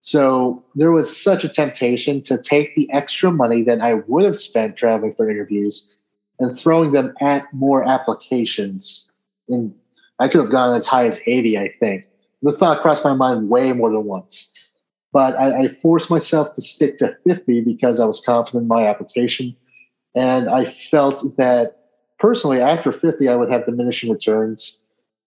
So 0.01 0.63
there 0.75 0.91
was 0.91 1.15
such 1.15 1.43
a 1.43 1.49
temptation 1.49 2.21
to 2.23 2.37
take 2.37 2.73
the 2.75 2.89
extra 2.91 3.31
money 3.31 3.63
that 3.63 3.81
I 3.81 3.95
would 4.07 4.23
have 4.23 4.37
spent 4.37 4.77
traveling 4.77 5.11
for 5.11 5.29
interviews 5.29 5.95
and 6.39 6.57
throwing 6.57 6.93
them 6.93 7.13
at 7.19 7.53
more 7.53 7.83
applications. 7.83 9.11
And 9.49 9.73
I 10.19 10.29
could 10.29 10.39
have 10.39 10.51
gone 10.51 10.75
as 10.75 10.87
high 10.87 11.05
as 11.05 11.21
80, 11.25 11.57
I 11.57 11.69
think. 11.79 12.05
The 12.41 12.53
thought 12.53 12.81
crossed 12.81 13.03
my 13.03 13.13
mind 13.13 13.49
way 13.49 13.73
more 13.73 13.91
than 13.91 14.05
once. 14.05 14.53
But 15.11 15.35
I, 15.37 15.63
I 15.63 15.67
forced 15.67 16.09
myself 16.09 16.53
to 16.55 16.61
stick 16.61 16.97
to 16.99 17.17
50 17.27 17.61
because 17.61 17.99
I 17.99 18.05
was 18.05 18.23
confident 18.23 18.63
in 18.63 18.67
my 18.69 18.87
application. 18.87 19.53
And 20.15 20.49
I 20.49 20.65
felt 20.65 21.35
that 21.35 21.78
personally, 22.19 22.61
after 22.61 22.91
50, 22.91 23.27
I 23.27 23.35
would 23.35 23.51
have 23.51 23.65
diminishing 23.65 24.11
returns. 24.11 24.79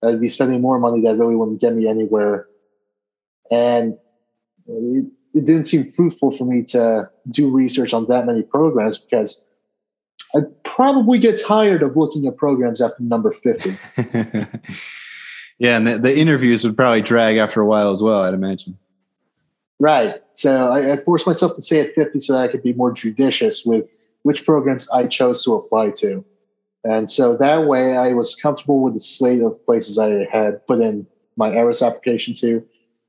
I'd 0.02 0.20
be 0.20 0.28
spending 0.28 0.60
more 0.60 0.78
money 0.78 1.00
that 1.02 1.16
really 1.16 1.36
wouldn't 1.36 1.60
get 1.60 1.74
me 1.74 1.88
anywhere. 1.88 2.46
And 3.50 3.96
it, 4.66 5.06
it 5.34 5.44
didn't 5.44 5.64
seem 5.64 5.84
fruitful 5.84 6.30
for 6.30 6.44
me 6.44 6.62
to 6.64 7.08
do 7.30 7.50
research 7.50 7.94
on 7.94 8.06
that 8.08 8.26
many 8.26 8.42
programs 8.42 8.98
because 8.98 9.46
I'd 10.34 10.62
probably 10.64 11.18
get 11.18 11.40
tired 11.42 11.82
of 11.82 11.96
looking 11.96 12.26
at 12.26 12.36
programs 12.36 12.80
after 12.80 13.02
number 13.02 13.32
50. 13.32 13.76
yeah, 15.58 15.76
and 15.76 15.86
the, 15.86 15.98
the, 15.98 16.16
interviews 16.16 16.64
would 16.64 16.76
probably 16.76 17.02
drag 17.02 17.36
after 17.36 17.60
a 17.60 17.66
while 17.66 17.92
as 17.92 18.02
well, 18.02 18.22
I'd 18.22 18.34
imagine. 18.34 18.78
Right. 19.78 20.22
So 20.32 20.70
I, 20.70 20.92
I 20.92 20.96
forced 20.98 21.26
myself 21.26 21.54
to 21.56 21.62
say 21.62 21.80
at 21.80 21.94
50 21.94 22.20
so 22.20 22.32
that 22.34 22.42
I 22.42 22.48
could 22.48 22.62
be 22.62 22.72
more 22.72 22.92
judicious 22.92 23.64
with 23.64 23.86
which 24.22 24.44
programs 24.46 24.88
I 24.90 25.06
chose 25.06 25.44
to 25.44 25.54
apply 25.54 25.90
to. 25.98 26.24
And 26.84 27.10
so 27.10 27.36
that 27.36 27.66
way 27.66 27.96
I 27.96 28.12
was 28.12 28.34
comfortable 28.34 28.82
with 28.82 28.94
the 28.94 29.00
slate 29.00 29.42
of 29.42 29.64
places 29.64 29.98
I 29.98 30.26
had 30.32 30.66
put 30.66 30.80
in 30.80 31.06
my 31.36 31.52
ERAS 31.52 31.82
application 31.82 32.34
to. 32.34 32.64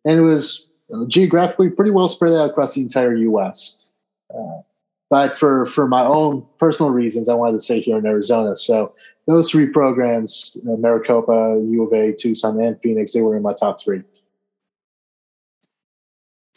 And 0.06 0.20
it 0.20 0.22
was 0.22 0.70
geographically 1.08 1.70
pretty 1.70 1.92
well 1.92 2.08
spread 2.08 2.34
out 2.34 2.50
across 2.50 2.76
the 2.76 2.82
entire 2.82 3.16
US. 3.16 3.90
Uh, 4.34 4.62
but 5.10 5.36
for, 5.36 5.66
for 5.66 5.88
my 5.88 6.02
own 6.02 6.46
personal 6.60 6.92
reasons, 6.92 7.30
I 7.30 7.34
wanted 7.34 7.54
to 7.54 7.60
stay 7.60 7.80
here 7.80 7.98
in 7.98 8.06
Arizona. 8.06 8.56
So 8.56 8.94
those 9.28 9.50
three 9.50 9.68
programs, 9.68 10.58
Maricopa, 10.64 11.60
U 11.64 11.84
of 11.84 11.94
A, 11.94 12.14
Tucson, 12.14 12.62
and 12.62 12.80
Phoenix, 12.82 13.14
they 13.14 13.22
were 13.22 13.36
in 13.36 13.44
my 13.44 13.54
top 13.54 13.82
three. 13.82 14.04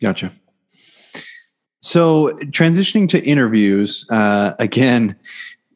Gotcha. 0.00 0.32
So 1.80 2.32
transitioning 2.50 3.08
to 3.10 3.24
interviews, 3.24 4.06
uh, 4.10 4.54
again, 4.58 5.16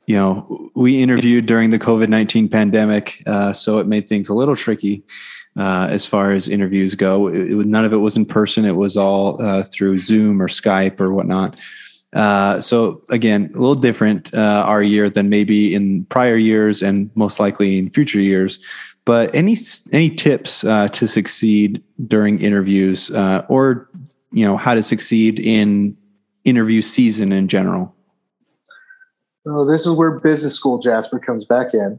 you 0.06 0.16
know, 0.16 0.70
we 0.74 1.02
interviewed 1.02 1.46
during 1.46 1.70
the 1.70 1.78
COVID 1.78 2.08
19 2.08 2.48
pandemic, 2.48 3.22
uh, 3.26 3.52
so 3.52 3.78
it 3.78 3.86
made 3.86 4.08
things 4.08 4.28
a 4.28 4.34
little 4.34 4.56
tricky 4.56 5.04
uh, 5.56 5.88
as 5.90 6.06
far 6.06 6.32
as 6.32 6.48
interviews 6.48 6.94
go. 6.94 7.28
It, 7.28 7.52
it, 7.52 7.66
none 7.66 7.84
of 7.84 7.92
it 7.92 7.98
was 7.98 8.16
in 8.16 8.26
person, 8.26 8.64
it 8.64 8.76
was 8.76 8.96
all 8.96 9.40
uh, 9.42 9.62
through 9.62 10.00
Zoom 10.00 10.40
or 10.40 10.48
Skype 10.48 11.00
or 11.00 11.12
whatnot. 11.12 11.56
Uh, 12.12 12.60
so, 12.60 13.02
again, 13.08 13.50
a 13.54 13.58
little 13.58 13.76
different 13.76 14.34
uh, 14.34 14.64
our 14.66 14.82
year 14.82 15.08
than 15.08 15.28
maybe 15.28 15.74
in 15.74 16.04
prior 16.06 16.36
years 16.36 16.82
and 16.82 17.10
most 17.14 17.38
likely 17.38 17.78
in 17.78 17.88
future 17.88 18.20
years. 18.20 18.58
But 19.04 19.34
any 19.34 19.56
any 19.92 20.10
tips 20.10 20.64
uh, 20.64 20.88
to 20.88 21.06
succeed 21.06 21.82
during 22.06 22.40
interviews, 22.40 23.10
or 23.10 23.88
you 24.32 24.44
know 24.44 24.56
how 24.56 24.74
to 24.74 24.82
succeed 24.82 25.40
in 25.40 25.96
interview 26.44 26.82
season 26.82 27.32
in 27.32 27.48
general? 27.48 27.94
Oh, 29.46 29.64
this 29.64 29.86
is 29.86 29.94
where 29.94 30.18
business 30.18 30.54
school 30.54 30.78
Jasper 30.78 31.18
comes 31.18 31.44
back 31.44 31.72
in. 31.72 31.98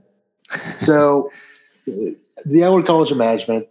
So, 0.78 1.32
the 1.86 2.64
Eller 2.64 2.84
College 2.84 3.12
of 3.12 3.18
Management, 3.18 3.68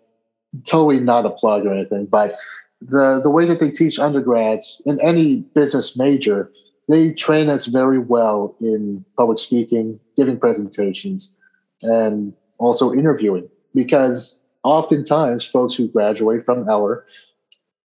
totally 0.67 1.01
not 1.01 1.27
a 1.27 1.31
plug 1.31 1.67
or 1.67 1.73
anything, 1.73 2.07
but 2.07 2.37
the 2.81 3.21
the 3.23 3.31
way 3.31 3.47
that 3.47 3.61
they 3.61 3.71
teach 3.71 3.99
undergrads 3.99 4.83
in 4.87 5.01
any 5.01 5.41
business 5.55 5.99
major, 5.99 6.51
they 6.89 7.13
train 7.13 7.49
us 7.49 7.67
very 7.67 7.99
well 7.99 8.57
in 8.61 9.05
public 9.17 9.39
speaking, 9.39 10.01
giving 10.17 10.39
presentations, 10.39 11.39
and 11.83 12.33
also 12.59 12.93
interviewing. 12.93 13.49
Because 13.75 14.43
oftentimes, 14.65 15.45
folks 15.45 15.75
who 15.75 15.89
graduate 15.89 16.43
from 16.43 16.69
Eller 16.69 17.05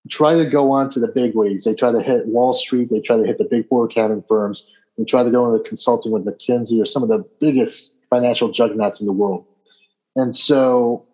try 0.10 0.36
to 0.36 0.46
go 0.46 0.72
on 0.72 0.88
to 0.90 1.00
the 1.00 1.08
big 1.08 1.36
leagues. 1.36 1.64
They 1.64 1.74
try 1.74 1.92
to 1.92 2.02
hit 2.02 2.28
Wall 2.28 2.54
Street. 2.54 2.90
They 2.90 3.00
try 3.00 3.18
to 3.18 3.26
hit 3.26 3.38
the 3.38 3.44
big 3.44 3.68
four 3.68 3.86
accounting 3.86 4.24
firms 4.28 4.72
and 4.98 5.08
try 5.08 5.24
to 5.24 5.32
go 5.32 5.54
into 5.54 5.68
consulting 5.68 6.12
with 6.12 6.26
McKinsey 6.26 6.82
or 6.82 6.86
some 6.86 7.04
of 7.04 7.10
the 7.10 7.26
biggest 7.40 8.00
financial 8.10 8.52
juggernauts 8.52 9.02
in 9.02 9.08
the 9.08 9.14
world. 9.14 9.46
And 10.16 10.36
so, 10.36 11.06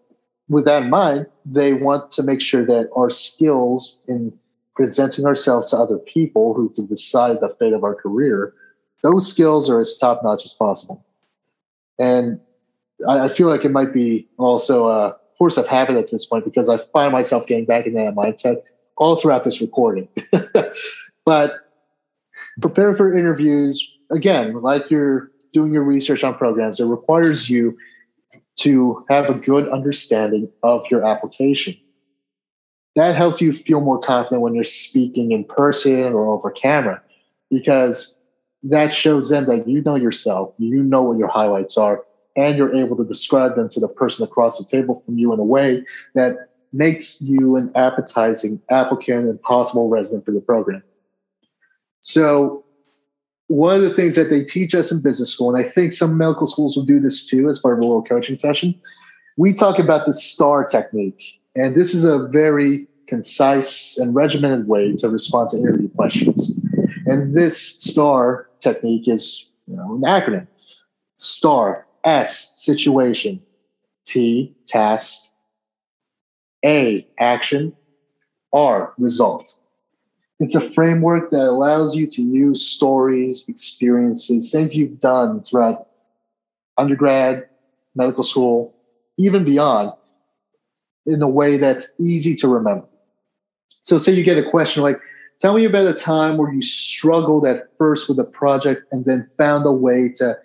with 0.50 0.66
that 0.66 0.84
in 0.84 0.90
mind, 0.90 1.28
they 1.46 1.74
want 1.74 2.12
to 2.12 2.24
make 2.24 2.42
sure 2.42 2.66
that 2.66 2.90
our 2.96 3.10
skills 3.10 4.04
in 4.08 4.34
presenting 4.76 5.26
ourselves 5.26 5.72
to 5.72 5.78
other 5.78 5.98
people 5.98 6.54
who 6.54 6.70
can 6.70 6.86
decide 6.86 7.40
the 7.40 7.56
fate 7.60 7.74
of 7.74 7.84
our 7.84 7.96
career, 7.96 8.54
those 9.04 9.30
skills 9.30 9.70
are 9.70 9.80
as 9.80 9.98
top 9.98 10.22
notch 10.24 10.44
as 10.46 10.54
possible. 10.54 11.06
And 12.00 12.40
I, 13.08 13.26
I 13.26 13.28
feel 13.28 13.48
like 13.48 13.66
it 13.66 13.72
might 13.72 13.94
be 13.94 14.28
also 14.38 14.88
a 14.90 15.16
force 15.38 15.58
of 15.58 15.68
habit 15.68 15.98
at 15.98 16.12
this 16.12 16.26
point 16.26 16.46
because 16.46 16.70
I 16.70 16.78
find 16.78 17.12
myself 17.12 17.48
getting 17.48 17.66
back 17.66 17.86
in 17.86 17.94
that 17.94 18.14
mindset 18.16 18.58
all 18.98 19.16
throughout 19.16 19.44
this 19.44 19.62
recording. 19.62 20.08
but 21.26 21.71
prepare 22.62 22.94
for 22.94 23.16
interviews. 23.16 23.92
Again 24.10 24.54
like 24.62 24.90
you're 24.90 25.32
doing 25.54 25.74
your 25.74 25.84
research 25.84 26.24
on 26.24 26.36
programs 26.36 26.80
it 26.80 26.86
requires 26.86 27.50
you 27.50 27.78
to 28.60 29.06
have 29.10 29.30
a 29.30 29.34
good 29.34 29.68
understanding 29.70 30.50
of 30.64 30.90
your 30.92 31.06
application. 31.06 31.76
That 32.96 33.16
helps 33.16 33.42
you 33.42 33.54
feel 33.54 33.80
more 33.80 34.00
confident 34.00 34.42
when 34.42 34.54
you're 34.54 34.64
speaking 34.66 35.32
in 35.32 35.46
person 35.46 36.14
or 36.14 36.28
over 36.28 36.52
camera 36.52 37.02
because 37.50 38.20
that 38.64 38.94
shows 38.94 39.30
them 39.30 39.46
that 39.46 39.68
you 39.68 39.82
know 39.82 39.96
yourself 39.96 40.54
you 40.58 40.84
know 40.84 41.02
what 41.02 41.18
your 41.18 41.28
highlights 41.28 41.78
are 41.78 42.04
and 42.36 42.58
you're 42.58 42.76
able 42.76 42.96
to 42.96 43.04
describe 43.04 43.56
them 43.56 43.68
to 43.70 43.80
the 43.80 43.88
person 43.88 44.24
across 44.24 44.58
the 44.58 44.66
table 44.66 45.02
from 45.06 45.18
you 45.18 45.34
in 45.34 45.40
a 45.40 45.44
way 45.44 45.84
that 46.14 46.50
makes 46.72 47.22
you 47.22 47.56
an 47.56 47.72
appetizing 47.76 48.62
applicant 48.70 49.28
and 49.28 49.42
possible 49.42 49.90
resident 49.90 50.24
for 50.24 50.32
the 50.32 50.40
program 50.40 50.84
so 52.02 52.66
one 53.48 53.76
of 53.76 53.82
the 53.82 53.94
things 53.94 54.16
that 54.16 54.30
they 54.30 54.44
teach 54.44 54.74
us 54.74 54.92
in 54.92 55.02
business 55.02 55.32
school, 55.32 55.54
and 55.54 55.64
I 55.64 55.68
think 55.68 55.94
some 55.94 56.18
medical 56.18 56.48
schools 56.48 56.76
will 56.76 56.86
do 56.86 57.00
this 57.00 57.26
too 57.26 57.50
as 57.50 57.60
part 57.60 57.74
of 57.74 57.80
a 57.80 57.88
little 57.88 58.04
coaching 58.04 58.38
session, 58.38 58.76
we 59.38 59.54
talk 59.54 59.80
about 59.80 60.06
the 60.06 60.14
STAR 60.14 60.66
technique. 60.66 61.22
And 61.56 61.76
this 61.76 61.94
is 61.94 62.06
a 62.06 62.28
very 62.28 62.88
concise 63.08 63.98
and 63.98 64.16
regimented 64.16 64.68
way 64.68 64.96
to 64.96 65.10
respond 65.10 65.50
to 65.50 65.58
interview 65.58 65.90
questions. 65.90 66.64
And 67.06 67.36
this 67.36 67.62
STAR 67.62 68.48
technique 68.62 69.08
is 69.08 69.52
you 69.68 69.76
know, 69.76 69.96
an 69.96 70.02
acronym. 70.02 70.48
STAR, 71.18 71.86
S, 72.04 72.52
situation, 72.56 73.42
T, 74.06 74.56
task, 74.66 75.20
A, 76.66 77.06
action, 77.20 77.74
R, 78.54 78.94
result. 78.98 79.61
It's 80.42 80.56
a 80.56 80.62
framework 80.62 81.30
that 81.30 81.48
allows 81.48 81.96
you 81.96 82.08
to 82.08 82.22
use 82.22 82.68
stories, 82.68 83.46
experiences, 83.48 84.52
things 84.52 84.76
you've 84.76 85.00
done 85.00 85.44
throughout 85.44 85.88
undergrad, 86.80 87.48
medical 87.94 88.24
school, 88.24 88.74
even 89.20 89.46
beyond, 89.46 89.92
in 91.06 91.22
a 91.22 91.28
way 91.30 91.58
that's 91.58 91.94
easy 92.00 92.34
to 92.38 92.48
remember. 92.48 92.88
So, 93.82 94.00
say 94.00 94.14
you 94.14 94.24
get 94.24 94.40
a 94.40 94.50
question 94.50 94.82
like, 94.82 95.00
Tell 95.40 95.54
me 95.54 95.66
about 95.66 95.86
a 95.86 95.94
time 95.94 96.38
where 96.38 96.52
you 96.52 96.62
struggled 96.64 97.46
at 97.46 97.76
first 97.78 98.10
with 98.10 98.18
a 98.18 98.24
project 98.24 98.84
and 98.92 99.06
then 99.06 99.28
found 99.38 99.66
a 99.66 99.72
way 99.72 100.10
to 100.18 100.38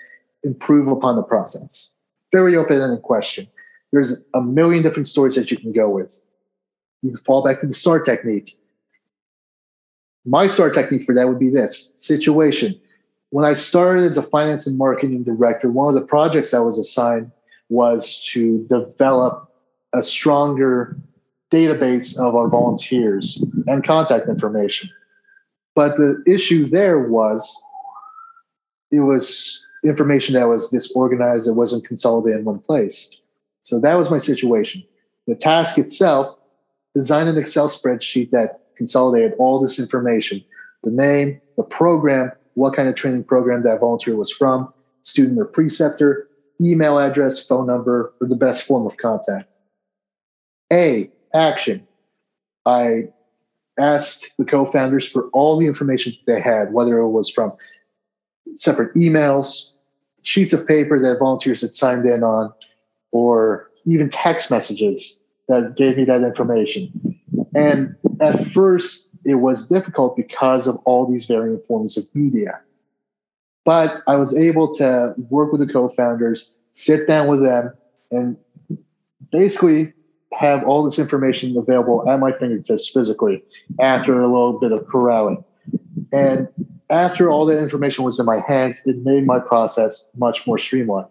improve 0.43 0.89
upon 0.89 1.17
the 1.17 1.23
process. 1.23 1.99
Very 2.33 2.55
open 2.55 2.81
ended 2.81 3.03
question. 3.03 3.47
There's 3.93 4.27
a 4.35 4.43
million 4.43 4.83
different 4.83 5.07
stories 5.07 5.37
that 5.37 5.51
you 5.51 5.57
can 5.57 5.73
go 5.73 5.89
with. 5.89 6.19
You 7.03 7.11
can 7.11 7.19
fall 7.19 7.43
back 7.43 7.61
to 7.61 7.67
the 7.67 7.75
STAR 7.75 8.01
technique. 8.01 8.59
My 10.27 10.49
STAR 10.49 10.71
technique 10.71 11.05
for 11.05 11.15
that 11.15 11.29
would 11.29 11.39
be 11.39 11.51
this 11.51 11.93
situation. 11.95 12.79
When 13.31 13.45
I 13.45 13.55
started 13.55 14.11
as 14.11 14.19
a 14.19 14.23
finance 14.23 14.67
and 14.67 14.77
marketing 14.77 15.23
director, 15.23 15.71
one 15.71 15.89
of 15.89 16.01
the 16.01 16.07
projects 16.07 16.53
I 16.53 16.59
was 16.59 16.79
assigned 16.79 17.31
was 17.69 18.23
to 18.33 18.65
develop 18.67 19.53
a 19.93 20.03
stronger 20.03 20.97
database 21.53 22.19
of 22.19 22.35
our 22.35 22.49
volunteers 22.49 23.45
and 23.67 23.85
contact 23.85 24.29
information. 24.29 24.91
But 25.75 25.97
the 25.97 26.23
issue 26.27 26.69
there 26.69 26.99
was 26.99 27.63
it 28.91 29.01
was 29.01 29.65
information 29.85 30.35
that 30.35 30.49
was 30.49 30.71
disorganized, 30.71 31.49
it 31.49 31.53
wasn't 31.53 31.85
consolidated 31.85 32.41
in 32.41 32.45
one 32.45 32.61
place. 32.61 33.21
So 33.63 33.79
that 33.81 33.95
was 33.95 34.11
my 34.11 34.19
situation. 34.19 34.83
The 35.27 35.35
task 35.35 35.77
itself, 35.79 36.37
design 36.95 37.29
an 37.29 37.37
Excel 37.37 37.69
spreadsheet 37.69 38.31
that 38.31 38.66
consolidated 38.77 39.33
all 39.39 39.61
this 39.61 39.79
information 39.79 40.45
the 40.83 40.91
name, 40.91 41.41
the 41.57 41.65
program, 41.65 42.31
what 42.55 42.75
kind 42.75 42.89
of 42.89 42.95
training 42.95 43.25
program 43.25 43.63
that 43.65 43.81
volunteer 43.81 44.15
was 44.15 44.31
from, 44.31 44.73
student 45.03 45.39
or 45.39 45.45
preceptor, 45.45 46.29
email 46.61 46.99
address, 46.99 47.45
phone 47.45 47.67
number, 47.67 48.15
or 48.21 48.29
the 48.29 48.37
best 48.37 48.63
form 48.67 48.87
of 48.87 48.97
contact. 48.97 49.49
A, 50.73 51.11
action. 51.35 51.87
I 52.65 53.09
asked 53.79 54.33
the 54.39 54.45
co-founders 54.45 55.07
for 55.07 55.29
all 55.33 55.59
the 55.59 55.67
information 55.67 56.13
they 56.27 56.41
had, 56.41 56.73
whether 56.73 56.99
it 56.99 57.09
was 57.09 57.29
from 57.29 57.53
separate 58.55 58.95
emails, 58.95 59.73
sheets 60.23 60.53
of 60.53 60.67
paper 60.67 60.99
that 61.01 61.19
volunteers 61.19 61.61
had 61.61 61.71
signed 61.71 62.07
in 62.07 62.23
on, 62.23 62.53
or 63.13 63.71
even 63.85 64.09
text 64.09 64.51
messages 64.51 65.23
that 65.49 65.75
gave 65.77 65.97
me 65.97 66.05
that 66.05 66.23
information. 66.23 66.91
And 67.55 67.97
at 68.21 68.47
first, 68.47 69.15
it 69.25 69.37
was 69.37 69.69
difficult 69.69 70.17
because 70.17 70.67
of 70.67 70.77
all 70.85 71.11
these 71.11 71.25
varying 71.25 71.61
forms 71.61 71.97
of 71.97 72.05
media. 72.15 72.61
But 73.65 74.03
I 74.07 74.17
was 74.17 74.37
able 74.37 74.73
to 74.75 75.15
work 75.29 75.53
with 75.53 75.67
the 75.67 75.73
co 75.73 75.89
founders, 75.89 76.57
sit 76.71 77.09
down 77.09 77.29
with 77.29 77.43
them, 77.45 77.73
and 78.11 78.37
basically 79.33 79.93
have 80.33 80.65
all 80.65 80.85
this 80.85 80.99
information 80.99 81.57
available 81.57 82.09
at 82.09 82.21
my 82.21 82.33
fingertips 82.33 82.89
physically 82.89 83.43
after 83.81 84.21
a 84.21 84.27
little 84.27 84.59
bit 84.59 84.73
of 84.73 84.87
corralling. 84.87 85.43
And 86.13 86.49
after 86.91 87.31
all 87.31 87.47
that 87.47 87.59
information 87.59 88.05
was 88.05 88.21
in 88.21 88.27
my 88.27 88.41
hands, 88.47 88.83
it 88.87 88.99
made 89.05 89.27
my 89.27 89.41
process 89.41 90.11
much 90.17 90.47
more 90.47 90.59
streamlined. 90.59 91.09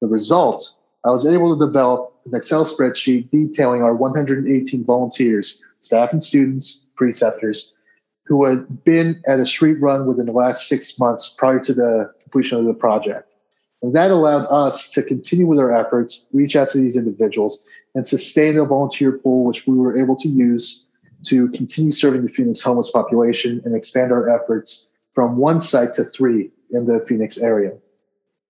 The 0.00 0.06
result, 0.06 0.78
I 1.04 1.10
was 1.10 1.26
able 1.26 1.56
to 1.56 1.66
develop 1.66 2.14
an 2.24 2.34
Excel 2.34 2.64
spreadsheet 2.64 3.30
detailing 3.30 3.82
our 3.82 3.94
118 3.94 4.84
volunteers, 4.84 5.62
staff 5.78 6.12
and 6.12 6.22
students, 6.22 6.86
preceptors, 6.96 7.76
who 8.24 8.44
had 8.44 8.84
been 8.84 9.22
at 9.26 9.38
a 9.38 9.44
street 9.44 9.78
run 9.80 10.06
within 10.06 10.26
the 10.26 10.32
last 10.32 10.66
six 10.66 10.98
months 10.98 11.34
prior 11.36 11.60
to 11.60 11.74
the 11.74 12.10
completion 12.22 12.58
of 12.58 12.64
the 12.64 12.72
project. 12.72 13.34
And 13.82 13.94
that 13.94 14.10
allowed 14.10 14.46
us 14.46 14.90
to 14.92 15.02
continue 15.02 15.46
with 15.46 15.58
our 15.58 15.76
efforts, 15.76 16.26
reach 16.32 16.56
out 16.56 16.70
to 16.70 16.78
these 16.78 16.96
individuals, 16.96 17.66
and 17.94 18.06
sustain 18.06 18.56
a 18.56 18.64
volunteer 18.64 19.12
pool, 19.12 19.44
which 19.44 19.66
we 19.66 19.76
were 19.76 19.98
able 19.98 20.16
to 20.16 20.28
use 20.28 20.86
to 21.26 21.50
continue 21.50 21.92
serving 21.92 22.22
the 22.22 22.32
Phoenix 22.32 22.62
homeless 22.62 22.90
population 22.90 23.60
and 23.66 23.76
expand 23.76 24.10
our 24.10 24.30
efforts 24.30 24.90
from 25.12 25.36
one 25.36 25.60
site 25.60 25.92
to 25.94 26.04
three 26.04 26.50
in 26.70 26.86
the 26.86 27.04
Phoenix 27.06 27.36
area. 27.36 27.72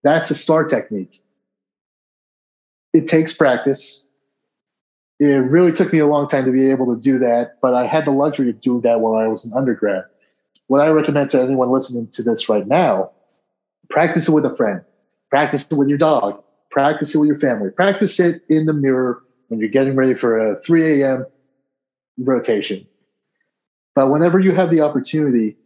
That's 0.05 0.31
a 0.31 0.35
STAR 0.35 0.65
technique. 0.65 1.24
It 2.95 3.09
takes 3.09 3.35
practice. 3.37 4.09
It 5.21 5.27
really 5.27 5.73
took 5.73 5.93
me 5.93 5.99
a 5.99 6.07
long 6.07 6.29
time 6.29 6.45
to 6.47 6.53
be 6.53 6.71
able 6.71 6.95
to 6.95 7.01
do 7.01 7.19
that, 7.19 7.53
but 7.61 7.75
I 7.75 7.87
had 7.87 8.07
the 8.07 8.13
luxury 8.13 8.51
of 8.51 8.61
doing 8.61 8.83
that 8.83 9.01
while 9.01 9.17
I 9.21 9.27
was 9.27 9.45
an 9.45 9.53
undergrad. 9.57 10.05
What 10.69 10.81
I 10.81 10.89
recommend 10.89 11.31
to 11.31 11.43
anyone 11.43 11.71
listening 11.71 12.09
to 12.13 12.23
this 12.23 12.49
right 12.49 12.67
now 12.67 13.11
practice 13.91 14.29
it 14.29 14.33
with 14.33 14.47
a 14.47 14.57
friend, 14.57 14.81
practice 15.31 15.67
it 15.71 15.77
with 15.77 15.89
your 15.89 15.99
dog, 15.99 16.43
practice 16.71 17.15
it 17.15 17.19
with 17.19 17.29
your 17.29 17.39
family, 17.39 17.71
practice 17.71 18.19
it 18.21 18.43
in 18.49 18.67
the 18.67 18.73
mirror 18.73 19.21
when 19.49 19.61
you're 19.61 19.69
getting 19.69 19.97
ready 19.97 20.15
for 20.15 20.53
a 20.53 20.57
3 20.57 21.03
a.m. 21.03 21.27
rotation. 22.19 22.89
But 23.95 24.09
whenever 24.09 24.41
you 24.41 24.53
have 24.53 24.71
the 24.71 24.81
opportunity, 24.81 25.57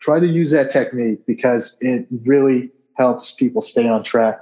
try 0.00 0.20
to 0.20 0.26
use 0.26 0.50
that 0.50 0.70
technique 0.70 1.20
because 1.26 1.76
it 1.80 2.06
really 2.24 2.70
helps 2.96 3.34
people 3.34 3.62
stay 3.62 3.88
on 3.88 4.04
track. 4.04 4.40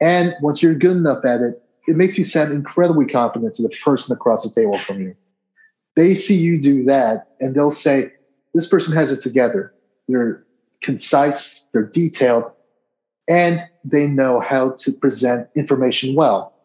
And 0.00 0.34
once 0.42 0.62
you're 0.62 0.74
good 0.74 0.96
enough 0.96 1.24
at 1.24 1.40
it, 1.40 1.62
it 1.86 1.96
makes 1.96 2.18
you 2.18 2.24
sound 2.24 2.52
incredibly 2.52 3.06
confident 3.06 3.54
to 3.54 3.62
the 3.62 3.74
person 3.84 4.14
across 4.14 4.42
the 4.42 4.60
table 4.60 4.78
from 4.78 5.00
you. 5.00 5.16
They 5.94 6.14
see 6.14 6.36
you 6.36 6.60
do 6.60 6.84
that 6.84 7.28
and 7.40 7.54
they'll 7.54 7.70
say, 7.70 8.12
This 8.54 8.68
person 8.68 8.94
has 8.94 9.12
it 9.12 9.20
together. 9.20 9.72
They're 10.08 10.44
concise, 10.82 11.68
they're 11.72 11.84
detailed, 11.86 12.44
and 13.28 13.64
they 13.84 14.06
know 14.06 14.40
how 14.40 14.74
to 14.78 14.92
present 14.92 15.48
information 15.54 16.14
well 16.14 16.56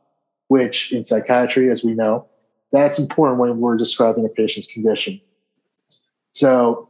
which 0.51 0.91
in 0.91 1.05
psychiatry, 1.05 1.71
as 1.71 1.81
we 1.81 1.93
know, 1.93 2.27
that's 2.73 2.99
important 2.99 3.39
when 3.39 3.61
we're 3.61 3.77
describing 3.77 4.25
a 4.25 4.27
patient's 4.27 4.69
condition. 4.69 5.21
So 6.33 6.89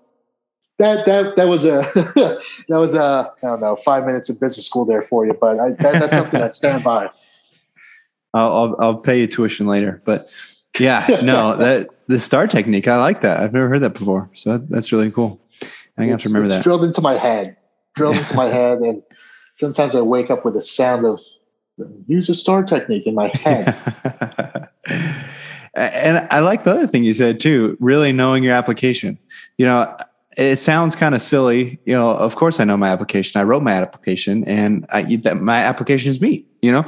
that 0.81 1.05
that 1.05 1.35
that 1.35 1.47
was 1.47 1.63
a 1.63 1.81
that 2.67 2.79
was 2.79 2.95
a 2.95 3.31
I 3.41 3.47
don't 3.47 3.61
know 3.61 3.75
five 3.75 4.05
minutes 4.05 4.29
of 4.29 4.39
business 4.39 4.65
school 4.65 4.85
there 4.85 5.01
for 5.01 5.25
you, 5.25 5.33
but 5.33 5.59
I, 5.59 5.69
that, 5.69 5.93
that's 5.93 6.11
something 6.11 6.39
that 6.39 6.53
stand 6.53 6.83
by. 6.83 7.09
I'll, 8.33 8.53
I'll, 8.53 8.75
I'll 8.79 8.97
pay 8.97 9.19
you 9.19 9.27
tuition 9.27 9.67
later, 9.67 10.01
but 10.05 10.29
yeah, 10.79 11.19
no, 11.21 11.55
that 11.57 11.89
the 12.07 12.19
star 12.19 12.47
technique, 12.47 12.87
I 12.87 12.97
like 12.97 13.21
that. 13.21 13.41
I've 13.41 13.53
never 13.53 13.67
heard 13.67 13.81
that 13.81 13.93
before, 13.93 14.29
so 14.33 14.57
that, 14.57 14.69
that's 14.69 14.91
really 14.91 15.11
cool. 15.11 15.41
I 15.97 16.05
have 16.05 16.21
to 16.21 16.29
remember 16.29 16.47
that. 16.47 16.63
Drilled 16.63 16.83
into 16.83 17.01
my 17.01 17.17
head, 17.17 17.57
drilled 17.95 18.15
into 18.15 18.35
my 18.35 18.45
head, 18.45 18.79
and 18.79 19.03
sometimes 19.55 19.95
I 19.95 20.01
wake 20.01 20.31
up 20.31 20.45
with 20.45 20.53
the 20.53 20.61
sound 20.61 21.05
of 21.05 21.19
use 22.07 22.29
a 22.29 22.33
star 22.33 22.63
technique 22.63 23.05
in 23.05 23.15
my 23.15 23.31
head. 23.35 24.69
and 25.73 26.27
I 26.31 26.39
like 26.39 26.63
the 26.63 26.71
other 26.71 26.87
thing 26.87 27.03
you 27.03 27.13
said 27.13 27.39
too, 27.39 27.77
really 27.79 28.13
knowing 28.13 28.43
your 28.43 28.53
application. 28.53 29.19
You 29.57 29.65
know, 29.65 29.97
it 30.37 30.57
sounds 30.57 30.95
kind 30.95 31.15
of 31.15 31.21
silly. 31.21 31.79
You 31.85 31.93
know, 31.93 32.11
of 32.11 32.35
course 32.35 32.59
I 32.59 32.63
know 32.63 32.77
my 32.77 32.89
application. 32.89 33.39
I 33.39 33.43
wrote 33.43 33.63
my 33.63 33.73
application 33.73 34.43
and 34.45 34.85
I 34.89 35.15
that 35.17 35.41
my 35.41 35.57
application 35.57 36.09
is 36.09 36.21
me, 36.21 36.45
you 36.61 36.71
know. 36.71 36.85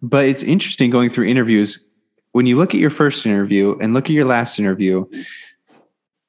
But 0.00 0.26
it's 0.26 0.42
interesting 0.42 0.90
going 0.90 1.10
through 1.10 1.26
interviews 1.26 1.88
when 2.32 2.46
you 2.46 2.56
look 2.56 2.74
at 2.74 2.80
your 2.80 2.90
first 2.90 3.26
interview 3.26 3.76
and 3.80 3.94
look 3.94 4.04
at 4.04 4.12
your 4.12 4.24
last 4.24 4.58
interview, 4.58 5.06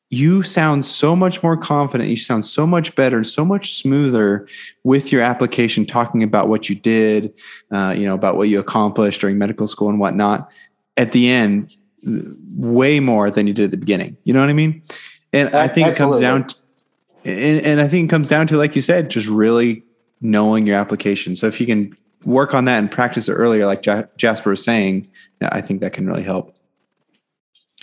you 0.09 0.41
sound 0.41 0.85
so 0.85 1.15
much 1.15 1.43
more 1.43 1.55
confident. 1.55 2.09
You 2.09 2.17
sound 2.17 2.45
so 2.45 2.65
much 2.65 2.95
better 2.95 3.17
and 3.17 3.27
so 3.27 3.45
much 3.45 3.73
smoother 3.75 4.47
with 4.83 5.11
your 5.11 5.21
application, 5.21 5.85
talking 5.85 6.23
about 6.23 6.47
what 6.47 6.67
you 6.67 6.75
did, 6.75 7.39
uh, 7.71 7.93
you 7.95 8.05
know, 8.05 8.15
about 8.15 8.37
what 8.37 8.49
you 8.49 8.59
accomplished 8.59 9.21
during 9.21 9.37
medical 9.37 9.67
school 9.67 9.89
and 9.89 9.99
whatnot. 9.99 10.49
At 10.97 11.11
the 11.11 11.29
end, 11.29 11.71
way 12.55 12.99
more 12.99 13.29
than 13.29 13.45
you 13.45 13.53
did 13.53 13.65
at 13.65 13.71
the 13.71 13.77
beginning. 13.77 14.17
You 14.23 14.33
know 14.33 14.39
what 14.39 14.49
I 14.49 14.53
mean? 14.53 14.81
And 15.31 15.55
I 15.55 15.67
think 15.67 15.87
Absolutely. 15.87 16.25
it 16.25 16.29
comes 16.29 16.53
down, 16.53 16.61
to, 17.23 17.31
and, 17.31 17.65
and 17.65 17.81
I 17.81 17.87
think 17.87 18.05
it 18.05 18.09
comes 18.09 18.27
down 18.27 18.47
to, 18.47 18.57
like 18.57 18.75
you 18.75 18.81
said, 18.81 19.09
just 19.09 19.27
really 19.27 19.83
knowing 20.21 20.65
your 20.65 20.77
application. 20.77 21.35
So 21.35 21.47
if 21.47 21.59
you 21.61 21.67
can 21.67 21.95
work 22.25 22.53
on 22.53 22.65
that 22.65 22.79
and 22.79 22.89
practice 22.89 23.29
it 23.29 23.33
earlier, 23.33 23.65
like 23.65 23.81
Jasper 24.17 24.49
was 24.49 24.63
saying, 24.63 25.07
I 25.41 25.61
think 25.61 25.81
that 25.81 25.93
can 25.93 26.07
really 26.07 26.23
help. 26.23 26.55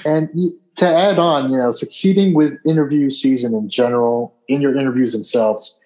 And 0.05 0.29
to 0.77 0.87
add 0.87 1.19
on, 1.19 1.51
you 1.51 1.57
know, 1.57 1.71
succeeding 1.71 2.35
with 2.35 2.55
interview 2.65 3.11
season 3.11 3.55
in 3.55 3.71
general, 3.71 4.35
in 4.49 4.61
your 4.61 4.77
interviews 4.77 5.13
themselves, 5.13 5.81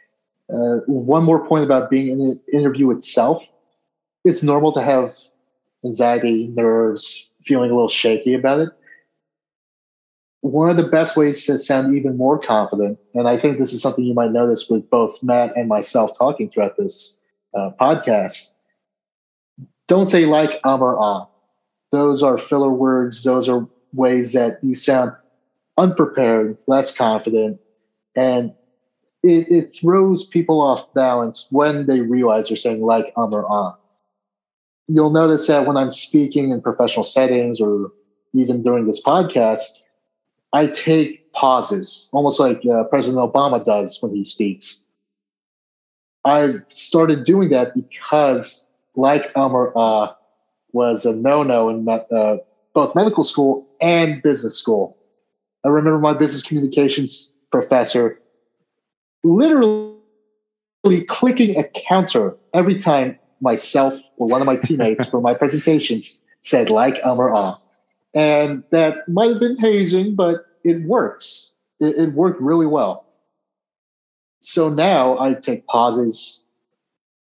Uh, 0.51 0.83
one 0.87 1.23
more 1.23 1.47
point 1.47 1.63
about 1.63 1.91
being 1.91 2.09
in 2.11 2.19
the 2.19 2.35
interview 2.53 2.91
itself. 2.91 3.39
It's 4.25 4.43
normal 4.43 4.73
to 4.73 4.83
have 4.83 5.15
anxiety, 5.85 6.49
nerves, 6.49 7.31
feeling 7.45 7.71
a 7.71 7.75
little 7.75 7.87
shaky 8.03 8.35
about 8.35 8.59
it. 8.59 8.71
One 10.43 10.71
of 10.71 10.77
the 10.77 10.85
best 10.85 11.17
ways 11.17 11.45
to 11.47 11.59
sound 11.59 11.95
even 11.95 12.17
more 12.17 12.39
confident, 12.39 12.99
and 13.15 13.29
I 13.29 13.37
think 13.37 13.59
this 13.59 13.73
is 13.73 13.83
something 13.83 14.05
you 14.05 14.15
might 14.15 14.33
notice 14.33 14.69
with 14.71 14.89
both 14.89 15.23
Matt 15.23 15.53
and 15.55 15.69
myself 15.69 16.13
talking 16.17 16.49
throughout 16.49 16.77
this 16.79 17.21
uh, 17.55 17.71
podcast, 17.79 18.55
don't 19.87 20.07
say 20.07 20.25
like, 20.25 20.61
um, 20.65 20.83
or 20.83 20.99
ah. 20.99 21.27
Those 21.93 22.23
are 22.23 22.39
filler 22.39 22.71
words. 22.71 23.25
Those 23.25 23.49
are 23.49 23.67
ways 23.93 24.33
that 24.33 24.59
you 24.63 24.75
sound 24.75 25.13
unprepared, 25.77 26.57
less 26.69 26.97
confident, 26.97 27.61
and 28.15 28.55
it, 29.23 29.51
it 29.51 29.75
throws 29.75 30.27
people 30.27 30.61
off 30.61 30.93
balance 30.95 31.49
when 31.51 31.87
they 31.87 32.01
realize 32.01 32.49
you're 32.49 32.57
saying 32.57 32.81
like, 32.81 33.13
um, 33.17 33.35
or 33.35 33.45
ah. 33.51 33.77
You'll 34.89 35.11
notice 35.11 35.47
that 35.49 35.67
when 35.67 35.77
I'm 35.77 35.91
speaking 35.91 36.51
in 36.51 36.63
professional 36.63 37.05
settings 37.05 37.61
or 37.61 37.93
even 38.33 38.63
during 38.63 38.87
this 38.87 39.03
podcast, 39.03 39.80
I 40.53 40.67
take 40.67 41.33
pauses, 41.33 42.09
almost 42.13 42.41
like 42.41 42.65
uh, 42.67 42.85
President 42.85 43.21
Obama 43.21 43.63
does 43.63 43.99
when 44.01 44.15
he 44.15 44.25
speaks. 44.25 44.87
I've 46.25 46.65
started 46.69 47.25
doing 47.25 47.51
that 47.51 47.75
because, 47.75 48.75
like 48.95 49.31
or 49.37 49.73
ah, 49.79 50.17
was 50.73 51.05
a 51.05 51.15
no-no 51.15 51.69
in 51.69 51.89
uh, 51.89 52.37
both 52.75 52.95
medical 52.95 53.25
school 53.25 53.67
and 53.81 54.23
business 54.23 54.57
school. 54.57 54.97
I 55.65 55.69
remember 55.69 55.99
my 55.99 56.13
business 56.13 56.43
communications 56.43 57.39
professor 57.51 58.21
literally 59.23 59.95
clicking 61.09 61.59
a 61.59 61.65
counter 61.89 62.37
every 62.55 62.77
time 62.77 63.19
myself 63.41 64.01
or 64.17 64.29
one 64.29 64.41
of 64.41 64.47
my 64.47 64.57
teammates 64.57 65.07
for 65.07 65.21
my 65.21 65.35
presentations 65.35 66.23
said 66.43 66.71
like 66.71 66.99
or 67.05 67.33
ah. 67.33 67.59
And 68.15 68.65
that 68.71 69.09
might 69.09 69.31
have 69.31 69.41
been 69.41 69.59
hazing, 69.59 70.17
but 70.17 70.47
it 70.65 70.83
works. 70.83 71.53
It, 71.79 71.97
it 71.97 72.13
worked 72.13 72.41
really 72.41 72.67
well. 72.67 73.07
So 74.41 74.69
now 74.69 75.19
I 75.19 75.35
take 75.35 75.67
pauses, 75.67 76.45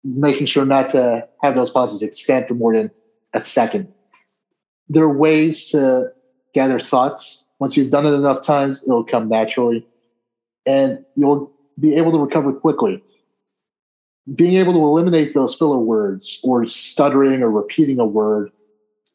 making 0.02 0.46
sure 0.46 0.64
not 0.64 0.88
to 0.90 1.28
have 1.42 1.54
those 1.54 1.70
pauses 1.70 2.02
extend 2.02 2.48
for 2.48 2.54
more 2.54 2.74
than 2.74 2.90
a 3.34 3.40
second. 3.40 3.88
There 4.88 5.04
are 5.04 5.16
ways 5.16 5.68
to 5.70 6.10
gather 6.54 6.78
thoughts. 6.78 7.48
Once 7.58 7.76
you've 7.76 7.90
done 7.90 8.06
it 8.06 8.12
enough 8.12 8.42
times, 8.42 8.82
it'll 8.82 9.04
come 9.04 9.28
naturally 9.28 9.86
and 10.66 11.04
you'll 11.16 11.52
be 11.78 11.94
able 11.94 12.12
to 12.12 12.18
recover 12.18 12.52
quickly. 12.52 13.02
Being 14.34 14.56
able 14.56 14.72
to 14.72 14.78
eliminate 14.78 15.34
those 15.34 15.54
filler 15.54 15.78
words 15.78 16.40
or 16.44 16.66
stuttering 16.66 17.42
or 17.42 17.50
repeating 17.50 17.98
a 17.98 18.06
word 18.06 18.50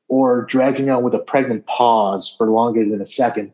or 0.08 0.44
dragging 0.44 0.90
on 0.90 1.04
with 1.04 1.14
a 1.14 1.20
pregnant 1.20 1.66
pause 1.66 2.34
for 2.38 2.50
longer 2.50 2.88
than 2.90 3.02
a 3.02 3.06
second, 3.06 3.54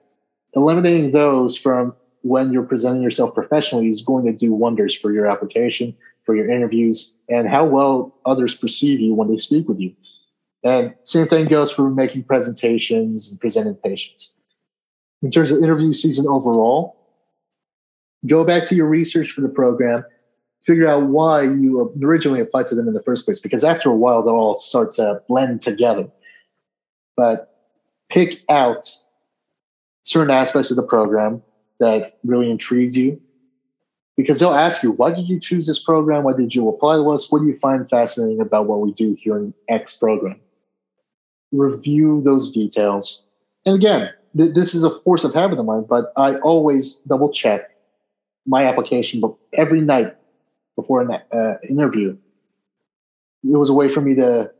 eliminating 0.55 1.11
those 1.11 1.57
from 1.57 1.93
when 2.21 2.53
you're 2.53 2.63
presenting 2.63 3.01
yourself 3.01 3.33
professionally 3.33 3.89
is 3.89 4.01
going 4.01 4.25
to 4.25 4.31
do 4.31 4.53
wonders 4.53 4.95
for 4.95 5.11
your 5.11 5.27
application, 5.27 5.95
for 6.23 6.35
your 6.35 6.49
interviews, 6.49 7.17
and 7.27 7.49
how 7.49 7.65
well 7.65 8.15
others 8.25 8.55
perceive 8.55 8.99
you 8.99 9.13
when 9.13 9.29
they 9.29 9.37
speak 9.37 9.67
with 9.67 9.79
you. 9.79 9.93
And 10.63 10.93
same 11.03 11.27
thing 11.27 11.47
goes 11.47 11.71
for 11.71 11.89
making 11.89 12.23
presentations 12.23 13.29
and 13.29 13.39
presenting 13.39 13.75
patients. 13.75 14.39
In 15.21 15.31
terms 15.31 15.51
of 15.51 15.61
interview 15.61 15.91
season 15.91 16.25
overall, 16.27 16.95
go 18.25 18.45
back 18.45 18.65
to 18.67 18.75
your 18.75 18.87
research 18.87 19.31
for 19.31 19.41
the 19.41 19.49
program, 19.49 20.05
figure 20.65 20.87
out 20.87 21.03
why 21.03 21.41
you 21.43 21.93
originally 22.01 22.39
applied 22.39 22.67
to 22.67 22.75
them 22.75 22.87
in 22.87 22.93
the 22.93 23.03
first 23.03 23.25
place, 23.25 23.39
because 23.39 23.65
after 23.65 23.89
a 23.89 23.95
while, 23.95 24.23
they'll 24.23 24.35
all 24.35 24.53
start 24.53 24.91
to 24.91 25.21
blend 25.27 25.61
together. 25.61 26.07
But 27.15 27.55
pick 28.09 28.41
out 28.49 28.89
certain 30.01 30.31
aspects 30.31 30.71
of 30.71 30.77
the 30.77 30.83
program 30.83 31.41
that 31.79 32.17
really 32.23 32.49
intrigued 32.49 32.95
you, 32.95 33.21
because 34.15 34.39
they'll 34.39 34.53
ask 34.53 34.83
you, 34.83 34.91
why 34.91 35.13
did 35.13 35.27
you 35.27 35.39
choose 35.39 35.67
this 35.67 35.83
program? 35.83 36.23
Why 36.23 36.33
did 36.33 36.53
you 36.53 36.69
apply 36.69 36.97
to 36.97 37.09
us? 37.11 37.31
What 37.31 37.39
do 37.39 37.47
you 37.47 37.57
find 37.59 37.89
fascinating 37.89 38.41
about 38.41 38.67
what 38.67 38.81
we 38.81 38.91
do 38.91 39.15
here 39.19 39.37
in 39.37 39.53
X 39.67 39.97
program? 39.97 40.39
review 41.53 42.21
those 42.23 42.51
details. 42.51 43.25
And 43.65 43.75
again, 43.75 44.09
th- 44.35 44.53
this 44.53 44.75
is 44.75 44.83
a 44.83 44.89
force 44.89 45.23
of 45.23 45.33
habit 45.33 45.59
of 45.59 45.65
mine, 45.65 45.85
but 45.87 46.11
I 46.17 46.35
always 46.37 46.95
double 47.01 47.31
check 47.31 47.69
my 48.45 48.65
application 48.65 49.21
book 49.21 49.39
every 49.53 49.79
night 49.79 50.15
before 50.75 51.01
an 51.01 51.11
uh, 51.31 51.53
interview. 51.69 52.17
It 53.43 53.57
was 53.57 53.69
a 53.69 53.73
way 53.73 53.87
for 53.87 54.01
me 54.01 54.15
to, 54.15 54.51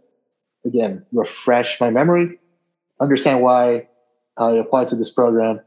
again, 0.64 1.06
refresh 1.12 1.82
my 1.82 1.90
memory, 1.90 2.40
understand 3.00 3.42
why 3.42 3.88
I 4.38 4.52
applied 4.52 4.88
to 4.90 4.96
this 4.96 5.12
program, 5.12 5.62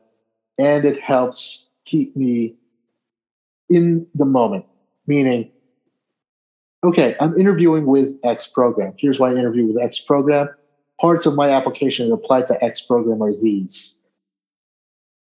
and 0.58 0.84
it 0.84 1.00
helps 1.00 1.68
keep 1.84 2.16
me 2.16 2.56
in 3.70 4.06
the 4.14 4.24
moment. 4.24 4.64
Meaning, 5.06 5.50
okay, 6.84 7.16
I'm 7.20 7.38
interviewing 7.38 7.86
with 7.86 8.16
X 8.24 8.48
program. 8.48 8.94
Here's 8.98 9.20
why 9.20 9.30
I 9.30 9.32
interview 9.36 9.66
with 9.66 9.82
X 9.82 10.00
program 10.00 10.48
parts 11.00 11.26
of 11.26 11.34
my 11.34 11.50
application 11.50 12.08
that 12.08 12.14
apply 12.14 12.42
to 12.42 12.64
X 12.64 12.80
program 12.80 13.22
are 13.22 13.34
these. 13.34 14.00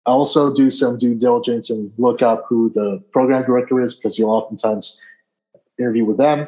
I 0.07 0.11
also 0.11 0.55
do 0.55 0.70
some 0.70 0.99
due 0.99 1.16
diligence 1.16 1.68
and 1.68 1.92
look 1.99 2.22
up 2.22 2.44
who 2.49 2.70
the 2.70 3.03
program 3.12 3.44
director 3.44 3.80
is 3.80 3.94
because 3.94 4.18
you'll 4.18 4.30
oftentimes 4.30 5.01
interview 5.78 6.05
with 6.05 6.16
them. 6.16 6.47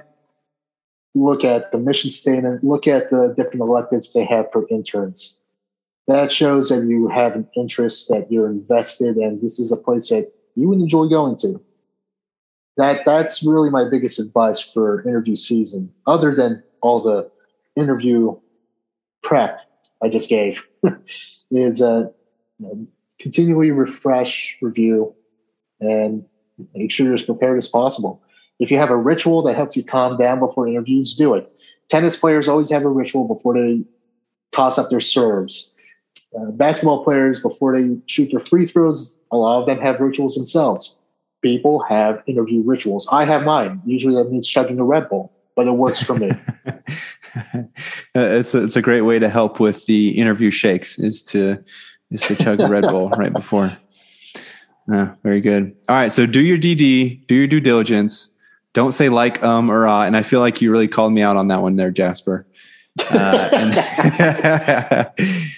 Look 1.14 1.44
at 1.44 1.72
the 1.72 1.78
mission 1.78 2.10
statement, 2.10 2.62
look 2.62 2.86
at 2.86 3.10
the 3.10 3.34
different 3.36 3.60
electives 3.60 4.12
they 4.12 4.24
have 4.24 4.46
for 4.52 4.66
interns. 4.70 5.40
That 6.06 6.30
shows 6.30 6.68
that 6.68 6.84
you 6.84 7.08
have 7.08 7.34
an 7.34 7.48
interest, 7.56 8.08
that 8.08 8.30
you're 8.30 8.48
invested, 8.48 9.16
and 9.16 9.40
this 9.42 9.58
is 9.58 9.72
a 9.72 9.76
place 9.76 10.08
that 10.08 10.32
you 10.54 10.68
would 10.68 10.80
enjoy 10.80 11.06
going 11.06 11.36
to. 11.38 11.60
That 12.76 13.04
that's 13.04 13.44
really 13.44 13.70
my 13.70 13.88
biggest 13.88 14.18
advice 14.18 14.60
for 14.60 15.06
interview 15.06 15.36
season, 15.36 15.92
other 16.06 16.34
than 16.34 16.62
all 16.80 17.00
the 17.00 17.30
interview 17.76 18.36
prep 19.22 19.60
I 20.02 20.08
just 20.08 20.28
gave 20.28 20.62
is 21.50 21.80
a 21.80 22.12
you 22.58 22.66
know, 22.66 22.86
continually 23.18 23.70
refresh, 23.70 24.56
review, 24.60 25.14
and 25.80 26.24
make 26.74 26.90
sure 26.90 27.06
you're 27.06 27.14
as 27.14 27.22
prepared 27.22 27.58
as 27.58 27.68
possible. 27.68 28.22
If 28.58 28.70
you 28.70 28.78
have 28.78 28.90
a 28.90 28.96
ritual 28.96 29.42
that 29.42 29.56
helps 29.56 29.76
you 29.76 29.84
calm 29.84 30.16
down 30.16 30.40
before 30.40 30.66
interviews, 30.66 31.14
do 31.14 31.34
it. 31.34 31.52
Tennis 31.88 32.16
players 32.16 32.48
always 32.48 32.70
have 32.70 32.84
a 32.84 32.88
ritual 32.88 33.26
before 33.26 33.54
they 33.54 33.82
toss 34.52 34.78
up 34.78 34.90
their 34.90 35.00
serves. 35.00 35.74
Uh, 36.38 36.50
basketball 36.50 37.04
players, 37.04 37.40
before 37.40 37.80
they 37.80 37.96
shoot 38.06 38.30
their 38.30 38.40
free 38.40 38.66
throws, 38.66 39.20
a 39.32 39.36
lot 39.36 39.60
of 39.60 39.66
them 39.66 39.78
have 39.78 40.00
rituals 40.00 40.34
themselves. 40.34 41.00
People 41.40 41.82
have 41.88 42.22
interview 42.26 42.62
rituals. 42.62 43.08
I 43.10 43.24
have 43.24 43.44
mine. 43.44 43.80
Usually 43.86 44.14
that 44.16 44.30
means 44.30 44.46
chugging 44.46 44.78
a 44.78 44.84
Red 44.84 45.08
Bull, 45.08 45.32
but 45.56 45.66
it 45.66 45.72
works 45.72 46.02
for 46.02 46.16
me. 46.16 46.32
it's 48.14 48.54
a, 48.54 48.64
it's 48.64 48.76
a 48.76 48.82
great 48.82 49.02
way 49.02 49.18
to 49.18 49.28
help 49.28 49.60
with 49.60 49.86
the 49.86 50.10
interview 50.10 50.50
shakes 50.50 50.98
is 50.98 51.22
to 51.22 51.62
is 52.10 52.22
to 52.22 52.36
chug 52.36 52.60
a 52.60 52.68
Red 52.68 52.82
Bull 52.82 53.08
right 53.16 53.32
before. 53.32 53.72
Uh, 54.92 55.14
very 55.22 55.40
good. 55.40 55.76
All 55.88 55.96
right, 55.96 56.10
so 56.10 56.26
do 56.26 56.40
your 56.40 56.58
DD, 56.58 57.26
do 57.26 57.34
your 57.34 57.46
due 57.46 57.60
diligence. 57.60 58.34
Don't 58.74 58.92
say 58.92 59.08
like 59.08 59.42
um 59.42 59.70
or 59.70 59.86
uh, 59.86 60.04
and 60.04 60.16
I 60.16 60.22
feel 60.22 60.40
like 60.40 60.60
you 60.60 60.70
really 60.70 60.88
called 60.88 61.12
me 61.12 61.22
out 61.22 61.36
on 61.36 61.48
that 61.48 61.62
one 61.62 61.76
there, 61.76 61.90
Jasper. 61.90 62.46
Uh, 63.10 63.48
and, 63.52 65.10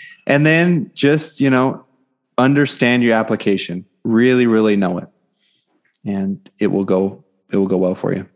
and 0.27 0.45
then 0.47 0.91
just 0.95 1.41
you 1.41 1.51
know 1.51 1.85
understand 2.39 3.03
your 3.03 3.15
application. 3.15 3.85
Really, 4.05 4.47
really 4.47 4.77
know 4.77 4.99
it, 4.99 5.09
and 6.05 6.51
it 6.59 6.69
will 6.69 6.85
go 6.85 7.25
it 7.51 7.57
will 7.57 7.67
go 7.67 7.77
well 7.77 7.95
for 7.95 8.15
you. 8.15 8.29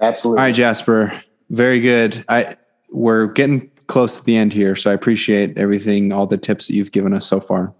Absolutely. 0.00 0.40
All 0.40 0.46
right, 0.46 0.54
Jasper. 0.54 1.22
Very 1.48 1.80
good. 1.80 2.24
I 2.28 2.56
we're 2.90 3.26
getting 3.26 3.70
close 3.86 4.18
to 4.18 4.24
the 4.24 4.36
end 4.36 4.52
here, 4.52 4.76
so 4.76 4.90
I 4.90 4.94
appreciate 4.94 5.58
everything, 5.58 6.12
all 6.12 6.26
the 6.26 6.38
tips 6.38 6.66
that 6.68 6.74
you've 6.74 6.92
given 6.92 7.12
us 7.12 7.26
so 7.26 7.40
far. 7.40 7.74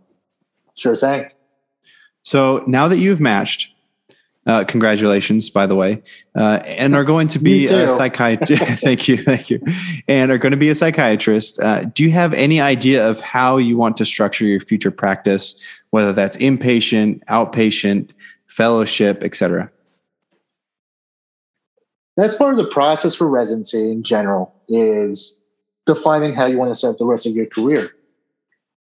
Sure 0.75 0.97
thing. 0.97 1.31
So 2.23 2.65
now 2.67 2.89
that 2.89 2.99
you've 2.99 3.21
matched, 3.21 3.75
uh, 4.47 4.65
congratulations, 4.65 5.51
by 5.51 5.67
the 5.67 5.75
way, 5.77 6.03
uh, 6.35 6.61
and 6.65 6.95
are 6.95 7.05
going 7.05 7.29
to 7.29 7.39
be 7.39 7.67
a 7.67 7.89
psychiatrist. 7.91 8.63
thank 8.83 9.07
you, 9.07 9.17
thank 9.17 9.51
you, 9.51 9.61
and 10.09 10.31
are 10.31 10.39
going 10.39 10.53
to 10.53 10.57
be 10.57 10.71
a 10.71 10.75
psychiatrist. 10.75 11.61
Uh, 11.61 11.85
do 11.85 12.03
you 12.03 12.11
have 12.11 12.33
any 12.35 12.61
idea 12.61 13.09
of 13.09 13.21
how 13.21 13.57
you 13.59 13.77
want 13.77 13.97
to 13.99 14.05
structure 14.05 14.45
your 14.45 14.61
future 14.61 14.91
practice, 14.91 15.61
whether 15.91 16.13
that's 16.13 16.37
inpatient, 16.39 17.25
outpatient, 17.27 18.11
fellowship, 18.47 19.23
etc.? 19.23 19.71
that's 22.17 22.37
part 22.37 22.53
of 22.53 22.59
the 22.59 22.71
process 22.71 23.15
for 23.15 23.29
residency 23.29 23.91
in 23.91 24.03
general 24.03 24.55
is 24.69 25.41
defining 25.87 26.35
how 26.35 26.47
you 26.47 26.59
want 26.59 26.71
to 26.71 26.75
set 26.75 26.99
the 26.99 27.07
rest 27.07 27.27
of 27.27 27.35
your 27.35 27.47
career. 27.47 27.91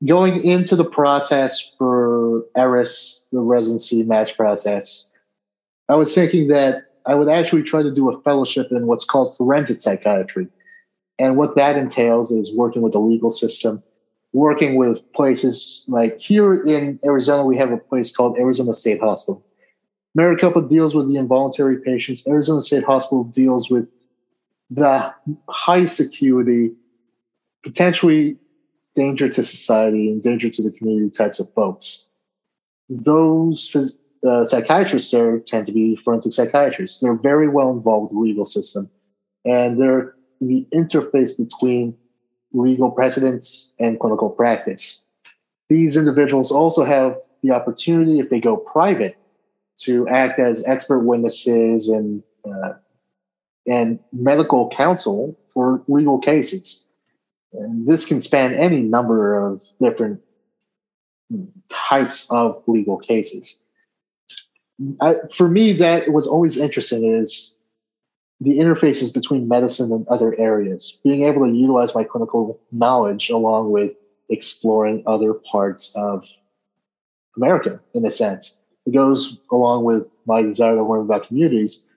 Going 0.06 0.44
into 0.44 0.76
the 0.76 0.85
process 0.85 1.74
for 1.78 2.44
ERAS, 2.56 3.26
the 3.32 3.40
residency 3.40 4.02
match 4.02 4.36
process, 4.36 5.12
I 5.89 5.94
was 5.94 6.15
thinking 6.15 6.48
that 6.48 6.85
I 7.06 7.15
would 7.15 7.28
actually 7.28 7.62
try 7.62 7.82
to 7.82 7.93
do 7.93 8.11
a 8.11 8.20
fellowship 8.23 8.69
in 8.70 8.86
what's 8.86 9.05
called 9.05 9.36
forensic 9.36 9.81
psychiatry. 9.81 10.48
And 11.19 11.36
what 11.36 11.55
that 11.56 11.77
entails 11.77 12.31
is 12.31 12.56
working 12.56 12.82
with 12.82 12.93
the 12.93 13.01
legal 13.01 13.31
system, 13.31 13.82
working 14.32 14.77
with 14.77 15.01
places 15.12 15.85
like 15.86 16.19
here 16.19 16.65
in 16.65 16.98
Arizona, 17.05 17.44
we 17.44 17.56
have 17.56 17.70
a 17.70 17.77
place 17.77 18.15
called 18.15 18.36
Arizona 18.39 18.73
State 18.73 19.01
Hospital. 19.01 19.44
Maricopa 20.15 20.62
deals 20.62 20.94
with 20.94 21.09
the 21.09 21.16
involuntary 21.16 21.78
patients. 21.78 22.27
Arizona 22.27 22.61
State 22.61 22.85
Hospital 22.85 23.24
deals 23.24 23.70
with 23.70 23.86
the 24.70 25.12
high 25.48 25.85
security, 25.85 26.73
potentially 27.62 28.39
danger 28.94 29.28
to 29.28 29.43
society 29.43 30.11
and 30.11 30.23
danger 30.23 30.48
to 30.48 30.62
the 30.62 30.70
community 30.70 31.11
types 31.11 31.39
of 31.39 31.52
folks. 31.55 32.09
Those 32.89 33.69
uh, 34.28 34.44
psychiatrists 34.44 35.10
there 35.10 35.38
tend 35.40 35.66
to 35.66 35.72
be 35.72 35.96
forensic 35.96 36.32
psychiatrists. 36.32 37.01
They're 37.01 37.14
very 37.14 37.48
well 37.48 37.70
involved 37.70 38.05
with 38.05 38.12
the 38.12 38.20
legal 38.20 38.44
system, 38.44 38.90
and 39.44 39.80
they're 39.80 40.14
the 40.40 40.66
interface 40.74 41.36
between 41.36 41.96
legal 42.52 42.90
precedents 42.90 43.74
and 43.78 43.98
clinical 43.98 44.30
practice. 44.30 45.10
These 45.68 45.96
individuals 45.96 46.52
also 46.52 46.84
have 46.84 47.18
the 47.42 47.51
opportunity, 47.51 48.20
if 48.20 48.30
they 48.30 48.40
go 48.40 48.56
private, 48.56 49.18
to 49.78 50.09
act 50.09 50.38
as 50.38 50.64
expert 50.66 51.01
witnesses 51.01 51.88
and 51.88 52.22
uh, 52.44 52.74
and 53.66 53.98
medical 54.12 54.68
counsel 54.70 55.38
for 55.52 55.82
legal 55.88 56.18
cases. 56.18 56.88
And 57.52 57.86
this 57.86 58.06
can 58.06 58.20
span 58.20 58.55
any 58.55 58.80
number 58.80 59.36
of 59.36 59.62
different 59.80 60.20
types 61.70 62.30
of 62.30 62.62
legal 62.66 62.98
cases. 62.98 63.66
I, 65.01 65.16
for 65.32 65.48
me, 65.48 65.72
that 65.74 66.12
was 66.12 66.26
always 66.26 66.56
interesting 66.56 67.14
is 67.14 67.59
the 68.40 68.59
interfaces 68.59 69.12
between 69.14 69.48
medicine 69.48 69.92
and 69.92 70.06
other 70.09 70.38
areas, 70.38 71.01
being 71.05 71.22
able 71.24 71.46
to 71.46 71.52
utilize 71.52 71.94
my 71.94 72.05
clinical 72.05 72.60
knowledge 72.72 73.30
along 73.30 73.70
with 73.70 73.92
exploring 74.28 75.02
other 75.06 75.34
parts 75.34 75.94
of 75.96 76.26
America 77.36 77.80
in 77.94 78.05
a 78.05 78.10
sense. 78.10 78.62
It 78.86 78.92
goes 78.92 79.40
along 79.51 79.84
with 79.84 80.06
my 80.26 80.42
desire 80.42 80.74
to 80.74 80.82
learn 80.82 81.02
about 81.02 81.28
communities. 81.28 81.90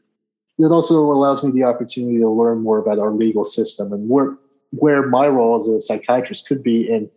It 0.57 0.71
also 0.71 0.99
allows 1.11 1.43
me 1.43 1.51
the 1.51 1.63
opportunity 1.63 2.19
to 2.19 2.29
learn 2.29 2.59
more 2.59 2.77
about 2.77 2.99
our 2.99 3.11
legal 3.11 3.43
system 3.43 3.91
and 3.91 4.09
where, 4.09 4.37
where 4.71 5.07
my 5.07 5.27
role 5.27 5.55
as 5.55 5.67
a 5.67 5.79
psychiatrist 5.79 6.47
could 6.47 6.63
be 6.63 6.89
in 6.89 7.09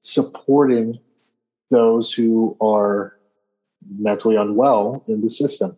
supporting 0.00 0.98
those 1.70 2.12
who 2.12 2.56
are 2.60 3.17
mentally 3.96 4.36
unwell 4.36 5.02
in 5.06 5.20
the 5.20 5.28
system. 5.28 5.76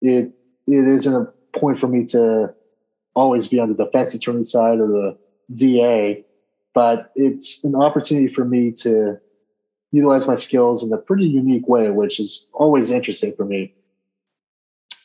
It 0.00 0.32
it 0.66 0.86
isn't 0.86 1.14
a 1.14 1.58
point 1.58 1.78
for 1.78 1.88
me 1.88 2.04
to 2.06 2.54
always 3.14 3.48
be 3.48 3.58
on 3.58 3.68
the 3.68 3.84
defense 3.84 4.14
attorney 4.14 4.44
side 4.44 4.78
or 4.78 4.86
the 4.86 5.18
DA, 5.54 6.24
but 6.74 7.10
it's 7.14 7.64
an 7.64 7.74
opportunity 7.74 8.28
for 8.28 8.44
me 8.44 8.72
to 8.72 9.18
utilize 9.90 10.26
my 10.26 10.34
skills 10.34 10.82
in 10.82 10.92
a 10.92 10.98
pretty 10.98 11.26
unique 11.26 11.68
way, 11.68 11.90
which 11.90 12.18
is 12.18 12.48
always 12.54 12.90
interesting 12.90 13.34
for 13.36 13.44
me. 13.44 13.72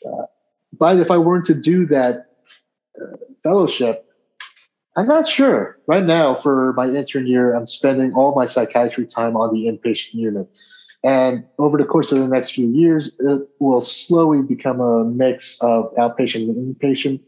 Uh, 0.06 0.24
but 0.78 0.98
if 0.98 1.11
I 1.11 1.18
weren't 1.18 1.45
to 1.45 1.60
do 1.60 1.86
that 1.88 2.28
uh, 3.02 3.18
fellowship, 3.44 4.06
I'm 4.95 5.07
not 5.07 5.28
sure. 5.28 5.78
Right 5.88 6.03
now, 6.03 6.34
for 6.34 6.74
my 6.74 6.88
intern 6.88 7.28
year, 7.28 7.53
I'm 7.53 7.68
spending 7.68 8.14
all 8.14 8.34
my 8.34 8.45
psychiatry 8.45 9.06
time 9.06 9.36
on 9.36 9.53
the 9.53 9.65
inpatient 9.65 10.15
unit. 10.15 10.49
And 11.03 11.45
over 11.60 11.78
the 11.78 11.86
course 11.86 12.11
of 12.11 12.19
the 12.19 12.28
next 12.28 12.52
few 12.52 12.68
years, 12.68 13.18
it 13.19 13.48
will 13.60 13.82
slowly 13.82 14.41
become 14.41 14.82
a 14.82 15.06
mix 15.06 15.61
of 15.61 15.94
outpatient 15.95 16.49
and 16.49 16.76
inpatient, 16.76 17.22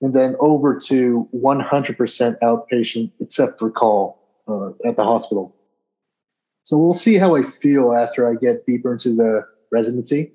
and 0.00 0.12
then 0.12 0.36
over 0.40 0.78
to 0.86 1.28
100% 1.34 2.38
outpatient, 2.42 3.12
except 3.20 3.58
for 3.58 3.70
call 3.70 4.20
uh, 4.48 4.70
at 4.86 4.96
the 4.96 5.04
hospital. 5.04 5.54
So 6.64 6.78
we'll 6.78 6.92
see 6.94 7.16
how 7.16 7.36
I 7.36 7.42
feel 7.42 7.92
after 7.94 8.28
I 8.28 8.34
get 8.34 8.66
deeper 8.66 8.92
into 8.92 9.14
the 9.14 9.46
residency. 9.70 10.32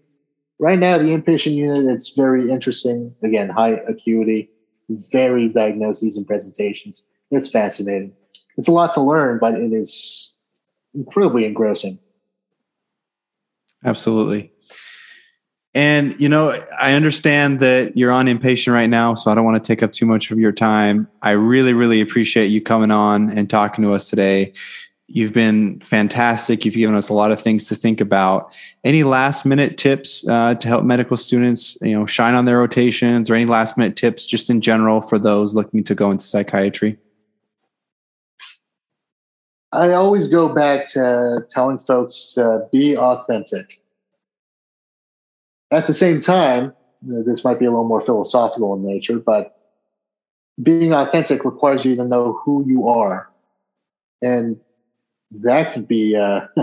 Right 0.60 0.80
now, 0.80 0.98
the 0.98 1.06
inpatient 1.06 1.56
unit, 1.56 1.92
it's 1.92 2.16
very 2.16 2.52
interesting. 2.52 3.16
Again, 3.24 3.50
high 3.50 3.80
acuity, 3.88 4.50
varied 4.90 5.54
diagnoses 5.54 6.18
and 6.18 6.28
presentations. 6.28 7.10
It's 7.32 7.50
fascinating. 7.50 8.14
It's 8.58 8.68
a 8.68 8.72
lot 8.72 8.94
to 8.94 9.02
learn, 9.02 9.40
but 9.40 9.56
it 9.56 9.72
is 9.74 10.40
incredibly 10.94 11.46
engrossing. 11.46 12.00
Absolutely. 13.84 14.52
And, 15.76 16.20
you 16.20 16.30
know, 16.30 16.60
I 16.80 16.94
understand 16.94 17.60
that 17.60 17.96
you're 17.96 18.12
on 18.12 18.26
inpatient 18.26 18.74
right 18.74 18.90
now, 18.90 19.14
so 19.14 19.30
I 19.32 19.36
don't 19.36 19.46
want 19.46 19.64
to 19.64 19.68
take 19.68 19.84
up 19.84 19.92
too 19.92 20.06
much 20.06 20.32
of 20.32 20.40
your 20.40 20.52
time. 20.52 21.08
I 21.22 21.32
really, 21.32 21.74
really 21.74 22.02
appreciate 22.02 22.48
you 22.48 22.60
coming 22.60 22.90
on 22.90 23.30
and 23.30 23.48
talking 23.50 23.84
to 23.84 23.94
us 23.94 24.10
today. 24.10 24.54
You've 25.08 25.34
been 25.34 25.80
fantastic. 25.82 26.66
You've 26.66 26.76
given 26.76 26.96
us 26.96 27.10
a 27.10 27.14
lot 27.14 27.32
of 27.32 27.40
things 27.40 27.68
to 27.68 27.76
think 27.76 28.02
about. 28.02 28.52
Any 28.84 29.04
last 29.04 29.46
minute 29.46 29.78
tips 29.78 30.28
uh, 30.28 30.56
to 30.56 30.68
help 30.68 30.84
medical 30.84 31.18
students, 31.18 31.78
you 31.82 31.98
know, 31.98 32.06
shine 32.06 32.34
on 32.34 32.46
their 32.46 32.60
rotations, 32.60 33.30
or 33.30 33.36
any 33.36 33.46
last 33.46 33.78
minute 33.78 33.96
tips 33.96 34.26
just 34.26 34.50
in 34.50 34.62
general 34.62 35.02
for 35.02 35.20
those 35.20 35.54
looking 35.54 35.84
to 35.84 35.96
go 35.96 36.10
into 36.10 36.26
psychiatry? 36.26 36.98
I 39.72 39.92
always 39.94 40.28
go 40.30 40.50
back 40.50 40.88
to 40.90 41.46
telling 41.50 41.78
folks 41.80 42.32
to 42.34 42.68
be 42.72 42.98
authentic. 42.98 43.80
At 45.72 45.86
the 45.86 45.94
same 45.94 46.20
time, 46.20 46.74
this 47.02 47.44
might 47.44 47.60
be 47.60 47.66
a 47.66 47.70
little 47.70 47.88
more 47.88 48.02
philosophical 48.02 48.74
in 48.74 48.84
nature, 48.84 49.20
but 49.20 49.56
being 50.62 50.94
authentic 50.94 51.46
requires 51.46 51.86
you 51.86 51.96
to 51.96 52.04
know 52.04 52.42
who 52.44 52.66
you 52.68 52.88
are. 52.88 53.30
And 54.22 54.60
that 55.32 55.74
could 55.74 55.88
be 55.88 56.16
uh, 56.16 56.42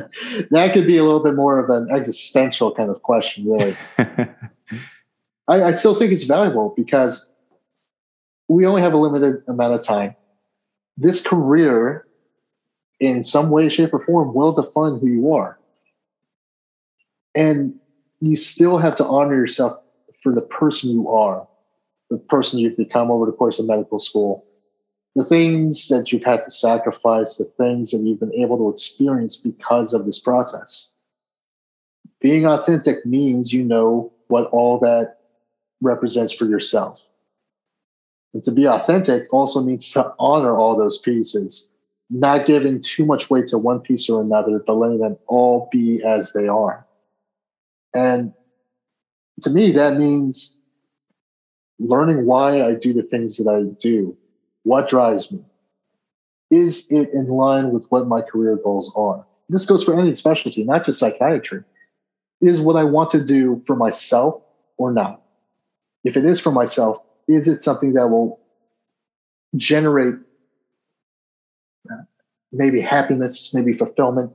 that 0.51 0.70
could 0.73 0.87
be 0.87 0.99
a 0.99 1.05
little 1.05 1.23
bit 1.23 1.35
more 1.35 1.59
of 1.59 1.70
an 1.70 1.89
existential 1.91 2.74
kind 2.74 2.91
of 2.91 3.03
question, 3.03 3.47
really. 3.47 3.77
I, 5.49 5.62
I 5.62 5.73
still 5.73 5.95
think 5.95 6.12
it's 6.12 6.24
valuable 6.24 6.74
because 6.77 7.33
we 8.49 8.66
only 8.66 8.83
have 8.83 8.93
a 8.93 8.99
limited 8.99 9.43
amount 9.47 9.74
of 9.74 9.83
time. 9.83 10.16
This 10.97 11.24
career, 11.24 12.06
in 13.01 13.23
some 13.23 13.51
way, 13.51 13.68
shape, 13.68 13.93
or 13.93 14.05
form, 14.05 14.35
will 14.35 14.52
define 14.52 14.98
who 14.98 15.06
you 15.06 15.32
are, 15.32 15.59
and 17.35 17.74
you 18.20 18.36
still 18.36 18.78
have 18.78 18.94
to 18.97 19.06
honor 19.06 19.35
yourself 19.35 19.78
for 20.23 20.35
the 20.35 20.40
person 20.40 20.90
you 20.90 21.09
are, 21.09 21.47
the 22.10 22.16
person 22.16 22.59
you've 22.59 22.77
become 22.77 23.10
over 23.10 23.27
the 23.27 23.32
course 23.32 23.59
of 23.59 23.66
medical 23.66 23.98
school 23.98 24.47
the 25.16 25.24
things 25.24 25.89
that 25.89 26.12
you've 26.12 26.24
had 26.24 26.44
to 26.44 26.51
sacrifice, 26.51 27.39
the 27.39 27.44
things 27.44 27.90
that 27.90 28.02
you've 28.02 28.20
been 28.20 28.35
able 28.35 28.59
to 28.59 28.68
experience 28.68 29.39
because 29.39 29.94
of 29.94 30.05
this 30.05 30.20
process. 30.20 30.94
Being 32.20 32.47
authentic 32.47 33.05
means 33.06 33.52
you 33.52 33.64
know 33.64 34.12
what 34.28 34.48
all 34.48 34.78
that 34.81 35.16
represents 35.81 36.35
for 36.35 36.44
yourself. 36.44 37.02
And 38.35 38.44
to 38.44 38.51
be 38.51 38.68
authentic 38.68 39.32
also 39.32 39.62
means 39.62 39.90
to 39.93 40.12
honor 40.18 40.59
all 40.59 40.77
those 40.77 40.98
pieces, 40.98 41.74
not 42.09 42.47
giving 42.47 42.81
too 42.81 43.05
much 43.05 43.31
weight 43.31 43.49
to 43.49 43.59
one 43.59 43.81
piece 43.81 44.09
or 44.09 44.20
another, 44.20 44.62
but 44.65 44.74
letting 44.74 44.99
them 44.99 45.16
all 45.27 45.69
be 45.73 46.03
as 46.05 46.33
they 46.33 46.47
are. 46.47 46.87
And 47.95 48.33
to 49.43 49.51
me, 49.51 49.73
that 49.73 49.97
means 49.97 50.62
learning 51.78 52.27
why 52.27 52.62
I 52.62 52.74
do 52.74 52.93
the 52.93 53.03
things 53.03 53.37
that 53.37 53.51
I 53.51 53.74
do 53.81 54.16
what 54.66 54.89
drives 54.89 55.31
me? 55.31 55.45
Is 56.51 56.91
it 56.91 57.11
in 57.11 57.28
line 57.28 57.70
with 57.70 57.87
what 57.91 58.09
my 58.09 58.20
career 58.20 58.57
goals 58.57 58.93
are? 58.97 59.24
This 59.49 59.65
goes 59.65 59.85
for 59.85 59.99
any 59.99 60.12
specialty, 60.16 60.65
not 60.65 60.85
just 60.85 60.99
psychiatry. 60.99 61.62
Is 62.41 62.61
what 62.61 62.74
I 62.74 62.83
want 62.83 63.11
to 63.11 63.23
do 63.23 63.62
for 63.65 63.77
myself 63.77 64.43
or 64.77 64.93
not? 64.93 65.23
If 66.03 66.16
it 66.16 66.24
is 66.24 66.41
for 66.41 66.51
myself, 66.51 66.99
is 67.28 67.47
it 67.47 67.62
something 67.62 67.93
that 67.93 68.09
will 68.09 68.41
generate 69.55 70.16
maybe 72.53 72.81
happiness, 72.81 73.53
maybe 73.55 73.73
fulfillment? 73.73 74.33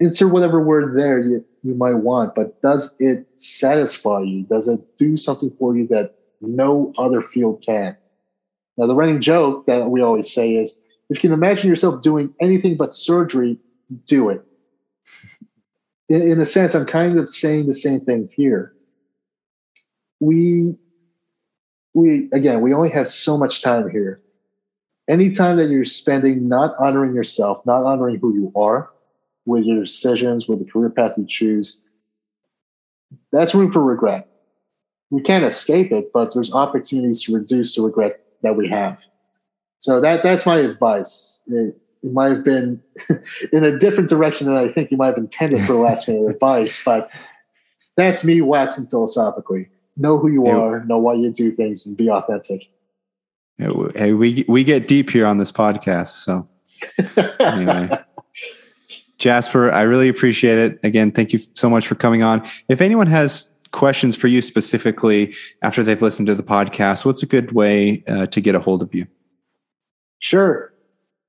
Insert 0.00 0.32
whatever 0.32 0.60
word 0.60 0.98
there 0.98 1.20
you, 1.20 1.44
you 1.62 1.74
might 1.74 1.94
want, 1.94 2.34
but 2.34 2.60
does 2.60 2.94
it 2.98 3.26
satisfy 3.36 4.20
you? 4.20 4.44
Does 4.44 4.68
it 4.68 4.80
do 4.98 5.16
something 5.16 5.54
for 5.58 5.76
you 5.76 5.86
that 5.88 6.10
no 6.40 6.92
other 6.98 7.22
field 7.22 7.62
can? 7.64 7.96
Now, 8.76 8.86
the 8.86 8.94
running 8.94 9.20
joke 9.20 9.66
that 9.66 9.90
we 9.90 10.00
always 10.00 10.32
say 10.32 10.56
is 10.56 10.82
if 11.10 11.18
you 11.22 11.28
can 11.28 11.32
imagine 11.32 11.68
yourself 11.68 12.02
doing 12.02 12.34
anything 12.40 12.76
but 12.76 12.94
surgery, 12.94 13.58
do 14.06 14.30
it. 14.30 14.42
In, 16.08 16.22
in 16.22 16.40
a 16.40 16.46
sense, 16.46 16.74
I'm 16.74 16.86
kind 16.86 17.18
of 17.18 17.28
saying 17.28 17.66
the 17.66 17.74
same 17.74 18.00
thing 18.00 18.28
here. 18.34 18.72
We, 20.20 20.78
we 21.94 22.28
again, 22.32 22.60
we 22.60 22.72
only 22.72 22.90
have 22.90 23.08
so 23.08 23.36
much 23.36 23.62
time 23.62 23.90
here. 23.90 24.20
Any 25.08 25.30
time 25.30 25.56
that 25.56 25.68
you're 25.68 25.84
spending 25.84 26.48
not 26.48 26.74
honoring 26.78 27.14
yourself, 27.14 27.64
not 27.66 27.82
honoring 27.82 28.18
who 28.18 28.34
you 28.34 28.52
are, 28.54 28.90
with 29.44 29.64
your 29.64 29.80
decisions, 29.80 30.46
with 30.46 30.60
the 30.60 30.64
career 30.64 30.90
path 30.90 31.14
you 31.16 31.26
choose, 31.26 31.82
that's 33.32 33.54
room 33.54 33.72
for 33.72 33.82
regret. 33.82 34.28
We 35.10 35.20
can't 35.20 35.44
escape 35.44 35.92
it, 35.92 36.12
but 36.12 36.32
there's 36.32 36.54
opportunities 36.54 37.22
to 37.24 37.34
reduce 37.34 37.74
the 37.74 37.82
regret 37.82 38.20
that 38.42 38.56
we 38.56 38.68
have. 38.68 39.04
So 39.78 40.00
that 40.00 40.22
that's 40.22 40.46
my 40.46 40.58
advice. 40.58 41.42
It, 41.48 41.76
it 42.02 42.12
might 42.12 42.30
have 42.30 42.44
been 42.44 42.80
in 43.52 43.64
a 43.64 43.78
different 43.78 44.08
direction 44.08 44.46
than 44.46 44.56
I 44.56 44.68
think 44.68 44.90
you 44.90 44.96
might 44.96 45.08
have 45.08 45.18
intended 45.18 45.66
for 45.66 45.74
the 45.74 45.78
last 45.78 46.08
minute 46.08 46.30
advice, 46.30 46.82
but 46.84 47.10
that's 47.96 48.24
me 48.24 48.40
waxing 48.40 48.86
philosophically. 48.86 49.68
Know 49.96 50.18
who 50.18 50.28
you 50.28 50.46
are, 50.46 50.84
know 50.84 50.98
why 50.98 51.14
you 51.14 51.30
do 51.30 51.52
things, 51.52 51.84
and 51.84 51.96
be 51.96 52.08
authentic. 52.08 52.62
Hey, 53.94 54.12
we 54.12 54.44
we 54.48 54.64
get 54.64 54.88
deep 54.88 55.10
here 55.10 55.26
on 55.26 55.38
this 55.38 55.52
podcast. 55.52 56.08
So 56.08 56.48
anyway, 57.40 57.90
Jasper, 59.18 59.70
I 59.70 59.82
really 59.82 60.08
appreciate 60.08 60.58
it. 60.58 60.78
Again, 60.82 61.12
thank 61.12 61.32
you 61.32 61.38
so 61.54 61.70
much 61.70 61.86
for 61.86 61.94
coming 61.94 62.22
on. 62.22 62.46
If 62.68 62.80
anyone 62.80 63.06
has 63.06 63.52
questions 63.72 64.16
for 64.16 64.26
you 64.26 64.42
specifically 64.42 65.34
after 65.62 65.82
they've 65.82 66.02
listened 66.02 66.26
to 66.26 66.34
the 66.34 66.42
podcast, 66.42 67.04
what's 67.04 67.22
a 67.22 67.26
good 67.26 67.52
way 67.52 68.04
uh, 68.08 68.26
to 68.26 68.40
get 68.40 68.54
a 68.54 68.60
hold 68.60 68.82
of 68.82 68.94
you? 68.94 69.06
Sure. 70.18 70.72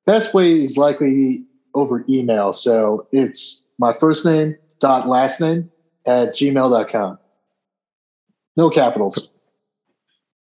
Best 0.05 0.33
way 0.33 0.63
is 0.63 0.77
likely 0.77 1.45
over 1.73 2.03
email. 2.09 2.53
So 2.53 3.07
it's 3.11 3.67
my 3.79 3.93
first 3.99 4.25
name 4.25 4.55
dot 4.79 5.07
last 5.07 5.39
name 5.39 5.71
at 6.05 6.35
gmail.com. 6.35 7.17
No 8.55 8.69
capitals. 8.69 9.32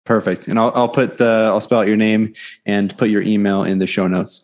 Perfect. 0.04 0.48
And 0.48 0.58
I'll, 0.58 0.72
I'll 0.74 0.88
put 0.88 1.18
the, 1.18 1.48
I'll 1.50 1.60
spell 1.60 1.80
out 1.80 1.86
your 1.86 1.96
name 1.96 2.34
and 2.66 2.96
put 2.98 3.08
your 3.08 3.22
email 3.22 3.64
in 3.64 3.78
the 3.78 3.86
show 3.86 4.06
notes. 4.06 4.42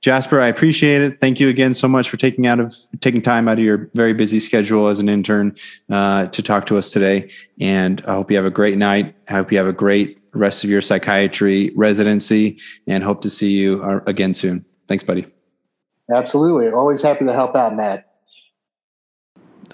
Jasper, 0.00 0.40
I 0.40 0.48
appreciate 0.48 1.00
it. 1.00 1.20
Thank 1.20 1.38
you 1.38 1.48
again 1.48 1.74
so 1.74 1.86
much 1.86 2.10
for 2.10 2.16
taking 2.16 2.46
out 2.46 2.58
of 2.58 2.74
taking 3.00 3.22
time 3.22 3.46
out 3.46 3.58
of 3.58 3.64
your 3.64 3.88
very 3.94 4.12
busy 4.12 4.40
schedule 4.40 4.88
as 4.88 4.98
an 4.98 5.08
intern 5.08 5.54
uh, 5.90 6.26
to 6.26 6.42
talk 6.42 6.66
to 6.66 6.76
us 6.76 6.90
today. 6.90 7.30
And 7.60 8.02
I 8.06 8.14
hope 8.14 8.30
you 8.30 8.36
have 8.36 8.46
a 8.46 8.50
great 8.50 8.78
night. 8.78 9.14
I 9.28 9.34
hope 9.34 9.52
you 9.52 9.58
have 9.58 9.68
a 9.68 9.72
great 9.72 10.20
rest 10.34 10.64
of 10.64 10.70
your 10.70 10.80
psychiatry 10.80 11.72
residency, 11.76 12.58
and 12.86 13.04
hope 13.04 13.20
to 13.22 13.30
see 13.30 13.52
you 13.52 13.82
uh, 13.82 14.00
again 14.06 14.34
soon. 14.34 14.64
Thanks, 14.88 15.04
buddy. 15.04 15.26
Absolutely. 16.12 16.68
Always 16.70 17.02
happy 17.02 17.24
to 17.24 17.32
help 17.32 17.54
out, 17.54 17.76
Matt. 17.76 18.08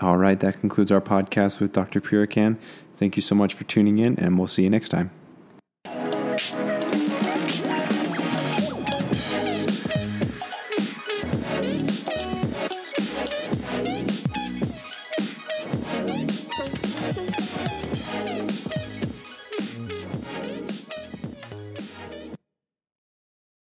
All 0.00 0.16
right, 0.16 0.38
that 0.40 0.60
concludes 0.60 0.90
our 0.90 1.00
podcast 1.00 1.58
with 1.58 1.72
Dr. 1.72 2.00
Puracan. 2.00 2.56
Thank 2.96 3.16
you 3.16 3.22
so 3.22 3.34
much 3.34 3.54
for 3.54 3.64
tuning 3.64 3.98
in, 3.98 4.18
and 4.18 4.38
we'll 4.38 4.46
see 4.46 4.62
you 4.62 4.70
next 4.70 4.90
time. 4.90 5.10